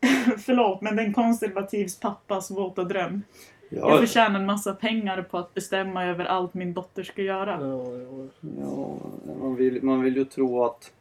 Förlåt, 0.38 0.80
men 0.80 0.96
den 0.96 1.12
konservativs 1.12 2.00
pappas 2.00 2.50
våta 2.50 2.84
dröm. 2.84 3.22
Jag 3.68 3.90
Ja, 3.90 3.98
förtjänar 3.98 4.40
en 4.40 4.46
massa 4.46 4.74
pengar 4.74 5.22
på 5.22 5.38
att 5.38 5.54
bestämma 5.54 6.04
över 6.04 6.24
allt 6.24 6.54
min 6.54 6.74
dotter 6.74 7.02
ska 7.02 7.22
göra. 7.22 7.58
Ja, 7.60 7.96
ja. 7.96 8.28
Ja, 8.60 8.96
man 9.40 9.56
vill, 9.56 9.82
man 9.82 10.02
vill 10.02 10.16
ju 10.16 10.24
tro 10.24 10.64
att, 10.64 10.92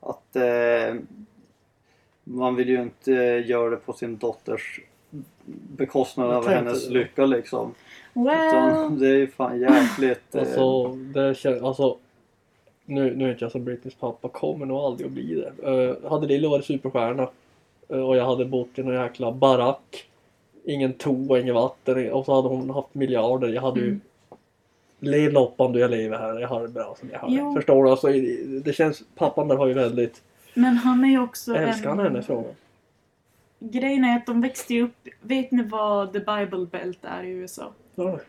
att 0.00 0.36
eh, 0.36 0.94
man 2.24 2.56
vill 2.56 2.68
ju 2.68 2.82
inte 2.82 3.12
göra 3.46 3.70
det 3.70 3.76
på 3.76 3.92
sin 3.92 4.16
dotters 4.16 4.80
bekostnad 5.76 6.30
av 6.30 6.48
hennes 6.48 6.88
det. 6.88 6.94
lycka 6.94 7.26
liksom. 7.26 7.74
Well, 8.12 8.48
Utan 8.48 8.98
det 8.98 9.08
är 9.08 9.16
ju 9.16 9.26
fan 9.26 9.60
jäkligt... 9.60 10.34
eh, 10.34 10.40
Alltså, 10.40 10.88
det 10.94 11.36
känns, 11.36 11.62
alltså 11.62 11.96
nu, 12.84 13.16
nu 13.16 13.26
är 13.26 13.32
inte 13.32 13.44
jag 13.44 13.52
som 13.52 13.64
Britneys 13.64 13.94
pappa, 13.94 14.28
kommer 14.28 14.66
nog 14.66 14.78
aldrig 14.78 15.06
att 15.06 15.12
bli 15.12 15.34
det. 15.34 15.70
Uh, 15.70 16.10
hade 16.10 16.26
Lille 16.26 16.48
varit 16.48 16.64
superstjärna 16.64 17.28
eh, 17.88 18.00
och 18.00 18.16
jag 18.16 18.24
hade 18.24 18.44
bott 18.44 18.68
i 18.78 18.82
någon 18.82 18.94
jäkla 18.94 19.32
barack, 19.32 20.04
ingen 20.64 20.92
toa, 20.92 21.40
inget 21.40 21.54
vatten 21.54 22.12
och 22.12 22.24
så 22.24 22.34
hade 22.34 22.48
hon 22.48 22.70
haft 22.70 22.94
miljarder. 22.94 23.48
Jag 23.48 23.62
hade 23.62 23.80
ju 23.80 23.88
Mm. 23.88 24.00
Lev 25.02 25.32
loppan 25.32 25.72
du 25.72 25.80
jag 25.80 25.90
lever 25.90 26.18
här, 26.18 26.40
jag 26.40 26.48
har 26.48 26.62
det 26.62 26.68
bra 26.68 26.96
som 27.00 27.08
jag 27.12 27.18
har 27.18 27.28
det. 27.28 27.34
Jo. 27.34 27.54
Förstår 27.54 27.84
du? 27.84 27.90
Alltså, 27.90 28.08
det 28.64 28.72
känns, 28.72 29.02
pappan 29.14 29.48
där 29.48 29.56
har 29.56 29.66
ju 29.66 29.74
väldigt, 29.74 30.22
men 30.54 30.76
han 30.76 31.04
är 31.04 31.08
ju 31.08 31.22
också 31.22 31.54
älskar 31.54 31.88
han 31.88 31.98
en... 31.98 32.04
henne 32.06 32.22
frågan? 32.22 32.54
Grejen 33.60 34.04
är 34.04 34.16
att 34.16 34.26
de 34.26 34.40
växte 34.40 34.74
ju 34.74 34.82
upp... 34.82 35.08
Vet 35.20 35.50
ni 35.50 35.62
vad 35.62 36.12
The 36.12 36.18
Bible 36.18 36.66
Belt 36.70 36.98
är 37.02 37.24
i 37.24 37.30
USA? 37.30 37.72
Ja. 37.94 38.20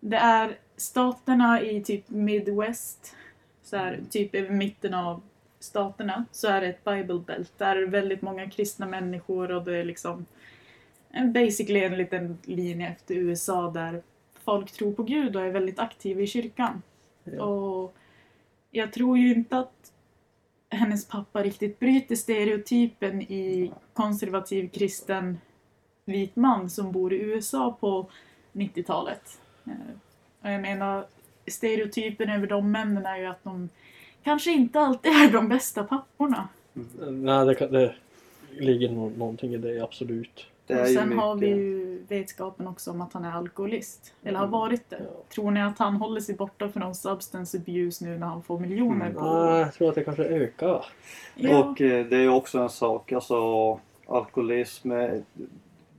Det 0.00 0.16
är 0.16 0.58
staterna 0.76 1.62
i 1.62 1.84
typ 1.84 2.08
Midwest, 2.08 3.16
så 3.62 3.76
här, 3.76 4.00
typ 4.10 4.34
i 4.34 4.50
mitten 4.50 4.94
av 4.94 5.22
staterna, 5.60 6.24
så 6.32 6.48
är 6.48 6.60
det 6.60 6.66
ett 6.66 6.84
Bible 6.84 7.18
Belt. 7.26 7.52
Där 7.58 7.76
är 7.76 7.86
väldigt 7.86 8.22
många 8.22 8.50
kristna 8.50 8.86
människor 8.86 9.50
och 9.52 9.64
det 9.64 9.76
är 9.76 9.84
liksom 9.84 10.26
basically 11.34 11.80
en 11.80 11.96
liten 11.96 12.38
linje 12.42 12.88
efter 12.88 13.14
USA 13.14 13.70
där 13.70 14.02
folk 14.44 14.72
tror 14.72 14.92
på 14.92 15.02
Gud 15.02 15.36
och 15.36 15.42
är 15.42 15.50
väldigt 15.50 15.78
aktiva 15.78 16.20
i 16.20 16.26
kyrkan. 16.26 16.82
Ja. 17.24 17.42
Och 17.42 17.94
jag 18.70 18.92
tror 18.92 19.18
ju 19.18 19.34
inte 19.34 19.58
att 19.58 19.92
hennes 20.74 21.08
pappa 21.08 21.42
riktigt 21.42 21.78
bryter 21.80 22.16
stereotypen 22.16 23.22
i 23.22 23.72
konservativ 23.92 24.68
kristen 24.68 25.38
vit 26.04 26.36
man 26.36 26.70
som 26.70 26.92
bor 26.92 27.12
i 27.12 27.16
USA 27.20 27.76
på 27.80 28.06
90-talet. 28.52 29.40
Eh, 29.66 29.72
och 30.42 30.50
jag 30.50 30.60
menar, 30.60 31.04
stereotypen 31.46 32.30
över 32.30 32.46
de 32.46 32.70
männen 32.72 33.06
är 33.06 33.16
ju 33.18 33.26
att 33.26 33.44
de 33.44 33.68
kanske 34.24 34.50
inte 34.52 34.80
alltid 34.80 35.12
är 35.12 35.32
de 35.32 35.48
bästa 35.48 35.84
papporna. 35.84 36.48
Mm. 36.76 37.24
Nej, 37.24 37.46
det, 37.46 37.54
kan- 37.54 37.72
det 37.72 37.94
ligger 38.50 38.90
någonting 38.90 39.54
i 39.54 39.58
det, 39.58 39.80
absolut. 39.80 40.46
Det 40.66 40.80
och 40.82 40.88
sen 40.88 41.18
har 41.18 41.34
vi 41.36 41.46
ju 41.46 42.02
vetskapen 42.08 42.66
också 42.66 42.90
om 42.90 43.00
att 43.00 43.12
han 43.12 43.24
är 43.24 43.32
alkoholist. 43.32 44.14
Eller 44.22 44.38
har 44.38 44.46
Mm. 44.46 44.52
varit 44.60 44.90
det. 44.90 44.96
Ja. 45.00 45.22
Tror 45.34 45.50
ni 45.50 45.62
att 45.62 45.78
han 45.78 45.96
håller 45.96 46.20
sig 46.20 46.34
borta 46.34 46.68
från 46.68 46.94
substance 46.94 47.56
abuse 47.58 48.04
nu 48.04 48.18
när 48.18 48.26
han 48.26 48.42
får 48.42 48.58
miljoner 48.58 49.06
Mm. 49.06 49.14
på 49.14 49.20
Ah, 49.20 49.58
jag 49.58 49.74
tror 49.74 49.88
att 49.88 49.94
det 49.94 50.04
kanske 50.04 50.24
ökar. 50.24 50.84
Ja. 51.34 51.58
Och 51.58 51.80
eh, 51.80 52.06
det 52.06 52.16
är 52.16 52.20
ju 52.20 52.28
också 52.28 52.58
en 52.58 52.68
sak, 52.68 53.12
alltså 53.12 53.34
alkoholism. 54.06 54.92
eh, 54.92 55.10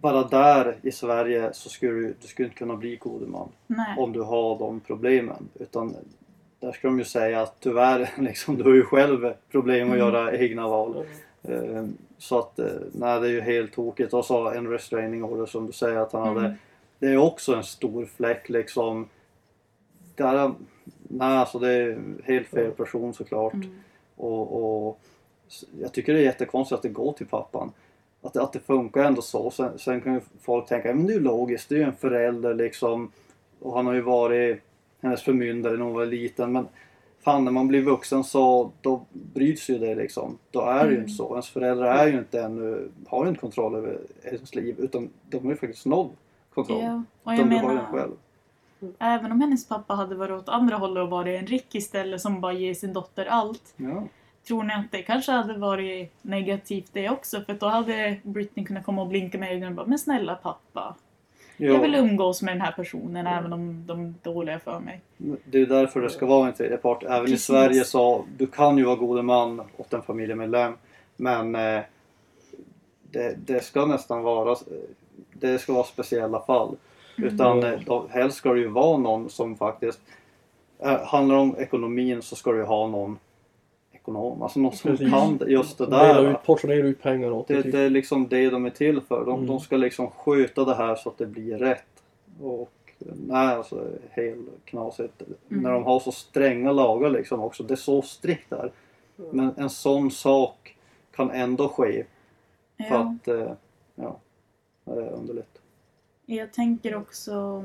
Bara 0.02 0.24
där 0.24 0.76
i 0.82 0.92
Sverige 0.92 1.50
så 1.54 1.70
skulle 1.70 1.92
du, 1.92 2.16
du 2.22 2.28
skulle 2.28 2.48
inte 2.48 2.58
kunna 2.58 2.76
bli 2.76 2.96
god 2.96 3.28
man 3.30 3.50
Nej. 3.68 3.96
om 3.98 4.12
du 4.14 4.22
har 4.22 4.60
de 4.60 4.80
problemen. 4.80 5.50
Utan 5.60 5.96
där 6.60 6.72
ska 6.72 6.88
de 6.88 7.00
ju 7.00 7.06
säga 7.06 7.42
att 7.42 7.60
tyvärr, 7.60 8.10
liksom, 8.18 8.56
du 8.58 8.64
har 8.64 8.74
ju 8.74 8.84
själv 8.86 9.34
problem 9.52 9.88
att 9.88 9.96
Mm. 9.96 10.08
göra 10.08 10.38
egna 10.38 10.68
val. 10.68 11.06
Eh, 11.48 11.86
Så 12.18 12.40
att, 12.40 12.60
eh, 12.60 12.66
nej 12.92 13.20
det 13.22 13.28
är 13.28 13.32
ju 13.32 13.42
helt 13.42 13.74
tokigt. 13.74 14.14
Och 14.14 14.26
så 14.26 14.50
en 14.50 14.68
restraining 14.68 15.24
order 15.24 15.46
som 15.46 15.68
du 15.68 15.74
säger 15.74 15.98
att 15.98 16.14
han 16.14 16.28
hade. 16.28 16.40
Mm. 16.40 16.54
Det 17.00 17.08
är 17.08 17.18
också 17.18 17.56
en 17.56 17.64
stor 17.64 18.06
fläck 18.06 18.50
liksom. 18.50 19.10
Där, 20.16 20.52
nej 21.04 21.38
alltså 21.38 21.60
det 21.60 21.72
är 21.74 22.00
helt 22.24 22.48
fel 22.48 22.72
person 22.72 23.14
såklart. 23.14 23.54
Mm. 23.54 23.80
Och, 24.16 24.88
och 24.88 25.00
jag 25.82 25.94
tycker 25.94 26.14
det 26.14 26.20
är 26.20 26.24
jättekonstigt 26.24 26.76
att 26.76 26.82
det 26.82 26.90
går 26.90 27.14
till 27.14 27.28
pappan. 27.28 27.72
Att, 28.22 28.38
att 28.38 28.54
det 28.54 28.60
funkar 28.60 29.04
ändå 29.04 29.22
så. 29.22 29.52
Sen, 29.52 29.80
sen 29.80 30.02
kan 30.02 30.14
ju 30.14 30.22
folk 30.42 30.68
tänka, 30.68 30.94
men 30.94 31.08
det 31.08 31.14
är 31.14 31.18
ju 31.18 31.24
logiskt, 31.24 31.70
det 31.70 31.76
är 31.76 31.80
ju 31.80 31.86
en 31.86 31.96
förälder 31.96 32.54
liksom. 32.54 33.12
Och 33.60 33.74
han 33.76 33.86
har 33.86 33.94
ju 33.94 34.02
varit 34.02 34.62
hennes 35.02 35.24
förmyndare 35.24 35.78
när 35.78 35.86
hon 35.86 35.94
var 35.94 36.06
liten. 36.06 36.52
Men 36.52 36.68
fan 37.26 37.46
när 37.46 37.52
man 37.52 37.68
blir 37.68 37.82
vuxen 37.82 38.24
så 38.24 38.72
då 38.82 39.06
bryts 39.12 39.70
ju 39.70 39.78
det 39.80 39.96
liksom. 39.96 40.38
Då 40.52 40.62
är 40.62 40.84
det 40.84 40.90
ju 40.90 40.96
Mm. 40.96 41.02
inte 41.02 41.14
så. 41.14 41.30
Ens 41.32 41.50
föräldrar 41.50 41.86
är 41.98 42.08
ju 42.08 42.18
inte 42.20 42.42
ännu, 42.42 42.90
har 43.08 43.24
ju 43.24 43.30
inte 43.30 43.42
kontroll 43.42 43.76
över 43.76 44.00
ens 44.24 44.56
liv. 44.56 44.76
Utan 44.80 45.10
de 45.30 45.38
har 45.44 45.52
ju 45.52 45.58
faktiskt 45.58 45.86
noll 45.86 46.10
kontroll. 46.54 46.80
Ja. 46.84 47.04
Och 47.24 47.34
jag 47.34 47.38
du 47.38 47.44
har 47.44 47.52
ju 47.52 47.58
den 47.60 47.68
menar, 47.68 47.86
själv. 47.92 48.12
även 49.00 49.32
om 49.32 49.42
hennes 49.42 49.68
pappa 49.68 49.94
hade 49.94 50.16
varit 50.16 50.32
åt 50.42 50.50
andra 50.50 50.76
hållet 50.78 51.04
och 51.04 51.10
varit 51.10 51.42
en 51.42 51.48
rik 51.48 51.76
istället 51.76 52.22
som 52.22 52.42
bara 52.42 52.54
ger 52.54 52.74
sin 52.74 52.94
dotter 52.94 53.26
allt. 53.26 53.74
Ja. 53.78 54.04
Tror 54.48 54.64
ni 54.64 54.74
att 54.74 54.92
det 54.92 55.02
kanske 55.02 55.32
hade 55.32 55.58
varit 55.58 56.12
negativt 56.22 56.90
det 56.94 57.10
också? 57.10 57.42
För 57.42 57.54
då 57.54 57.68
hade 57.68 58.18
Britney 58.24 58.66
kunnat 58.66 58.86
komma 58.86 59.02
och 59.02 59.08
blinka 59.08 59.38
med 59.38 59.52
ögonen 59.52 59.70
och 59.70 59.76
bara 59.76 59.86
Men 59.86 60.00
snälla 60.00 60.36
pappa, 60.36 60.96
jag 61.58 61.82
vill 61.82 61.96
umgås 61.96 62.42
med 62.42 62.54
den 62.54 62.62
här 62.62 62.72
personen 62.72 63.28
även 63.28 63.54
om 63.54 63.84
de 63.88 64.06
är 64.06 64.14
dåliga 64.24 64.60
för 64.60 64.80
mig. 64.80 65.02
Det 65.46 65.62
är 65.62 65.66
därför 65.66 66.02
det 66.02 66.10
ska 66.10 66.26
vara 66.26 66.48
en 66.48 66.54
tredje 66.54 66.78
part. 66.78 67.04
Även 67.04 67.18
i 67.18 67.26
Precis. 67.26 67.46
Sverige 67.46 67.84
så 67.84 68.26
du 68.38 68.48
kan 68.48 68.78
ju 68.78 68.84
vara 68.84 68.96
gode 68.96 69.22
man 69.22 69.62
åt 69.78 69.94
en 69.94 70.02
familjemedlem. 70.02 70.74
Men 71.18 71.56
eh, 71.56 71.82
det, 73.12 73.36
det 73.46 73.64
ska 73.64 73.86
nästan 73.86 74.24
vara 74.24 74.56
det 75.34 75.60
ska 75.60 75.74
vara 75.74 75.84
speciella 75.84 76.40
fall. 76.40 76.76
Mm. 77.18 77.34
Utan 77.34 77.64
eh, 77.64 77.80
då, 77.86 78.08
helst 78.10 78.38
ska 78.38 78.54
det 78.54 78.60
ju 78.60 78.68
vara 78.68 78.98
någon 78.98 79.30
som 79.30 79.56
faktiskt 79.56 80.00
eh, 80.80 81.06
handlar 81.06 81.36
om 81.36 81.56
ekonomin 81.58 82.22
så 82.22 82.36
ska 82.36 82.52
du 82.52 82.64
ha 82.64 82.88
någon 82.88 83.18
ekonom. 84.06 84.42
Alltså 84.42 84.60
någon 84.60 84.72
som 84.76 84.92
Precis. 84.92 85.10
kan 85.12 85.40
just 85.48 85.78
det 85.78 85.86
Dela 85.86 86.22
där. 86.22 86.32
ut, 86.32 86.44
portionera 86.46 86.88
ut 86.88 87.02
pengar 87.02 87.32
åt 87.32 87.48
Det, 87.48 87.54
dig. 87.54 87.64
Typ. 87.64 87.72
det 87.72 87.80
är 87.80 87.90
liksom 87.90 88.28
det 88.28 88.50
de 88.50 88.66
är 88.66 88.70
till 88.70 89.02
för. 89.02 89.26
De, 89.26 89.34
Mm. 89.34 89.48
de 89.48 89.60
ska 89.60 89.78
liksom 89.78 90.10
sköta 90.12 90.66
det 90.66 90.76
här 90.76 90.96
så 90.96 91.10
att 91.10 91.18
det 91.18 91.26
blir 91.26 91.58
rätt. 91.58 92.04
Och 92.42 92.72
nej, 93.28 93.56
alltså 93.56 93.88
helt 94.12 94.40
knasigt. 94.66 95.22
Mm. 95.22 95.64
När 95.64 95.72
de 95.72 95.84
har 95.84 96.00
så 96.00 96.12
stränga 96.12 96.72
lagar 96.72 97.10
liksom 97.10 97.40
också. 97.42 97.64
Det 97.64 97.74
är 97.74 97.76
så 97.76 98.02
strikt 98.02 98.50
där. 98.50 98.72
Men 99.32 99.54
en 99.58 99.70
sån 99.70 100.12
sak 100.12 100.76
kan 101.16 101.32
ändå 101.32 101.68
ske 101.68 102.04
för 102.78 102.86
Ja. 102.96 103.16
att, 103.22 103.28
eh, 103.28 103.52
ja, 103.96 104.18
det 104.86 104.92
är 104.92 105.12
underligt. 105.12 105.62
Jag 106.26 106.54
tänker 106.54 106.96
också... 106.96 107.64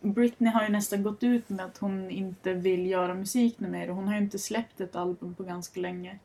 Britney 0.00 0.50
har 0.52 0.62
ju 0.62 0.68
nästan 0.68 1.02
gått 1.02 1.22
ut 1.22 1.48
med 1.48 1.64
att 1.64 1.78
hon 1.78 2.10
inte 2.10 2.54
vill 2.54 2.86
göra 2.86 3.14
musik 3.14 3.60
nu 3.60 3.68
mer 3.68 3.88
hon 3.88 4.08
har 4.08 4.14
ju 4.14 4.20
inte 4.20 4.38
släppt 4.38 4.80
ett 4.80 4.96
album 4.96 5.34
på 5.34 5.42
ganska 5.42 5.80
länge. 5.80 6.18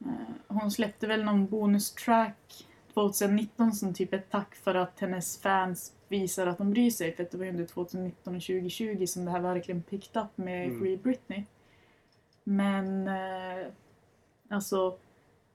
Eh, 0.00 0.34
Hon 0.48 0.70
släppte 0.70 1.06
väl 1.06 1.24
någon 1.24 1.46
bonustrack 1.46 2.66
2019 2.94 3.72
som 3.72 3.94
typ 3.94 4.12
ett 4.12 4.30
tack 4.30 4.54
för 4.54 4.74
att 4.74 5.00
hennes 5.00 5.38
fans 5.40 5.92
visar 6.08 6.46
att 6.46 6.58
de 6.58 6.70
bryr 6.70 6.90
sig. 6.90 7.16
För 7.16 7.22
att 7.22 7.30
det 7.30 7.38
var 7.38 7.44
ju 7.44 7.50
under 7.50 7.66
2019 7.66 8.36
och 8.36 8.42
2020 8.42 9.06
som 9.06 9.24
det 9.24 9.30
här 9.30 9.40
verkligen 9.40 9.82
picked 9.82 10.22
up 10.22 10.36
med 10.36 10.66
Mm. 10.66 10.80
Free 10.80 10.96
Britney. 10.96 11.44
Men 12.44 13.08
eh, 13.08 13.66
alltså 14.48 14.98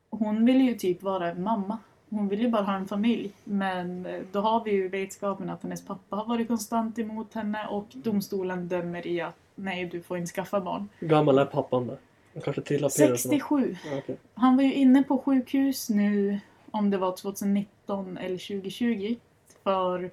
hon 0.10 0.46
vill 0.46 0.62
ju 0.62 0.76
typ 0.76 1.04
vara 1.04 1.32
en 1.32 1.44
mamma. 1.44 1.78
Hon 2.10 2.28
vill 2.28 2.42
ju 2.42 2.50
bara 2.50 2.64
ha 2.64 2.76
en 2.76 2.88
familj. 2.88 3.32
Men 3.44 4.06
eh, 4.06 4.22
då 4.32 4.40
har 4.40 4.64
vi 4.64 4.72
ju 4.72 4.88
vetskapen 4.88 5.50
att 5.50 5.64
hennes 5.64 5.86
pappa 5.86 6.16
har 6.16 6.26
varit 6.26 6.48
konstant 6.48 7.00
emot 7.00 7.34
henne 7.34 7.68
och 7.68 7.88
domstolen 7.94 8.68
dömer 8.68 9.08
i 9.08 9.22
att 9.22 9.36
nej, 9.56 9.86
du 9.86 10.02
får 10.02 10.18
inte 10.18 10.32
skaffa 10.32 10.62
barn. 10.62 10.90
Hur 11.00 11.08
gammal 11.08 11.38
är 11.38 11.46
pappan 11.46 11.88
där? 11.88 11.98
Han 12.34 12.42
kanske 12.42 12.78
snart. 12.80 12.92
67. 12.92 13.76
Ja, 13.92 13.98
okej. 13.98 14.18
Han 14.34 14.56
var 14.56 14.64
ju 14.64 14.74
inne 14.74 15.04
på 15.04 15.18
sjukhus 15.18 15.90
nu, 15.90 16.40
om 16.72 16.90
det 16.90 16.98
var 16.98 17.18
2019 17.18 18.18
eller 18.18 18.38
2020. 18.38 19.16
För 19.64 20.12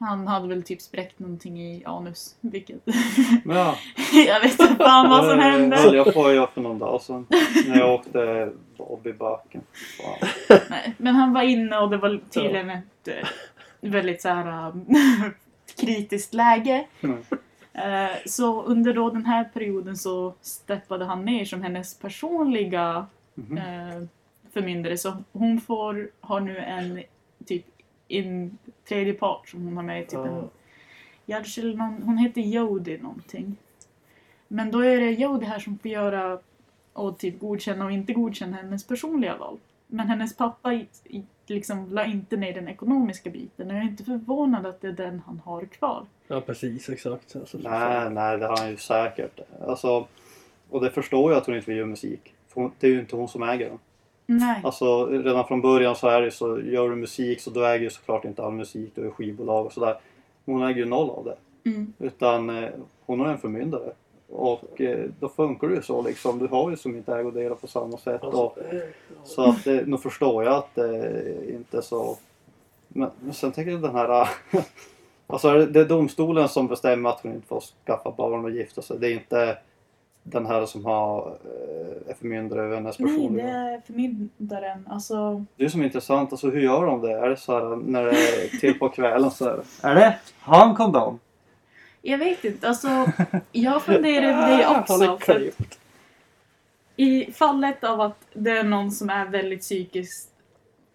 han 0.00 0.26
hade 0.26 0.48
väl 0.48 0.62
typ 0.62 0.82
spräckt 0.82 1.18
någonting 1.18 1.60
i 1.62 1.84
anus. 1.84 2.36
Vilket... 2.40 2.76
Ja, 3.44 3.76
jag 4.26 4.40
vet 4.40 4.60
inte 4.60 4.74
fan 4.74 5.10
vad 5.10 5.20
som 5.30 5.38
eh, 5.38 5.44
hände. 5.44 5.76
höll 5.76 5.94
jag 5.94 6.14
på 6.14 6.26
att 6.26 6.34
göra 6.34 6.46
för 6.46 6.60
någon 6.60 6.78
dag 6.78 7.02
sedan. 7.02 7.26
När 7.68 7.78
jag 7.78 7.94
åkte 7.94 8.52
Bobbybacken. 8.76 9.62
Fan. 9.98 10.28
Nej, 10.70 10.94
men 10.98 11.14
han 11.14 11.32
var 11.32 11.42
inne 11.42 11.78
och 11.78 11.90
det 11.90 11.96
var 11.96 12.20
tydligen 12.30 12.70
ett 12.70 13.08
eh, 13.08 13.28
väldigt 13.80 14.22
så 14.22 14.28
här 14.28 14.68
um, 14.68 14.86
kritiskt 15.80 16.34
läge. 16.34 16.86
Mm. 17.00 17.18
Eh, 17.72 18.16
Så 18.26 18.62
under 18.62 18.94
då 18.94 19.10
den 19.10 19.26
här 19.26 19.44
perioden 19.44 19.96
så 19.96 20.34
steppade 20.40 21.04
han 21.04 21.24
ner 21.24 21.44
som 21.44 21.62
hennes 21.62 21.98
personliga 21.98 23.06
eh, 23.36 24.02
förmyndare. 24.52 24.98
Så 24.98 25.16
hon 25.32 25.60
får, 25.60 26.10
har 26.20 26.40
nu 26.40 26.58
en 26.58 27.02
typ 27.46 27.64
in, 28.08 28.58
tredje 28.88 29.12
part 29.14 29.48
som 29.48 29.64
hon 29.64 29.76
har 29.76 29.84
med. 29.84 30.08
Typ 30.08 30.18
Ja. 30.18 30.26
en 30.26 30.48
judge 31.26 31.58
eller 31.58 31.74
någon, 31.76 32.02
hon 32.02 32.18
heter 32.18 32.40
Jody 32.40 32.98
någonting. 32.98 33.56
Men 34.48 34.70
då 34.70 34.80
är 34.80 35.00
det 35.00 35.10
Jody 35.10 35.46
här 35.46 35.58
som 35.58 35.78
får 35.78 35.90
göra 35.90 36.38
och 36.92 37.18
typ 37.18 37.40
godkänna 37.40 37.84
och 37.84 37.92
inte 37.92 38.12
godkänna 38.12 38.56
hennes 38.56 38.86
personliga 38.86 39.36
val. 39.36 39.58
Men 39.86 40.06
hennes 40.08 40.36
pappa 40.36 40.74
i, 40.74 40.86
i, 41.04 41.22
liksom 41.46 41.90
la 41.92 42.04
inte 42.04 42.36
ner 42.36 42.54
den 42.54 42.68
ekonomiska 42.68 43.30
biten 43.30 43.70
och 43.70 43.76
jag 43.76 43.82
är 43.82 43.88
inte 43.88 44.04
förvånad 44.04 44.66
att 44.66 44.80
det 44.80 44.88
är 44.88 44.92
den 44.92 45.22
han 45.26 45.40
har 45.44 45.64
kvar. 45.64 46.06
Ja 46.28 46.40
precis, 46.40 46.88
exakt. 46.88 47.36
Alltså, 47.36 47.58
Nej, 47.62 48.10
nej, 48.10 48.38
det 48.38 48.46
har 48.46 48.56
han 48.56 48.70
ju 48.70 48.76
säkert. 48.76 49.40
Alltså, 49.66 50.06
och 50.70 50.80
det 50.84 50.90
förstår 50.90 51.32
jag 51.32 51.38
att 51.38 51.46
hon 51.46 51.56
inte 51.56 51.66
vill 51.70 51.76
göra 51.78 51.86
musik. 51.86 52.34
För 52.48 52.70
det 52.80 52.86
är 52.86 52.90
ju 52.90 53.00
inte 53.00 53.16
hon 53.16 53.28
som 53.28 53.42
äger 53.42 53.68
den. 53.68 53.78
Nej. 54.30 54.60
Alltså 54.64 55.06
redan 55.06 55.46
från 55.46 55.60
början 55.60 55.96
så 55.96 56.08
är 56.08 56.20
det 56.22 56.30
så, 56.30 56.60
gör 56.60 56.88
du 56.90 56.96
musik 56.96 57.40
så 57.40 57.50
du 57.50 57.66
äger 57.66 57.84
ju 57.84 57.90
såklart 57.90 58.24
inte 58.24 58.42
all 58.42 58.52
musik, 58.52 58.92
du 58.94 59.06
är 59.06 59.10
skivbolag 59.10 59.66
och 59.66 59.72
sådär. 59.72 59.96
Hon 60.44 60.62
äger 60.62 60.76
ju 60.76 60.84
noll 60.84 61.10
av 61.10 61.24
det. 61.24 61.70
Mm. 61.70 61.92
Utan 61.98 62.50
eh, 62.64 62.70
hon 63.06 63.20
har 63.20 63.26
en 63.28 63.38
förmyndare. 63.38 63.92
Och 64.30 64.80
eh, 64.80 65.04
då 65.20 65.28
funkar 65.28 65.68
det 65.68 65.74
ju 65.74 65.82
så 65.82 66.02
liksom. 66.02 66.38
Du 66.38 66.46
har 66.46 66.70
ju 66.70 66.76
som 66.76 66.96
inte 66.96 67.14
ägodelar 67.16 67.56
på 67.56 67.66
samma 67.66 67.98
sätt. 67.98 68.22
Alltså, 68.24 68.40
Och, 68.40 68.58
så 69.24 69.42
att 69.50 69.66
eh, 69.66 69.78
nu 69.86 69.98
förstår 69.98 70.44
jag 70.44 70.54
att 70.54 70.74
det 70.74 71.50
inte 71.54 71.76
är 71.76 71.80
så. 71.82 72.16
Men, 72.88 73.10
men 73.20 73.34
sen 73.34 73.52
tänker 73.52 73.72
jag 73.72 73.82
den 73.82 73.94
här. 73.94 74.28
alltså 75.26 75.48
är 75.48 75.54
det- 75.58 75.66
det 75.66 75.80
är 75.80 75.84
domstolen 75.84 76.48
som 76.48 76.66
bestämmer 76.66 77.10
att 77.10 77.20
hon 77.20 77.32
inte 77.34 77.46
får 77.46 77.62
skaffa 77.86 78.10
barn 78.10 78.44
och 78.44 78.50
gifta 78.50 78.82
sig. 78.82 78.98
Det 78.98 79.08
är 79.08 79.12
inte 79.12 79.58
den 80.22 80.46
här 80.46 80.66
som 80.66 80.84
har, 80.84 81.38
eh, 81.44 82.10
är 82.10 82.14
förmyndare 82.14 82.62
över 82.62 82.74
hennes 82.76 82.98
Nej, 82.98 83.12
personliga. 83.16 83.46
det 83.46 83.52
är 83.52 83.80
förmyndaren. 83.86 84.86
Alltså, 84.90 85.44
Det 85.56 85.64
är 85.64 85.68
som 85.68 85.80
är 85.80 85.84
intressant, 85.84 86.32
alltså 86.32 86.50
hur 86.50 86.60
gör 86.60 86.86
de 86.86 87.00
det? 87.02 87.12
Är 87.12 87.28
det 87.28 87.36
så 87.36 87.52
här 87.58 87.76
när 87.76 88.04
det 88.04 88.10
är 88.10 88.58
till 88.60 88.78
på 88.78 88.88
kvällen 88.88 89.30
så 89.30 89.44
här, 89.44 89.60
Är 89.82 89.94
det? 89.94 90.18
Har 90.40 90.58
han 90.58 90.74
kondom? 90.76 91.18
jag 92.02 92.18
vet 92.18 92.44
inte. 92.44 92.68
Alltså, 92.68 92.88
jag 93.52 93.82
funderar 93.82 94.48
det 94.58 94.64
Han 94.64 94.80
också. 94.82 95.18
För. 95.20 95.50
I 96.96 97.32
fallet 97.32 97.84
av 97.84 98.00
att 98.00 98.18
det 98.32 98.50
är 98.50 98.64
någon 98.64 98.90
som 98.90 99.10
är 99.10 99.26
väldigt 99.26 99.60
psykiskt 99.60 100.30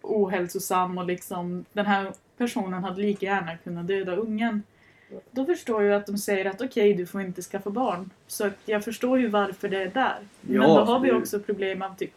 ohälsosam 0.02 0.98
och 0.98 1.04
liksom 1.06 1.64
den 1.72 1.86
här 1.86 2.12
personen 2.38 2.84
hade 2.84 3.00
lika 3.02 3.26
gärna 3.26 3.56
kunnat 3.56 3.86
döda 3.86 4.16
ungen. 4.16 4.62
Då 5.30 5.44
förstår 5.44 5.82
jag 5.82 5.96
att 6.00 6.06
de 6.06 6.18
säger 6.18 6.44
att 6.44 6.60
okej, 6.62 6.94
du 6.94 7.06
får 7.06 7.20
inte 7.20 7.42
skaffa 7.42 7.70
barn. 7.70 8.10
Så 8.26 8.50
jag 8.66 8.84
förstår 8.84 9.18
ju 9.20 9.28
varför 9.28 9.68
det 9.68 9.82
är 9.82 9.88
där. 9.88 10.16
Men 10.40 10.56
Ja, 10.56 10.66
då 10.68 10.80
har 10.84 11.00
vi 11.00 11.12
också 11.12 11.40
problem 11.40 11.82
av 11.82 11.96
typ 11.96 12.10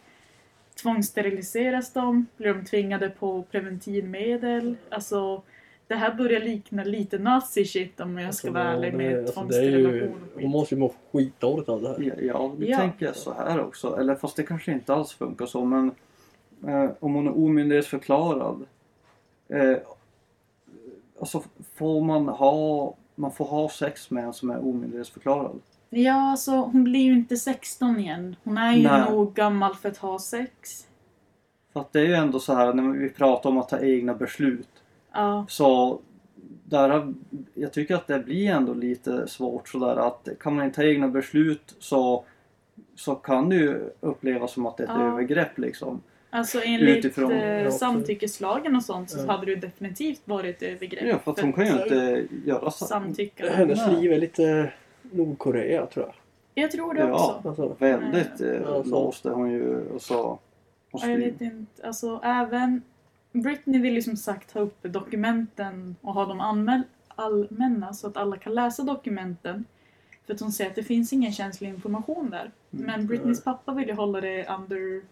tvångssteriliseras 0.82 1.92
de? 1.92 2.26
Blir 2.36 2.54
de 2.54 2.64
tvingade 2.64 3.10
på 3.10 3.42
preventivmedel? 3.50 4.76
Alltså, 4.88 5.42
det 5.86 5.94
här 5.94 6.14
börjar 6.14 6.40
likna 6.40 6.84
lite 6.84 7.18
nazi-shit 7.18 8.00
om 8.00 8.18
jag 8.18 8.34
ska 8.34 8.48
Alltså, 8.48 8.62
vara 8.62 8.72
ärlig 8.72 8.94
med 8.94 9.18
alltså, 9.18 9.44
det 9.44 9.56
är 9.56 9.62
ju, 9.62 9.70
tvångssterilisation 9.70 10.24
och 10.34 10.42
Hon 10.42 10.50
måste 10.50 10.74
ju 10.74 10.78
må 10.80 10.94
skitdåligt 11.12 11.68
av 11.68 11.82
det 11.82 11.88
här. 11.88 11.96
Ja, 12.00 12.14
ja 12.22 12.52
vi 12.58 12.70
Ja. 12.70 12.78
tänker 12.78 13.12
så 13.12 13.32
här 13.32 13.60
också. 13.60 13.96
Eller 14.00 14.14
fast 14.14 14.36
det 14.36 14.42
kanske 14.42 14.72
inte 14.72 14.94
alls 14.94 15.12
funkar 15.12 15.46
så 15.46 15.64
men 15.64 15.90
eh, 16.66 16.90
om 17.00 17.14
hon 17.14 17.26
är 17.26 17.36
omyndighetsförklarad 17.36 18.66
Eh, 19.50 19.76
alltså 21.20 21.42
får 21.74 22.00
man 22.04 22.28
ha, 22.28 22.94
man 23.14 23.32
får 23.32 23.44
ha 23.44 23.68
sex 23.68 24.10
med 24.10 24.24
en 24.24 24.32
som 24.32 24.50
är 24.50 24.58
omyndighetsförklarad. 24.58 25.60
Ja, 25.90 26.30
alltså 26.30 26.52
hon 26.52 26.84
blir 26.84 27.00
ju 27.00 27.12
inte 27.12 27.36
16 27.36 27.98
igen. 27.98 28.36
Hon 28.44 28.58
är 28.58 28.72
ju 28.76 28.82
Nej. 28.88 29.10
nog 29.10 29.34
gammal 29.34 29.74
för 29.74 29.88
att 29.88 29.96
ha 29.98 30.18
sex. 30.18 30.86
För 31.72 31.80
att 31.80 31.92
det 31.92 32.00
är 32.00 32.06
ju 32.06 32.14
ändå 32.14 32.40
så 32.40 32.54
här 32.54 32.72
när 32.72 32.82
vi 32.92 33.08
pratar 33.08 33.50
om 33.50 33.58
att 33.58 33.68
ta 33.68 33.78
egna 33.78 34.14
beslut. 34.14 34.68
Ja. 35.12 35.46
Så 35.48 36.00
där, 36.64 37.14
jag 37.54 37.72
tycker 37.72 37.94
att 37.94 38.06
det 38.06 38.18
blir 38.18 38.50
ändå 38.50 38.74
lite 38.74 39.28
svårt 39.28 39.68
sådär 39.68 39.96
att 39.96 40.28
kan 40.40 40.54
man 40.56 40.64
inte 40.64 40.76
ta 40.76 40.82
egna 40.82 41.08
beslut 41.08 41.76
så, 41.78 42.24
så 42.96 43.14
kan 43.14 43.48
det 43.48 43.56
ju 43.56 43.90
upplevas 44.00 44.52
som 44.52 44.66
att 44.66 44.76
det 44.76 44.84
är 44.84 44.88
ett 44.88 44.94
Ja. 44.98 45.06
övergrepp 45.06 45.58
liksom. 45.58 46.00
Alltså 46.30 46.60
enligt 46.64 46.96
Utifrån, 47.04 47.32
eh, 47.32 47.62
ja, 47.62 47.70
samtyckeslagen 47.70 48.76
och 48.76 48.82
sånt 48.82 49.10
så 49.10 49.18
Ja. 49.18 49.32
hade 49.32 49.44
det 49.46 49.50
ju 49.52 49.56
definitivt 49.56 50.20
varit 50.24 50.62
övergrepp. 50.62 51.04
Ja, 51.08 51.18
för 51.18 51.30
att 51.30 51.40
hon 51.40 51.52
kan 51.52 51.66
ju 51.66 51.72
inte 51.82 52.26
göra 52.44 52.70
så. 52.70 52.84
Samtycka. 52.84 53.50
Hennes 53.50 53.88
liv 53.92 54.12
är 54.12 54.18
lite 54.18 54.72
Nordkorea 55.02 55.86
tror 55.86 56.06
jag. 56.06 56.14
Jag 56.64 56.70
tror 56.70 56.94
det 56.94 57.00
Ja. 57.00 57.12
också. 57.36 57.48
Alltså, 57.48 57.76
Väldigt 57.78 58.40
eh, 58.40 58.48
Ja, 58.48 58.82
så. 58.84 58.90
låst 58.90 59.26
är 59.26 59.30
hon 59.30 59.50
ju 59.50 59.88
och 59.88 60.02
så. 60.02 60.20
Och 60.90 61.00
Ja, 61.02 61.06
jag 61.08 61.18
vet 61.18 61.40
inte. 61.40 61.86
Alltså 61.86 62.20
även 62.24 62.82
Britney 63.32 63.80
vill 63.80 63.94
ju 63.94 64.02
som 64.02 64.16
sagt 64.16 64.52
ha 64.52 64.60
upp 64.60 64.82
dokumenten 64.82 65.96
och 66.00 66.14
ha 66.14 66.26
dem 66.26 66.40
anmäl- 66.40 66.82
allmänna 67.08 67.92
så 67.94 68.06
att 68.06 68.16
alla 68.16 68.36
kan 68.36 68.54
läsa 68.54 68.82
dokumenten. 68.82 69.64
För 70.26 70.34
att 70.34 70.40
hon 70.40 70.52
säger 70.52 70.70
att 70.70 70.76
det 70.76 70.82
finns 70.82 71.12
ingen 71.12 71.32
känslig 71.32 71.68
information 71.68 72.30
där. 72.30 72.50
Mm. 72.72 72.86
Men 72.86 73.06
Britneys 73.06 73.44
pappa 73.44 73.72
vill 73.74 73.88
ju 73.88 73.94
hålla 73.94 74.20
det 74.20 74.46
under 74.58 75.02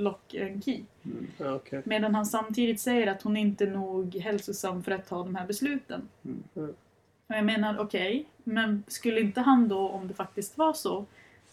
lock 0.00 0.34
and 0.34 0.64
key. 0.64 0.80
Mm. 1.04 1.54
okej. 1.54 1.82
Medan 1.84 2.14
han 2.14 2.26
samtidigt 2.26 2.80
säger 2.80 3.06
att 3.06 3.22
hon 3.22 3.36
inte 3.36 3.64
är 3.64 3.70
nog 3.70 4.14
hälsosam 4.14 4.82
för 4.82 4.92
att 4.92 5.08
ta 5.08 5.18
de 5.18 5.34
här 5.34 5.46
besluten. 5.46 6.08
Mm. 6.24 6.42
Och 7.26 7.36
jag 7.36 7.44
menar 7.44 7.78
okej, 7.78 8.26
men 8.44 8.82
skulle 8.88 9.20
inte 9.20 9.40
han 9.40 9.68
då, 9.68 9.88
om 9.88 10.08
det 10.08 10.14
faktiskt 10.14 10.58
var 10.58 10.72
så, 10.72 11.04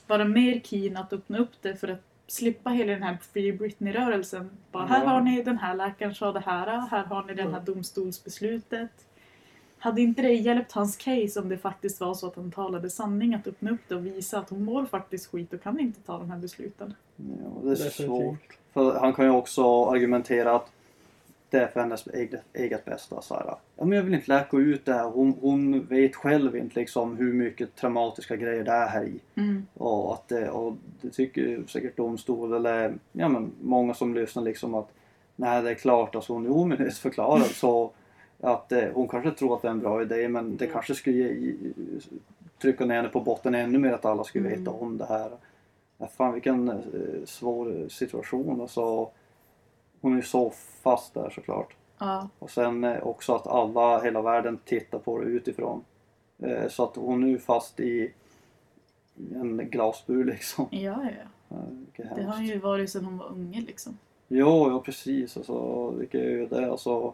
vara 0.07 0.25
mer 0.25 0.59
keen 0.59 0.97
att 0.97 1.13
öppna 1.13 1.37
upp 1.37 1.61
det 1.61 1.75
för 1.75 1.87
att 1.87 2.01
slippa 2.27 2.69
hela 2.69 2.93
den 2.93 3.03
här 3.03 3.17
Free 3.33 3.53
Britney-rörelsen? 3.53 4.49
Bara 4.71 4.85
här 4.85 5.03
Ja. 5.03 5.09
har 5.09 5.21
ni 5.21 5.43
den 5.43 5.57
här 5.57 5.75
läkaren 5.75 6.15
sa 6.15 6.31
det 6.31 6.39
här, 6.39 6.87
här 6.87 7.03
har 7.03 7.23
ni 7.23 7.33
det 7.33 7.43
här 7.43 7.61
domstolsbeslutet. 7.61 9.06
Hade 9.79 10.01
inte 10.01 10.21
det 10.21 10.33
hjälpt 10.33 10.71
hans 10.71 10.97
case 10.97 11.39
om 11.39 11.49
det 11.49 11.57
faktiskt 11.57 11.99
var 11.99 12.13
så 12.13 12.27
att 12.27 12.35
han 12.35 12.51
talade 12.51 12.89
sanning 12.89 13.33
att 13.33 13.47
öppna 13.47 13.71
upp 13.71 13.81
det 13.87 13.95
och 13.95 14.05
visa 14.05 14.39
att 14.39 14.49
hon 14.49 14.65
mår 14.65 14.85
faktiskt 14.85 15.31
skit 15.31 15.53
och 15.53 15.63
kan 15.63 15.79
inte 15.79 16.01
ta 16.01 16.17
de 16.17 16.31
här 16.31 16.37
besluten? 16.37 16.93
Ja, 17.15 17.23
det 17.63 17.71
är 17.71 17.75
så 17.75 17.83
Definitivt. 17.83 18.07
svårt. 18.07 18.57
För 18.73 18.99
han 18.99 19.13
kan 19.13 19.25
ju 19.25 19.31
också 19.31 19.85
argumentera 19.85 20.55
att 20.55 20.71
det 21.49 21.57
är 21.57 21.67
för 21.67 21.79
hennes 21.79 22.07
eget, 22.07 22.41
eget 22.53 22.85
bästa. 22.85 23.21
Så 23.21 23.35
här. 23.35 23.43
Ja, 23.45 23.85
men 23.85 23.91
jag 23.91 24.03
vill 24.03 24.13
inte 24.13 24.33
läka 24.33 24.57
ut 24.57 24.85
det 24.85 24.93
här. 24.93 25.09
Hon, 25.09 25.35
hon 25.41 25.85
vet 25.85 26.15
själv 26.15 26.55
inte 26.55 26.79
liksom 26.79 27.17
hur 27.17 27.33
mycket 27.33 27.75
traumatiska 27.75 28.35
grejer 28.35 28.63
det 28.63 28.71
är 28.71 28.87
här 28.87 29.03
i. 29.03 29.19
Mm. 29.35 29.65
Och, 29.73 30.13
att 30.13 30.27
det, 30.27 30.49
och 30.49 30.73
det 31.01 31.09
tycker 31.09 31.63
säkert 31.67 31.97
domstol 31.97 32.53
eller 32.53 32.93
ja, 33.11 33.27
men 33.27 33.51
många 33.61 33.93
som 33.93 34.13
lyssnar 34.13 34.43
liksom 34.43 34.75
att 34.75 34.89
nej 35.35 35.61
det 35.61 35.69
är 35.69 35.75
klart 35.75 36.15
att 36.15 36.25
hon 36.25 36.45
är 36.45 36.51
omyndighetsförklarad 36.51 37.45
så 37.45 37.91
att 38.39 38.71
eh, 38.71 38.89
hon 38.93 39.07
kanske 39.07 39.31
tror 39.31 39.55
att 39.55 39.61
det 39.61 39.67
är 39.67 39.71
en 39.71 39.79
bra 39.79 40.01
idé 40.01 40.27
men 40.29 40.57
det 40.57 40.67
kanske 40.67 40.95
skulle 40.95 41.15
ge, 41.17 41.55
trycka 42.61 42.85
ner 42.85 42.95
henne 42.95 43.09
på 43.09 43.21
botten 43.21 43.55
ännu 43.55 43.77
mer 43.79 43.91
att 43.91 44.05
alla 44.05 44.23
skulle 44.23 44.47
Mm. 44.47 44.59
veta 44.59 44.71
om 44.71 44.97
det 44.97 45.05
här. 45.05 45.31
Ja, 45.97 46.07
fan 46.07 46.33
vilken 46.33 46.69
eh, 46.69 46.75
svår 47.25 47.89
situation 47.89 48.61
alltså. 48.61 49.09
Hon 50.01 50.17
är 50.17 50.21
så 50.21 50.49
fast 50.83 51.13
där 51.13 51.29
såklart. 51.29 51.75
Ja. 51.99 52.29
Och 52.39 52.49
sen 52.49 52.83
eh, 52.83 53.03
också 53.07 53.35
att 53.35 53.47
alla, 53.47 54.01
hela 54.01 54.21
världen 54.21 54.59
tittar 54.65 54.99
på 54.99 55.19
det 55.19 55.25
utifrån. 55.25 55.83
Eh, 56.39 56.67
så 56.67 56.83
att 56.83 56.95
hon 56.95 57.23
är 57.23 57.27
ju 57.27 57.39
fast 57.39 57.79
i 57.79 58.13
en 59.35 59.57
glasbur 59.57 60.23
liksom. 60.25 60.67
Ja, 60.71 60.79
ja, 61.03 61.09
ja. 61.49 61.55
Det 62.15 62.23
har 62.23 62.33
hemskt. 62.35 62.53
ju 62.55 62.59
varit 62.59 62.89
sedan 62.89 63.05
hon 63.05 63.17
var 63.17 63.29
unge 63.29 63.61
liksom. 63.61 63.97
Jo, 64.27 64.69
ja 64.69 64.79
precis. 64.85 65.37
Alltså, 65.37 65.89
vilket 65.89 66.49
det. 66.49 66.71
Alltså, 66.71 67.13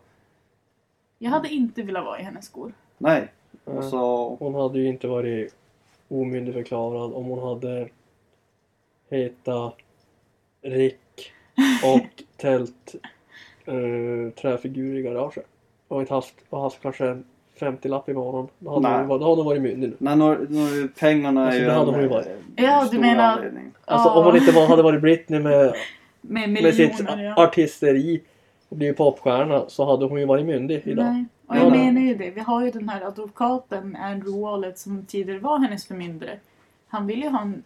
Jag 1.24 1.30
hade 1.32 1.50
inte 1.50 1.82
velat 1.84 2.06
vara 2.06 2.20
i 2.20 2.24
hennes 2.24 2.46
skor. 2.46 2.74
nej. 2.98 3.28
Ja. 3.66 3.78
Alltså, 3.78 3.98
Hon 4.40 4.56
hade 4.56 4.80
ju 4.80 4.88
inte 4.88 5.08
varit 5.08 5.56
omyndigförklarad 6.10 7.14
om 7.14 7.26
hon 7.26 7.40
hade 7.50 7.90
hetat 9.10 9.76
Rick 10.62 11.32
och 11.86 12.24
tält 12.38 12.96
uh, 13.68 14.30
träfigur 14.30 14.98
i 14.98 15.02
garaget. 15.02 15.46
Och 15.88 16.02
inte 16.02 16.14
haft, 16.14 16.34
och 16.50 16.62
haft 16.62 16.82
kanske 16.82 17.08
en 17.08 17.24
50-lapp 17.60 18.10
i 18.10 18.14
månaden. 18.14 18.50
Då 18.60 18.70
hade, 18.74 18.90
Nej. 18.90 18.98
hon, 19.00 19.08
varit- 19.08 19.22
då 19.22 19.26
hade 19.30 19.36
hon 19.42 19.46
varit 19.46 19.62
myndig 19.62 19.90
nu. 19.90 19.96
nej, 20.00 20.16
nu, 20.16 20.48
nu, 20.50 20.88
pengarna 21.00 21.42
är 21.42 21.46
Alltså, 21.46 21.60
ju 21.60 21.66
det 21.66 21.74
hade 21.74 21.92
hon 21.92 22.00
ju 22.00 22.06
eh, 22.06 22.12
varit. 22.12 22.28
Ja, 22.56 22.88
du 22.92 23.00
menar- 23.00 23.24
anledning. 23.38 23.72
Alltså 23.86 24.10
om 24.10 24.26
hon 24.26 24.36
inte 24.38 24.52
var, 24.52 24.68
hade 24.68 24.84
varit 24.84 25.02
Britney 25.02 25.40
med, 25.40 25.74
Med 26.22 26.50
med 26.50 26.76
sitt 26.76 27.00
ja. 27.08 27.44
artisteri 27.44 28.22
och 28.74 28.78
blivit 28.78 28.98
popstjärna 28.98 29.66
så 29.70 29.86
hade 29.86 30.06
hon 30.06 30.20
ju 30.20 30.26
varit 30.26 30.46
myndig 30.46 30.82
idag. 30.86 31.06
Nej. 31.06 31.26
Och 31.48 31.56
Ja, 31.56 31.60
jag 31.60 31.72
menar 31.72 32.02
ju 32.02 32.16
det. 32.16 32.32
Vi 32.32 32.42
har 32.42 32.66
ju 32.66 32.72
den 32.72 32.90
här 32.90 33.02
advokaten 33.02 33.96
Andrew 33.96 34.42
Wallet 34.42 34.80
som 34.80 35.06
tidigare 35.06 35.40
var 35.40 35.60
hennes 35.60 35.86
förmyndare. 35.86 36.40
Han 36.88 37.08
ville 37.08 37.22
ju 37.26 37.30
ha 37.32 37.42
en 37.42 37.64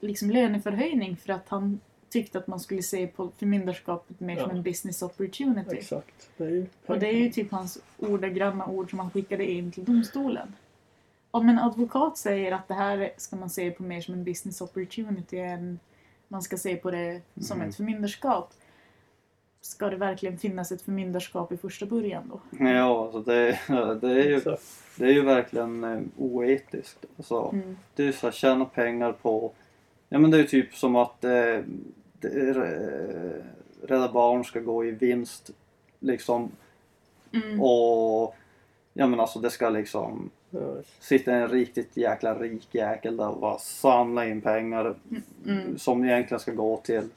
liksom, 0.00 0.30
löneförhöjning 0.30 1.16
för 1.16 1.32
att 1.32 1.48
han 1.48 1.80
tyckte 2.10 2.38
att 2.38 2.46
man 2.46 2.60
skulle 2.60 2.82
se 2.82 3.06
på 3.06 3.30
förmyndarskapet 3.38 4.20
mer 4.20 4.36
som 4.36 4.50
Ja. 4.50 4.56
en 4.56 4.62
business 4.62 5.02
opportunity. 5.02 5.76
Exakt. 5.76 6.28
Det 6.36 6.44
är 6.44 6.48
ju 6.50 6.66
Och 6.86 6.98
det 6.98 7.06
är 7.08 7.12
ju 7.18 7.30
typ 7.30 7.50
hans 7.52 7.78
ordagranna 7.98 8.66
ord 8.66 8.90
som 8.90 8.98
han 8.98 9.10
skickade 9.10 9.50
in 9.50 9.72
till 9.72 9.84
domstolen. 9.84 10.52
Om 11.30 11.48
en 11.48 11.58
advokat 11.58 12.18
säger 12.18 12.52
att 12.52 12.68
det 12.68 12.74
här 12.74 13.10
ska 13.16 13.36
man 13.36 13.50
se 13.50 13.70
på 13.70 13.82
mer 13.82 14.00
som 14.00 14.14
en 14.14 14.24
business 14.24 14.60
opportunity 14.60 15.38
än 15.38 15.78
man 16.28 16.42
ska 16.42 16.56
se 16.56 16.76
på 16.76 16.90
det 16.90 17.20
som 17.40 17.56
Mm. 17.56 17.68
ett 17.68 17.76
förmyndarskap. 17.76 18.52
Ska 19.66 19.90
det 19.90 19.96
verkligen 19.96 20.38
finnas 20.38 20.72
ett 20.72 20.82
förmyndarskap 20.82 21.52
i 21.52 21.56
första 21.56 21.86
början 21.86 22.28
då? 22.32 22.64
Ja, 22.66 23.04
alltså 23.04 23.20
det, 23.20 23.58
det, 24.00 24.10
är 24.10 24.28
ju, 24.28 24.40
det 24.96 25.04
är 25.04 25.12
ju 25.12 25.22
verkligen 25.22 25.84
eh, 25.84 26.00
oetiskt. 26.16 27.04
Alltså, 27.16 27.50
Mm. 27.52 27.76
Det 27.94 28.02
är 28.02 28.06
ju 28.06 28.12
så 28.12 28.26
här, 28.26 28.32
tjäna 28.32 28.64
pengar 28.64 29.12
på... 29.12 29.52
Ja 30.08 30.18
men 30.18 30.30
det 30.30 30.36
är 30.36 30.40
ju 30.40 30.46
typ 30.46 30.74
som 30.74 30.96
att 30.96 31.24
eh, 31.24 31.30
det 32.20 32.28
är, 32.28 32.56
eh, 32.56 33.42
Rädda 33.88 34.12
Barn 34.12 34.44
ska 34.44 34.60
gå 34.60 34.84
i 34.84 34.90
vinst. 34.90 35.50
Liksom. 36.00 36.50
Mm. 37.32 37.60
Och... 37.60 38.34
Ja 38.92 39.06
men 39.06 39.20
alltså 39.20 39.38
det 39.38 39.50
ska 39.50 39.68
liksom 39.68 40.30
sitta 41.00 41.32
en 41.32 41.48
riktigt 41.48 41.96
jäkla 41.96 42.34
rik 42.34 42.68
jäkel 42.74 43.16
där 43.16 43.28
och 43.28 43.40
bara 43.40 43.58
samla 43.58 44.26
in 44.26 44.40
pengar 44.40 44.94
Mm. 45.46 45.78
som 45.78 46.04
egentligen 46.04 46.40
ska 46.40 46.52
gå 46.52 46.76
till 46.76 47.08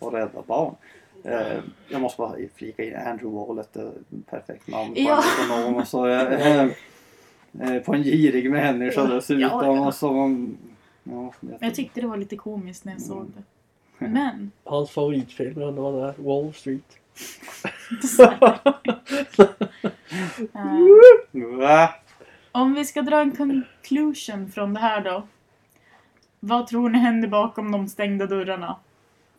att 0.00 0.12
rädda 0.12 0.42
barn. 0.46 0.74
Eh, 1.24 1.58
jag 1.88 2.00
måste 2.00 2.18
bara 2.18 2.36
flika 2.54 2.84
in 2.84 2.96
Andrew 2.96 3.36
Wallet, 3.46 3.76
eh, 3.76 3.88
perfekt 4.30 4.68
namn 4.68 4.94
på 4.94 5.00
Ja. 5.00 5.22
en 5.40 5.44
ekonom. 5.44 5.74
Och 5.76 5.88
så, 5.88 6.06
eh, 6.06 6.22
eh, 6.32 6.68
eh, 7.60 7.82
på 7.82 7.94
en 7.94 8.02
girig 8.02 8.50
människa 8.50 9.00
Ja. 9.00 9.06
dessutom. 9.06 9.40
Ja, 9.40 9.64
ja. 9.64 9.86
Och 9.86 9.94
så, 9.94 10.36
ja, 11.04 11.32
jag 11.60 11.74
tyckte 11.74 12.00
det 12.00 12.06
var 12.06 12.16
lite 12.16 12.36
komiskt 12.36 12.84
när 12.84 12.92
jag 12.92 13.02
såg 13.02 13.16
Mm. 13.20 13.32
det. 13.36 13.42
Men, 14.08 14.50
Hans 14.64 14.90
favoritfilm, 14.90 15.62
undrar 15.62 15.82
vad 15.82 15.94
det 16.02 16.08
är? 16.08 16.14
Wall 16.24 16.54
Street. 16.54 16.98
Va? 21.58 21.94
om 22.52 22.74
vi 22.74 22.84
ska 22.84 23.02
dra 23.02 23.20
en 23.20 23.36
conclusion 23.36 24.50
från 24.50 24.74
det 24.74 24.80
här 24.80 25.00
då. 25.04 25.22
Vad 26.40 26.66
tror 26.66 26.88
ni 26.88 26.98
händer 26.98 27.28
bakom 27.28 27.72
de 27.72 27.88
stängda 27.88 28.26
dörrarna? 28.26 28.76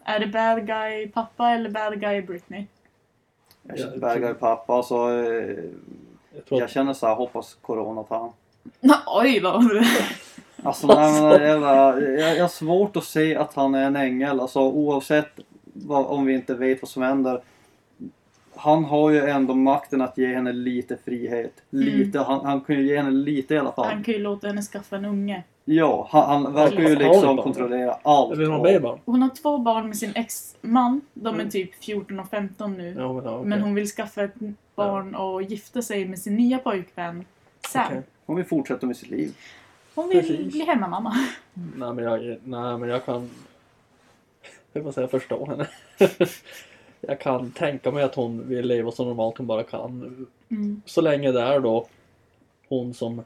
Är 0.06 0.20
det 0.20 0.28
bad 0.28 0.68
guy 0.68 1.08
pappa 1.08 1.50
eller 1.50 1.70
bad 1.70 2.02
guy 2.02 2.22
Britney? 2.22 2.66
Jag 3.64 3.78
Ja, 3.78 3.84
känner 3.84 3.98
Bergare 3.98 4.34
pappa 4.34 4.84
så 4.84 5.10
eh, 5.10 5.56
Jag 6.36 6.46
tror 6.50 6.62
jag 6.62 6.70
känner 6.70 6.94
så 6.94 7.08
här, 7.08 7.16
hoppas 7.16 7.54
corona 7.62 8.04
tar 8.04 8.20
han. 8.20 8.32
Oj 9.08 9.40
då! 9.40 9.62
Alltså, 10.64 10.88
nej, 10.88 11.22
men, 11.22 11.42
jävla, 11.42 12.00
jag, 12.02 12.38
jag 12.38 12.44
har 12.44 12.48
svårt 12.48 12.96
att 12.96 13.04
se 13.04 13.36
att 13.36 13.54
han 13.54 13.76
är 13.76 13.88
en 13.88 13.96
ängel. 13.96 14.40
Alltså 14.40 14.60
oavsett 14.60 15.40
vad, 15.64 16.06
om 16.06 16.26
vi 16.26 16.34
inte 16.34 16.54
vet 16.56 16.82
vad 16.82 16.90
som 16.90 17.04
händer. 17.04 17.42
Han 18.56 18.86
har 18.86 19.10
ju 19.12 19.30
ändå 19.30 19.54
makten 19.54 20.02
att 20.02 20.18
ge 20.18 20.36
henne 20.36 20.52
lite 20.54 20.98
frihet. 21.06 21.64
Lite, 21.70 22.20
han, 22.20 22.46
han 22.46 22.62
kan 22.62 22.76
ju 22.76 22.88
ge 22.88 22.98
henne 22.98 23.12
lite 23.12 23.54
i 23.54 23.58
alla 23.58 23.72
fall. 23.72 23.86
Han 23.86 24.04
kan 24.04 24.14
ju 24.14 24.20
låta 24.20 24.48
henne 24.48 24.62
skaffa 24.62 24.96
en 24.96 25.06
unge. 25.06 25.44
Ja, 25.68 26.08
han, 26.12 26.44
han 26.44 26.54
verkar 26.54 26.80
ju 26.80 26.96
Har 26.96 27.04
hon 27.04 27.14
liksom 27.14 27.38
kontrollera 27.38 27.98
allt. 28.04 28.34
eller 28.34 28.52
Och- 28.54 28.64
babybarn? 28.64 29.00
Hon 29.06 29.22
har 29.22 29.30
två 29.30 29.58
barn 29.58 29.88
med 29.88 29.98
sin 29.98 30.12
ex-man. 30.16 31.02
De 31.14 31.28
är 31.28 31.40
Mm. 31.40 31.50
typ 31.50 31.84
14 31.84 32.20
och 32.20 32.30
15 32.30 32.74
nu. 32.74 32.96
Ja, 32.98 33.14
men, 33.14 33.26
ja, 33.26 33.32
okej. 33.38 33.50
Men 33.50 33.62
hon 33.62 33.76
vill 33.76 33.88
skaffa 33.88 34.24
ett 34.24 34.34
barn 34.76 35.16
och 35.16 35.42
gifta 35.44 35.82
sig 35.82 36.06
med 36.06 36.20
sin 36.20 36.36
nya 36.36 36.58
pojkvän 36.58 37.26
Sam. 37.72 37.84
Okej. 37.88 38.02
Hon 38.26 38.36
vill 38.36 38.46
fortsätta 38.46 38.86
med 38.88 38.98
sitt 38.98 39.10
liv. 39.10 39.36
Hon 39.96 40.10
vill 40.10 40.20
Precis. 40.20 40.54
bli 40.54 40.66
hemmamamma. 40.66 41.14
Nej 41.54 41.94
men 41.94 42.04
jag, 42.04 42.20
nej, 42.44 42.78
men 42.78 42.90
jag 42.90 43.06
kan... 43.06 43.30
Jag 44.74 44.84
får 44.84 44.92
säga 44.92 45.08
förstå 45.08 45.46
henne. 45.46 45.68
jag 47.02 47.20
kan 47.20 47.52
tänka 47.52 47.92
mig 47.92 48.04
att 48.04 48.16
hon 48.16 48.48
vill 48.48 48.68
leva 48.68 48.92
så 48.92 49.06
normalt 49.06 49.38
hon 49.38 49.48
bara 49.48 49.64
kan. 49.64 50.28
Mm. 50.50 50.82
Så 50.86 51.02
länge 51.02 51.32
det 51.32 51.42
är 51.42 51.60
då 51.60 51.88
hon 52.70 52.94
som 52.94 53.22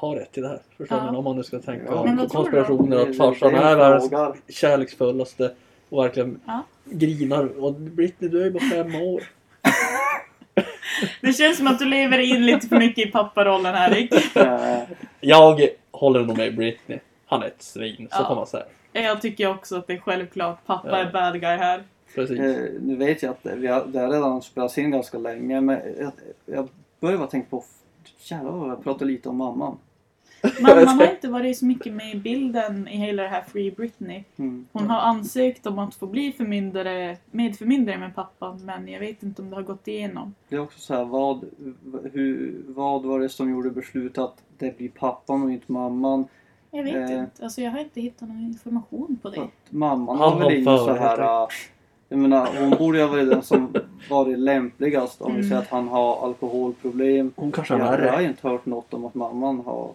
har 0.00 0.16
rätt 0.16 0.32
till 0.32 0.42
det 0.42 0.48
här. 0.48 0.60
Förstår 0.76 0.98
Ja. 0.98 1.16
Om 1.16 1.24
man 1.24 1.36
nu 1.36 1.42
ska 1.42 1.58
tänka 1.58 1.84
Ja. 1.86 2.06
Du 2.18 2.26
konspirationer 2.28 2.96
att 2.96 3.16
farsan 3.16 3.54
är 3.54 3.76
världens 3.76 4.10
kärleksfullaste 4.48 5.50
och 5.88 6.04
verkligen 6.04 6.40
Ja. 6.46 6.62
grinar. 6.84 7.64
Och 7.64 7.72
Britney 7.74 8.30
du 8.30 8.40
är 8.40 8.44
ju 8.44 8.50
bara 8.50 8.64
fem 8.70 8.94
år. 8.94 9.22
Det 11.20 11.32
känns 11.32 11.56
som 11.58 11.66
att 11.66 11.78
du 11.78 11.84
lever 11.84 12.18
in 12.18 12.46
lite 12.46 12.68
för 12.68 12.78
mycket 12.78 13.08
i 13.08 13.10
papparollen 13.10 13.74
här 13.74 13.90
Rick. 13.94 14.36
Eh, 14.36 14.78
Jag 15.20 15.60
håller 15.90 16.20
nog 16.24 16.36
med 16.36 16.56
Britney. 16.56 16.98
Han 17.26 17.42
är 17.42 17.46
ett 17.46 17.62
svin, 17.62 18.08
så 18.10 18.18
Ja. 18.22 18.26
kan 18.26 18.36
man 18.36 18.46
säga. 18.46 18.64
Jag 18.92 19.22
tycker 19.22 19.50
också 19.50 19.76
att 19.76 19.86
det 19.86 19.92
är 19.92 19.98
självklart 19.98 20.66
pappa 20.66 20.88
Ja. 20.90 20.96
är 20.96 21.12
bad 21.12 21.32
guy 21.40 21.56
här. 21.56 21.82
Precis. 22.14 22.38
Eh, 22.40 22.56
nu 22.80 22.96
vet 22.96 23.22
jag 23.22 23.30
att 23.30 23.42
det, 23.42 23.56
vi 23.56 23.66
har, 23.66 23.84
det 23.86 23.98
har 24.00 24.08
redan 24.08 24.42
spelats 24.42 24.78
in 24.78 24.90
ganska 24.90 25.18
länge 25.18 25.60
men 25.60 25.80
jag, 25.98 26.12
jag 26.46 26.68
börjar 27.00 27.18
bara 27.18 27.28
tänka 27.28 27.46
på 27.50 27.64
Jävlar 28.18 28.50
vad 28.52 28.70
jag 28.70 28.84
pratar 28.84 29.06
lite 29.06 29.28
om 29.28 29.36
mamman. 29.36 29.78
Mamman 30.60 30.88
har 30.88 31.10
inte 31.10 31.28
varit 31.28 31.58
så 31.58 31.64
mycket 31.66 31.92
med 31.92 32.14
i 32.14 32.18
bilden 32.18 32.88
i 32.88 32.96
hela 32.96 33.22
det 33.22 33.28
här 33.28 33.42
Free 33.42 33.70
Britney. 33.70 34.24
Mm. 34.36 34.66
Hon 34.72 34.90
har 34.90 35.00
ansökt 35.00 35.66
om 35.66 35.78
att 35.78 35.94
få 35.94 36.06
bli 36.06 36.32
förmyndare, 36.32 37.16
medförmyndare 37.30 37.98
med 37.98 38.14
pappa 38.14 38.58
men 38.64 38.88
jag 38.88 39.00
vet 39.00 39.22
inte 39.22 39.42
om 39.42 39.50
det 39.50 39.56
har 39.56 39.62
gått 39.62 39.88
igenom. 39.88 40.34
Det 40.48 40.56
är 40.56 40.60
också 40.60 40.80
så 40.80 40.94
här, 40.94 41.04
vad, 41.04 41.44
hur, 42.12 42.62
vad 42.66 43.02
var 43.02 43.20
det 43.20 43.28
som 43.28 43.50
gjorde 43.50 43.70
beslutet 43.70 44.18
att 44.18 44.42
det 44.58 44.78
blir 44.78 44.88
pappan 44.88 45.42
och 45.42 45.50
inte 45.52 45.72
mamman? 45.72 46.24
Jag 46.70 46.84
vet 46.84 47.10
Eh. 47.10 47.18
inte. 47.20 47.44
Alltså 47.44 47.60
jag 47.60 47.70
har 47.70 47.78
inte 47.78 48.00
hittat 48.00 48.28
någon 48.28 48.40
information 48.40 49.18
på 49.22 49.30
det. 49.30 49.48
mamman 49.70 50.18
har 50.18 50.34
väl 50.34 50.42
har 50.42 50.50
ingen 50.50 50.64
så 50.78 50.94
här... 50.94 51.42
äh, 51.42 51.48
Jag 52.08 52.18
menar, 52.18 52.48
hon 52.60 52.70
borde 52.78 52.98
ju 52.98 53.04
ha 53.04 53.10
varit 53.10 53.30
den 53.30 53.42
som 53.42 53.74
varit 54.10 54.38
lämpligast 54.38 55.22
om 55.22 55.32
vi 55.32 55.38
Mm. 55.38 55.48
säger 55.48 55.62
att 55.62 55.68
han 55.68 55.88
har 55.88 56.24
alkoholproblem. 56.26 57.32
Hon 57.36 57.52
kanske 57.52 57.74
Jag, 57.74 57.80
är 57.80 57.84
jag 57.84 58.10
har 58.12 58.16
värre. 58.18 58.24
inte 58.28 58.48
hört 58.48 58.66
något 58.66 58.94
om 58.94 59.04
att 59.04 59.14
mamman 59.14 59.60
har... 59.60 59.90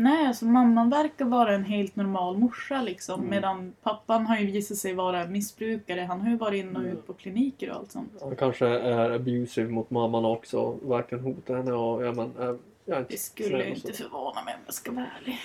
Nej, 0.00 0.26
alltså 0.26 0.44
mamman 0.44 0.90
verkar 0.90 1.24
vara 1.24 1.54
en 1.54 1.64
helt 1.64 1.96
normal 1.96 2.38
morsa 2.38 2.82
liksom. 2.82 3.20
Mm. 3.20 3.30
Medan 3.30 3.72
pappan 3.82 4.26
har 4.26 4.36
ju 4.38 4.46
visat 4.46 4.76
sig 4.76 4.94
vara 4.94 5.26
missbrukare. 5.26 6.00
Han 6.00 6.20
har 6.20 6.30
ju 6.30 6.36
varit 6.36 6.58
in 6.64 6.76
och 6.76 6.82
Mm. 6.82 6.92
ut 6.92 7.06
på 7.06 7.12
kliniker 7.12 7.70
och 7.70 7.76
allt 7.76 7.90
sånt. 7.92 8.12
Han 8.22 8.36
kanske 8.36 8.66
är 8.66 9.10
abusive 9.10 9.68
mot 9.70 9.90
mamman 9.90 10.24
också. 10.24 10.76
Verkligen 10.82 11.24
hotar 11.24 11.56
henne 11.56 11.72
och 11.72 12.04
ja, 12.04 12.12
men, 12.12 12.26
äh, 12.48 12.54
jag 12.84 12.96
är 12.96 13.00
inte 13.00 13.12
Det 13.14 13.18
skulle 13.20 13.64
ju 13.64 13.74
inte 13.74 13.92
förvåna 13.92 14.42
mig 14.44 14.54
om 14.54 14.60
jag 14.66 14.74
ska 14.74 14.92
vara 14.92 15.06
ärlig. 15.22 15.38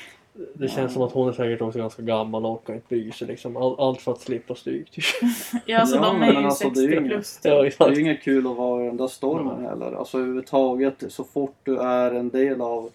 Det 0.53 0.67
känns 0.67 0.93
som 0.93 1.01
att 1.01 1.11
hon 1.11 1.27
är 1.29 1.31
säkert 1.33 1.61
också 1.61 1.79
ganska 1.79 2.01
gammal 2.01 2.45
och 2.45 2.51
orkar 2.51 2.73
inte 2.73 2.87
bry 2.89 3.11
sig 3.11 3.27
liksom. 3.27 3.57
All, 3.57 3.75
allt 3.79 4.01
för 4.01 4.11
att 4.11 4.19
slippa 4.21 4.55
stryk 4.55 4.89
typ. 4.91 5.03
Ja, 5.65 5.79
alltså 5.79 5.95
Ja, 5.95 6.01
de 6.01 6.21
är 6.21 6.31
ju 6.31 6.37
alltså, 6.37 6.69
det 6.69 6.69
är 6.69 6.73
60 6.75 6.91
ju 6.91 6.97
inget- 6.99 7.11
plus. 7.11 7.39
ja, 7.43 7.61
Det 7.61 7.79
är 7.81 7.91
ju 7.95 8.01
inget 8.01 8.21
kul 8.23 8.47
att 8.47 8.55
vara 8.57 8.83
i 8.83 8.87
den 8.87 8.97
där 8.97 9.07
stormen 9.07 9.55
Nej. 9.59 9.69
heller. 9.69 9.91
Alltså 9.91 10.17
överhuvudtaget 10.17 11.03
så 11.07 11.23
fort 11.23 11.55
du 11.63 11.77
är 11.79 12.11
en 12.11 12.29
del 12.29 12.61
av, 12.61 12.89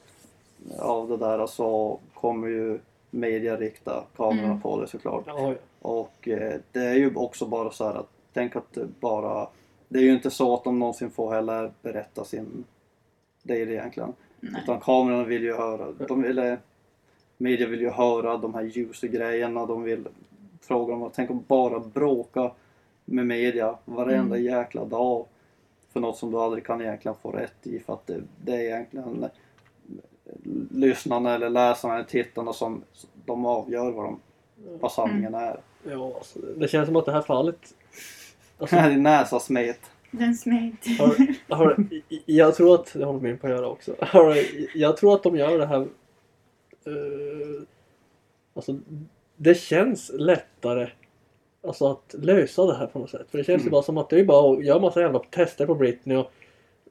av 0.78 1.08
det 1.08 1.16
där 1.16 1.46
så 1.46 1.98
kommer 2.14 2.48
ju 2.48 2.78
media 3.10 3.56
rikta 3.56 4.04
kamerorna 4.16 4.44
Mm. 4.46 4.60
på 4.60 4.80
det 4.80 4.86
såklart. 4.86 5.24
Ja, 5.26 5.40
ja. 5.52 5.54
Och 5.80 6.28
eh, 6.28 6.60
det 6.72 6.80
är 6.80 6.94
ju 6.94 7.14
också 7.16 7.46
bara 7.46 7.70
så 7.70 7.84
här 7.84 7.94
att 7.94 8.08
tänk 8.32 8.56
att 8.56 8.72
det 8.72 8.86
bara 9.00 9.48
det 9.88 9.98
är 9.98 10.02
ju 10.02 10.12
inte 10.12 10.30
så 10.30 10.54
att 10.54 10.64
de 10.64 10.78
någonsin 10.78 11.10
får 11.10 11.32
heller 11.32 11.72
berätta 11.82 12.24
sin 12.24 12.64
del 13.42 13.68
egentligen. 13.70 14.12
Nej. 14.40 14.62
Utan 14.62 14.80
kamerorna 14.80 15.24
vill 15.24 15.42
ju 15.42 15.54
höra, 15.54 15.92
de 16.08 16.22
vill, 16.22 16.38
eh, 16.38 16.54
media 17.36 17.66
vill 17.66 17.80
ju 17.80 17.90
höra 17.90 18.36
de 18.36 18.54
här 18.54 18.62
juicy 18.62 19.08
grejerna, 19.08 19.66
de 19.66 19.82
vill 19.82 20.08
fråga 20.60 20.94
dem, 20.94 21.10
tänk 21.14 21.30
om 21.30 21.44
bara 21.46 21.78
bråka 21.78 22.50
med 23.04 23.26
media 23.26 23.78
varenda 23.84 24.36
Mm. 24.36 24.44
jäkla 24.44 24.84
dag 24.84 25.26
för 25.92 26.00
något 26.00 26.16
som 26.16 26.30
du 26.30 26.38
aldrig 26.38 26.66
kan 26.66 26.80
egentligen 26.80 27.16
få 27.22 27.30
rätt 27.30 27.66
i 27.66 27.78
för 27.78 27.92
att 27.92 28.06
det, 28.06 28.20
det 28.44 28.52
är 28.52 28.60
egentligen 28.60 29.26
lyssnarna 30.70 31.34
eller 31.34 31.50
läsarna 31.50 31.94
eller 31.94 32.04
tittarna 32.04 32.52
som 32.52 32.82
de 33.24 33.46
avgör 33.46 33.90
vad, 33.90 34.04
de, 34.04 34.20
vad 34.80 34.92
sanningen 34.92 35.34
är. 35.34 35.60
ja 35.90 36.12
alltså, 36.16 36.38
det 36.56 36.68
känns 36.68 36.86
som 36.86 36.96
att 36.96 37.04
det 37.06 37.12
här 37.12 37.22
fallet... 37.22 37.74
Alltså, 38.58 38.76
Din 38.88 39.02
näsa 39.02 39.40
smet. 39.40 39.80
Den 40.10 40.34
smet. 40.34 40.74
har, 40.98 41.26
har, 41.56 41.86
jag 42.26 42.54
tror 42.54 42.74
att, 42.74 42.92
det 42.94 43.04
håller 43.04 43.20
min 43.20 43.38
på 43.38 43.46
att 43.46 43.52
göra 43.52 43.68
också. 43.68 43.94
Har, 44.00 44.36
jag 44.74 44.96
tror 44.96 45.14
att 45.14 45.22
de 45.22 45.36
gör 45.36 45.58
det 45.58 45.66
här... 45.66 45.80
eh, 46.86 47.62
alltså, 48.54 48.78
det 49.36 49.54
känns 49.54 50.10
lättare 50.14 50.88
alltså, 51.66 51.90
att 51.90 52.14
lösa 52.18 52.66
det 52.66 52.76
här 52.76 52.86
på 52.86 52.98
något 52.98 53.10
sätt. 53.10 53.26
För 53.30 53.38
det 53.38 53.44
känns 53.44 53.60
ju 53.62 53.62
Mm. 53.62 53.70
bara 53.72 53.82
som 53.82 53.98
att 53.98 54.10
det 54.10 54.20
är 54.20 54.24
bara 54.24 54.52
att 54.58 54.64
göra 54.64 54.78
massa 54.80 55.00
jävla 55.00 55.18
tester 55.18 55.66
på 55.66 55.74
Britney 55.74 56.16
och 56.16 56.32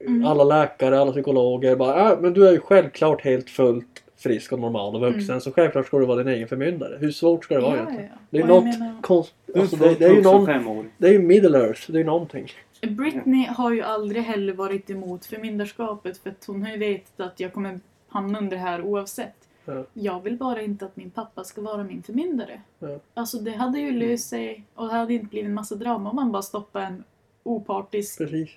Mm. 0.01 0.25
alla 0.25 0.43
läkare, 0.43 0.99
alla 0.99 1.11
psykologer 1.11 1.75
bara 1.75 2.11
äh, 2.11 2.19
men 2.19 2.33
du 2.33 2.47
är 2.47 2.51
ju 2.51 2.59
självklart 2.59 3.21
helt 3.21 3.49
fullt 3.49 4.03
frisk 4.17 4.51
och 4.51 4.59
normal 4.59 4.95
och 4.95 5.01
vuxen 5.01 5.29
Mm. 5.29 5.41
så 5.41 5.51
självklart 5.51 5.87
ska 5.87 5.99
du 5.99 6.05
vara 6.05 6.17
din 6.23 6.27
egen 6.27 6.47
förmyndare. 6.47 6.97
Hur 6.99 7.11
svårt 7.11 7.43
ska 7.43 7.55
det 7.55 7.61
vara 7.61 7.71
Ja, 7.75 7.77
egentligen? 7.77 8.09
ja. 8.13 8.17
Det 8.29 8.37
är 8.37 8.41
jag 8.41 8.47
något 8.49 8.63
menar, 8.63 9.01
konst... 9.01 9.33
Alltså, 9.55 9.75
det, 9.75 9.95
det 9.99 10.05
är 10.05 10.13
ju 10.13 10.21
någon... 10.21 10.89
Det 10.97 11.07
är 11.07 11.11
ju 11.11 11.19
middle 11.19 11.57
earth, 11.59 11.91
det 11.91 11.97
är 11.97 11.99
ju 11.99 12.03
någonting. 12.03 12.47
Britney 12.81 13.45
har 13.45 13.71
ju 13.71 13.81
aldrig 13.81 14.23
heller 14.23 14.53
varit 14.53 14.89
emot 14.89 15.25
förmyndarskapet 15.25 16.17
för 16.17 16.29
att 16.29 16.45
hon 16.47 16.63
har 16.63 16.71
ju 16.71 16.77
vetat 16.77 17.19
att 17.27 17.39
jag 17.39 17.53
kommer 17.53 17.79
hamna 18.07 18.37
under 18.39 18.57
det 18.57 18.63
här 18.63 18.81
oavsett. 18.81 19.35
Ja. 19.65 19.83
Jag 19.93 20.23
vill 20.23 20.37
bara 20.37 20.61
inte 20.61 20.85
att 20.85 20.95
min 20.95 21.11
pappa 21.11 21.43
ska 21.43 21.61
vara 21.61 21.83
min 21.83 22.03
förmyndare. 22.03 22.61
Ja. 22.79 22.99
Alltså 23.13 23.37
det 23.37 23.51
hade 23.51 23.79
ju 23.79 23.91
löst 23.91 24.29
sig 24.29 24.63
och 24.75 24.87
det 24.87 24.93
hade 24.93 25.13
inte 25.13 25.25
blivit 25.25 25.47
en 25.47 25.53
massa 25.53 25.75
drama 25.75 26.09
om 26.09 26.15
man 26.15 26.31
bara 26.31 26.41
stoppade 26.41 26.85
en 26.85 27.03
opartisk 27.43 28.17
Precis. 28.17 28.49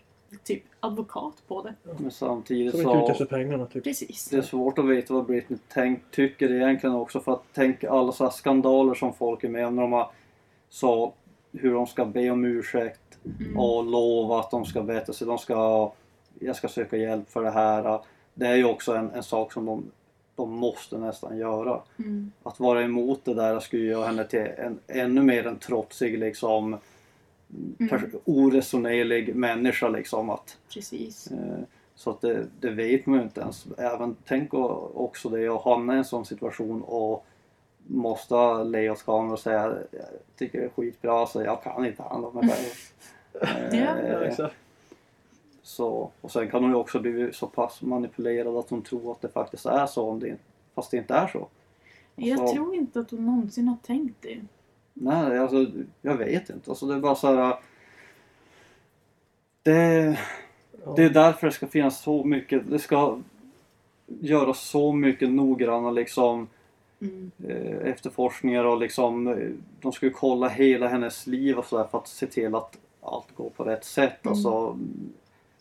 Typ 0.44 0.62
advokat 0.80 1.34
på 1.48 1.62
det. 1.62 1.74
Men 1.98 2.10
samtidigt 2.10 2.70
Som 2.70 2.80
inte 2.80 2.92
så 2.92 3.10
efter 3.10 3.24
pengarna 3.24 3.66
typ. 3.66 3.84
Precis. 3.84 4.28
det 4.28 4.36
är 4.36 4.42
svårt 4.42 4.78
att 4.78 4.88
veta 4.88 5.14
vad 5.14 5.26
Britney 5.26 5.58
tänk, 5.68 6.10
tycker 6.10 6.52
egentligen 6.52 6.96
också 6.96 7.20
för 7.20 7.32
att 7.32 7.42
tänk 7.52 7.84
alla 7.84 8.12
så 8.12 8.24
här 8.24 8.30
skandaler 8.30 8.94
som 8.94 9.14
folk 9.14 9.44
är 9.44 9.48
med 9.48 9.66
om 9.66 9.76
när 9.76 9.82
de 9.82 9.92
har 9.92 10.10
så 10.68 11.12
hur 11.52 11.74
de 11.74 11.86
ska 11.86 12.04
be 12.04 12.30
om 12.30 12.44
ursäkt 12.44 13.00
Mm. 13.24 13.58
och 13.58 13.84
lova 13.84 14.40
att 14.40 14.50
de 14.50 14.64
ska 14.64 14.82
bättra 14.82 15.12
sig. 15.12 15.26
De 15.26 15.38
ska, 15.38 15.92
jag 16.38 16.56
ska 16.56 16.68
söka 16.68 16.96
hjälp 16.96 17.30
för 17.30 17.42
det 17.42 17.50
här. 17.50 18.00
Det 18.34 18.46
är 18.46 18.56
ju 18.56 18.64
också 18.64 18.94
en, 18.94 19.10
en 19.10 19.22
sak 19.22 19.52
som 19.52 19.66
de, 19.66 19.90
de 20.36 20.52
måste 20.52 20.98
nästan 20.98 21.38
göra. 21.38 21.80
Mm. 21.98 22.32
Att 22.42 22.60
vara 22.60 22.82
emot 22.82 23.24
det 23.24 23.34
där 23.34 23.60
skulle 23.60 23.84
göra 23.84 24.06
henne 24.06 24.24
till 24.24 24.46
en 24.58 24.78
ännu 24.86 25.22
mer 25.22 25.46
en 25.46 25.58
trotsig 25.58 26.18
liksom 26.18 26.76
pers- 27.78 28.20
oresonerlig 28.24 29.34
människa 29.36 29.88
liksom. 29.88 30.30
Att, 30.30 30.58
Precis. 30.74 31.26
eh, 31.30 31.58
så 31.94 32.10
att 32.10 32.20
det, 32.20 32.46
det 32.60 32.70
vet 32.70 33.06
man 33.06 33.18
ju 33.18 33.24
inte 33.24 33.40
ens. 33.40 33.66
Även, 33.78 34.16
tänk 34.26 34.54
också 34.54 35.28
det 35.28 35.48
att 35.48 35.64
hamna 35.64 35.94
i 35.94 35.98
en 35.98 36.04
sån 36.04 36.24
situation 36.26 36.82
och 36.82 37.26
måste 37.86 38.64
le 38.64 38.90
åt 38.90 39.04
kameran 39.04 39.32
och 39.32 39.38
säga 39.38 39.62
jag 39.90 40.04
tycker 40.36 40.58
det 40.60 40.64
är 40.64 40.68
skitbra 40.68 41.26
så 41.26 41.42
jag 41.42 41.62
kan 41.62 41.86
inte 41.86 42.02
handla 42.02 42.30
mig 42.30 42.42
själv. 42.48 42.72
Eh, 43.72 44.34
Ja. 44.38 44.50
Så, 45.62 46.10
och 46.20 46.30
sen 46.30 46.50
kan 46.50 46.62
hon 46.62 46.70
ju 46.70 46.76
också 46.76 47.00
bli 47.00 47.30
så 47.32 47.46
pass 47.46 47.82
manipulerad 47.82 48.56
att 48.56 48.70
hon 48.70 48.82
tror 48.82 49.12
att 49.12 49.20
det 49.20 49.28
faktiskt 49.28 49.66
är 49.66 49.86
så 49.86 50.08
om 50.10 50.20
det, 50.20 50.36
fast 50.74 50.90
det 50.90 50.96
inte 50.96 51.14
är 51.14 51.26
så. 51.26 51.48
Jag 52.16 52.38
Så- 52.38 52.54
tror 52.54 52.74
inte 52.74 53.00
att 53.00 53.10
hon 53.10 53.26
någonsin 53.26 53.68
har 53.68 53.76
tänkt 53.86 54.14
det. 54.20 54.40
Nej, 55.00 55.38
alltså 55.38 55.66
jag 56.02 56.16
vet 56.16 56.50
inte. 56.50 56.70
Alltså 56.70 56.86
det 56.86 56.94
är 56.94 56.98
bara 57.00 57.14
så 57.14 57.34
här. 57.34 57.56
Det, 59.62 60.18
Ja. 60.84 60.92
det 60.96 61.04
är 61.04 61.10
därför 61.10 61.46
det 61.46 61.52
ska 61.52 61.66
finnas 61.66 62.02
så 62.02 62.24
mycket. 62.24 62.70
Det 62.70 62.78
ska 62.78 63.18
göras 64.06 64.60
så 64.60 64.92
mycket 64.92 65.30
noggranna 65.30 65.90
liksom 65.90 66.46
Mm. 67.00 67.30
eh, 67.48 67.88
efterforskningar 67.90 68.64
och 68.64 68.78
liksom 68.78 69.26
eh, 69.28 69.48
de 69.80 69.92
ska 69.92 70.06
ju 70.06 70.12
kolla 70.12 70.48
hela 70.48 70.88
hennes 70.88 71.26
liv 71.26 71.58
och 71.58 71.64
sådär 71.64 71.84
för 71.90 71.98
att 71.98 72.08
se 72.08 72.26
till 72.26 72.54
att 72.54 72.78
allt 73.02 73.34
går 73.36 73.50
på 73.50 73.64
rätt 73.64 73.84
sätt. 73.84 74.24
Mm. 74.24 74.32
Alltså 74.32 74.78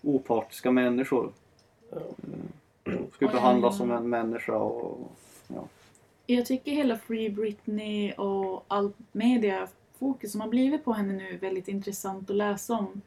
opartiska 0.02 0.72
människor. 0.72 1.30
Ja. 1.92 1.98
De 2.84 2.98
ska 3.14 3.28
behandlas 3.28 3.78
som 3.78 3.92
en 3.92 4.10
människa 4.10 4.56
och 4.58 5.12
Jag 6.30 6.46
tycker 6.46 6.72
hela 6.72 6.98
Free 6.98 7.30
Britney 7.30 8.12
och 8.14 8.66
all 8.68 8.92
mediafokus 9.12 10.32
som 10.32 10.42
har 10.42 10.48
blivit 10.48 10.86
på 10.86 10.94
henne 10.94 11.14
nu 11.14 11.30
är 11.30 11.38
väldigt 11.38 11.68
intressant 11.68 12.30
att 12.30 12.36
läsa 12.36 12.74
om. 12.74 13.02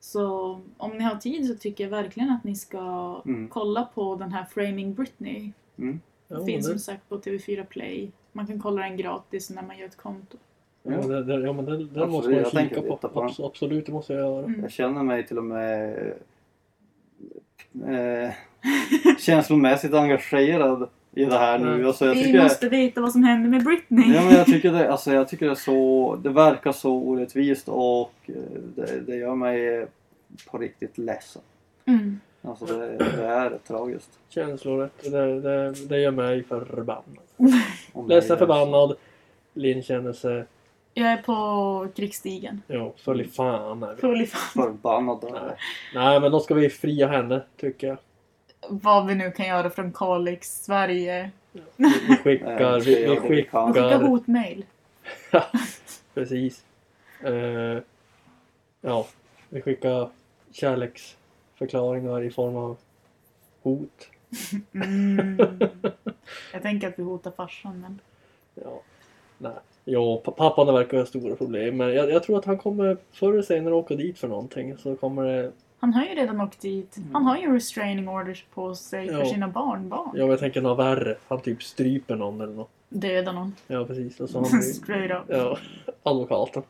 Så 0.00 0.60
om 0.76 0.90
ni 0.98 1.04
har 1.04 1.16
tid 1.16 1.46
så 1.48 1.54
tycker 1.54 1.84
jag 1.84 1.90
verkligen 1.90 2.30
att 2.30 2.44
ni 2.44 2.54
ska 2.56 3.22
Mm. 3.26 3.48
kolla 3.48 3.84
på 3.94 4.16
den 4.16 4.32
här 4.32 4.44
Framing 4.44 4.94
Britney. 4.94 5.52
mm. 5.78 6.00
Men 6.28 6.46
finns 6.46 6.66
som 6.66 6.78
sagt 6.78 7.08
på 7.08 7.16
TV4 7.20 7.64
Play. 7.64 8.10
Man 8.32 8.46
kan 8.46 8.60
kolla 8.60 8.82
den 8.82 8.96
gratis 8.96 9.50
när 9.50 9.62
man 9.62 9.78
gör 9.78 9.86
ett 9.86 9.96
konto. 9.96 10.36
ja, 10.82 10.90
men 10.90 11.08
det, 11.08 11.24
det, 11.24 11.40
ja, 11.46 11.52
men 11.52 12.10
måste 12.10 12.30
man 12.30 12.44
kika 12.68 12.80
på. 12.82 12.96
på 12.96 13.08
den. 13.20 13.28
Abs- 13.28 13.46
absolut, 13.46 13.86
det 13.86 13.92
måste 13.92 14.12
jag 14.12 14.22
göra. 14.22 14.44
Mm. 14.44 14.60
Jag 14.60 14.70
känner 14.70 15.02
mig 15.02 15.26
till 15.26 15.38
och 15.38 15.44
med 15.44 15.98
eh, 17.86 18.30
känslomässigt 19.18 19.94
engagerad 19.94 20.88
i 21.14 21.24
det 21.24 21.38
här 21.38 21.58
nu. 21.58 21.86
Alltså, 21.86 22.06
jag 22.06 22.14
Vi 22.14 22.42
måste 22.42 22.68
veta 22.68 23.00
vad 23.00 23.12
som 23.12 23.24
hände 23.24 23.48
med 23.48 23.64
Britney. 23.64 24.14
ja, 24.14 24.22
men 24.24 24.34
jag 24.34 24.46
tycker 24.46 24.72
det, 24.78 24.92
alltså, 24.92 25.12
jag 25.12 25.28
tycker 25.28 25.46
det 25.46 25.52
är 25.52 25.54
så, 25.54 26.16
det 26.22 26.30
verkar 26.30 26.72
så 26.72 26.92
orättvist 26.92 27.68
och 27.68 28.14
eh, 28.26 28.34
det, 28.76 29.00
det 29.00 29.16
gör 29.16 29.34
mig 29.34 29.86
på 30.50 30.58
riktigt 30.58 30.98
ledsen. 30.98 31.42
Mm. 31.84 32.20
Alltså 32.42 32.64
det, 32.66 32.96
det 32.96 33.26
är 33.26 33.58
tragiskt. 33.66 34.18
Känslorätt. 34.28 35.02
Det, 35.02 35.40
det, 35.40 35.72
det 35.88 36.00
gör 36.00 36.10
mig 36.10 36.44
förbannad. 36.44 37.04
Ledsen, 38.08 38.38
förbannad. 38.38 38.96
Linn 39.54 39.82
känner 39.82 40.12
sig... 40.12 40.44
Jag 40.94 41.06
är 41.06 41.16
på 41.16 41.88
krigsstigen. 41.96 42.62
Jo, 42.68 42.94
full 42.96 43.20
i 43.20 43.24
fan 43.24 43.82
är 43.82 43.94
vi. 43.94 44.00
Full 44.00 44.22
i 44.22 44.26
fan. 44.26 44.64
Förbannad. 44.64 45.24
Nej. 45.32 45.56
Nej, 45.94 46.20
men 46.20 46.32
då 46.32 46.40
ska 46.40 46.54
vi 46.54 46.70
fria 46.70 47.08
henne, 47.08 47.42
tycker 47.56 47.86
jag. 47.86 47.96
Vad 48.68 49.06
vi 49.06 49.14
nu 49.14 49.30
kan 49.30 49.46
göra 49.46 49.70
från 49.70 49.92
Kalix, 49.92 50.64
Sverige. 50.64 51.30
Vi, 51.76 52.16
skickar... 52.24 52.80
vi 52.80 52.94
Vi, 52.94 53.02
det 53.06 53.20
vi 53.20 53.28
skickar... 53.28 54.02
hotmail. 54.02 54.64
Precis. 56.14 56.64
Eh, 57.24 57.78
ja, 58.80 59.06
vi 59.48 59.62
skickar 59.62 60.08
kärleksförklaringar 60.52 62.22
i 62.22 62.30
form 62.30 62.56
av 62.56 62.76
hot. 63.62 64.08
Mm. 64.74 65.38
Jag 66.52 66.62
tänker 66.62 66.88
att 66.88 66.98
vi 66.98 67.02
hotar 67.02 67.30
farsan 67.30 67.80
men... 67.80 68.00
Ja. 68.54 68.80
Nej. 69.38 69.52
Jo, 69.84 70.22
pa- 70.24 70.30
pappan 70.32 70.74
verkar 70.74 70.98
ha 70.98 71.06
stora 71.06 71.36
problem. 71.36 71.76
Men 71.76 71.94
jag, 71.94 72.10
jag 72.10 72.22
tror 72.22 72.38
att 72.38 72.44
han 72.44 72.58
kommer 72.58 72.96
förr 73.12 73.32
eller 73.32 73.42
senare 73.42 73.74
åka 73.74 73.94
dit 73.94 74.18
för 74.18 74.28
någonting. 74.28 74.78
Så 74.78 74.96
kommer 74.96 75.24
det... 75.24 75.52
Han 75.82 75.94
har 75.94 76.04
ju 76.04 76.14
redan 76.14 76.40
åkt 76.40 76.60
dit. 76.60 76.96
Han 77.12 77.24
har 77.26 77.36
ju 77.36 77.54
restraining 77.54 78.08
orders 78.08 78.44
på 78.54 78.74
sig 78.74 79.08
för 79.08 79.18
Ja. 79.18 79.26
sina 79.26 79.48
barnbarn. 79.48 80.10
Ja, 80.14 80.20
men 80.20 80.28
jag 80.30 80.38
tänker 80.38 80.60
något 80.60 80.78
värre. 80.78 81.16
Han 81.28 81.40
typ 81.40 81.62
stryper 81.62 82.16
någon 82.16 82.40
eller 82.40 82.52
något. 82.52 82.70
Döda 82.88 83.32
någon. 83.32 83.54
Ja, 83.66 83.84
precis. 83.84 84.20
Och 84.20 84.30
så 84.30 84.38
har 84.40 84.48
han 84.50 84.62
Straight 84.62 85.10
up. 85.10 85.24
Ja, 85.28 85.58
advokaten. 86.02 86.62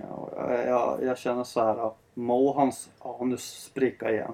Ja, 0.00 0.30
jag, 0.36 0.66
jag, 0.68 0.98
jag 1.02 1.18
känner 1.18 1.44
så 1.44 1.60
här. 1.64 1.90
Må 2.14 2.52
hans 2.52 2.88
anus 3.20 3.42
spricka 3.64 4.10
igen. 4.10 4.32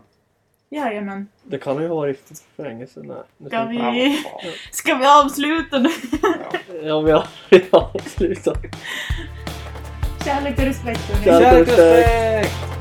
Jajamän. 0.71 1.29
Det 1.43 1.59
kan 1.59 1.83
ju 1.83 1.89
ha 1.89 1.95
varit 1.95 2.31
i 2.31 2.63
fängelse. 2.63 3.01
Nej. 3.05 3.17
nu 3.39 3.49
Ska 3.49 3.65
vi- 3.65 3.77
Ja, 3.77 3.85
vad 3.85 4.43
fan. 4.43 4.53
Ska 4.73 4.95
vi 4.95 5.07
avsluta 5.07 5.79
nu? 5.79 5.89
Ja, 6.83 7.01
vi 7.01 7.11
har, 7.11 7.27
vi 7.51 7.65
har 7.73 7.99
slutat. 8.09 8.59
Kärlek 10.25 10.59
och 10.59 10.65
respekt. 10.65 11.01
hörni. 11.01 11.25
Kärlek 11.25 11.69
och 11.69 11.75
respekt! 11.79 12.74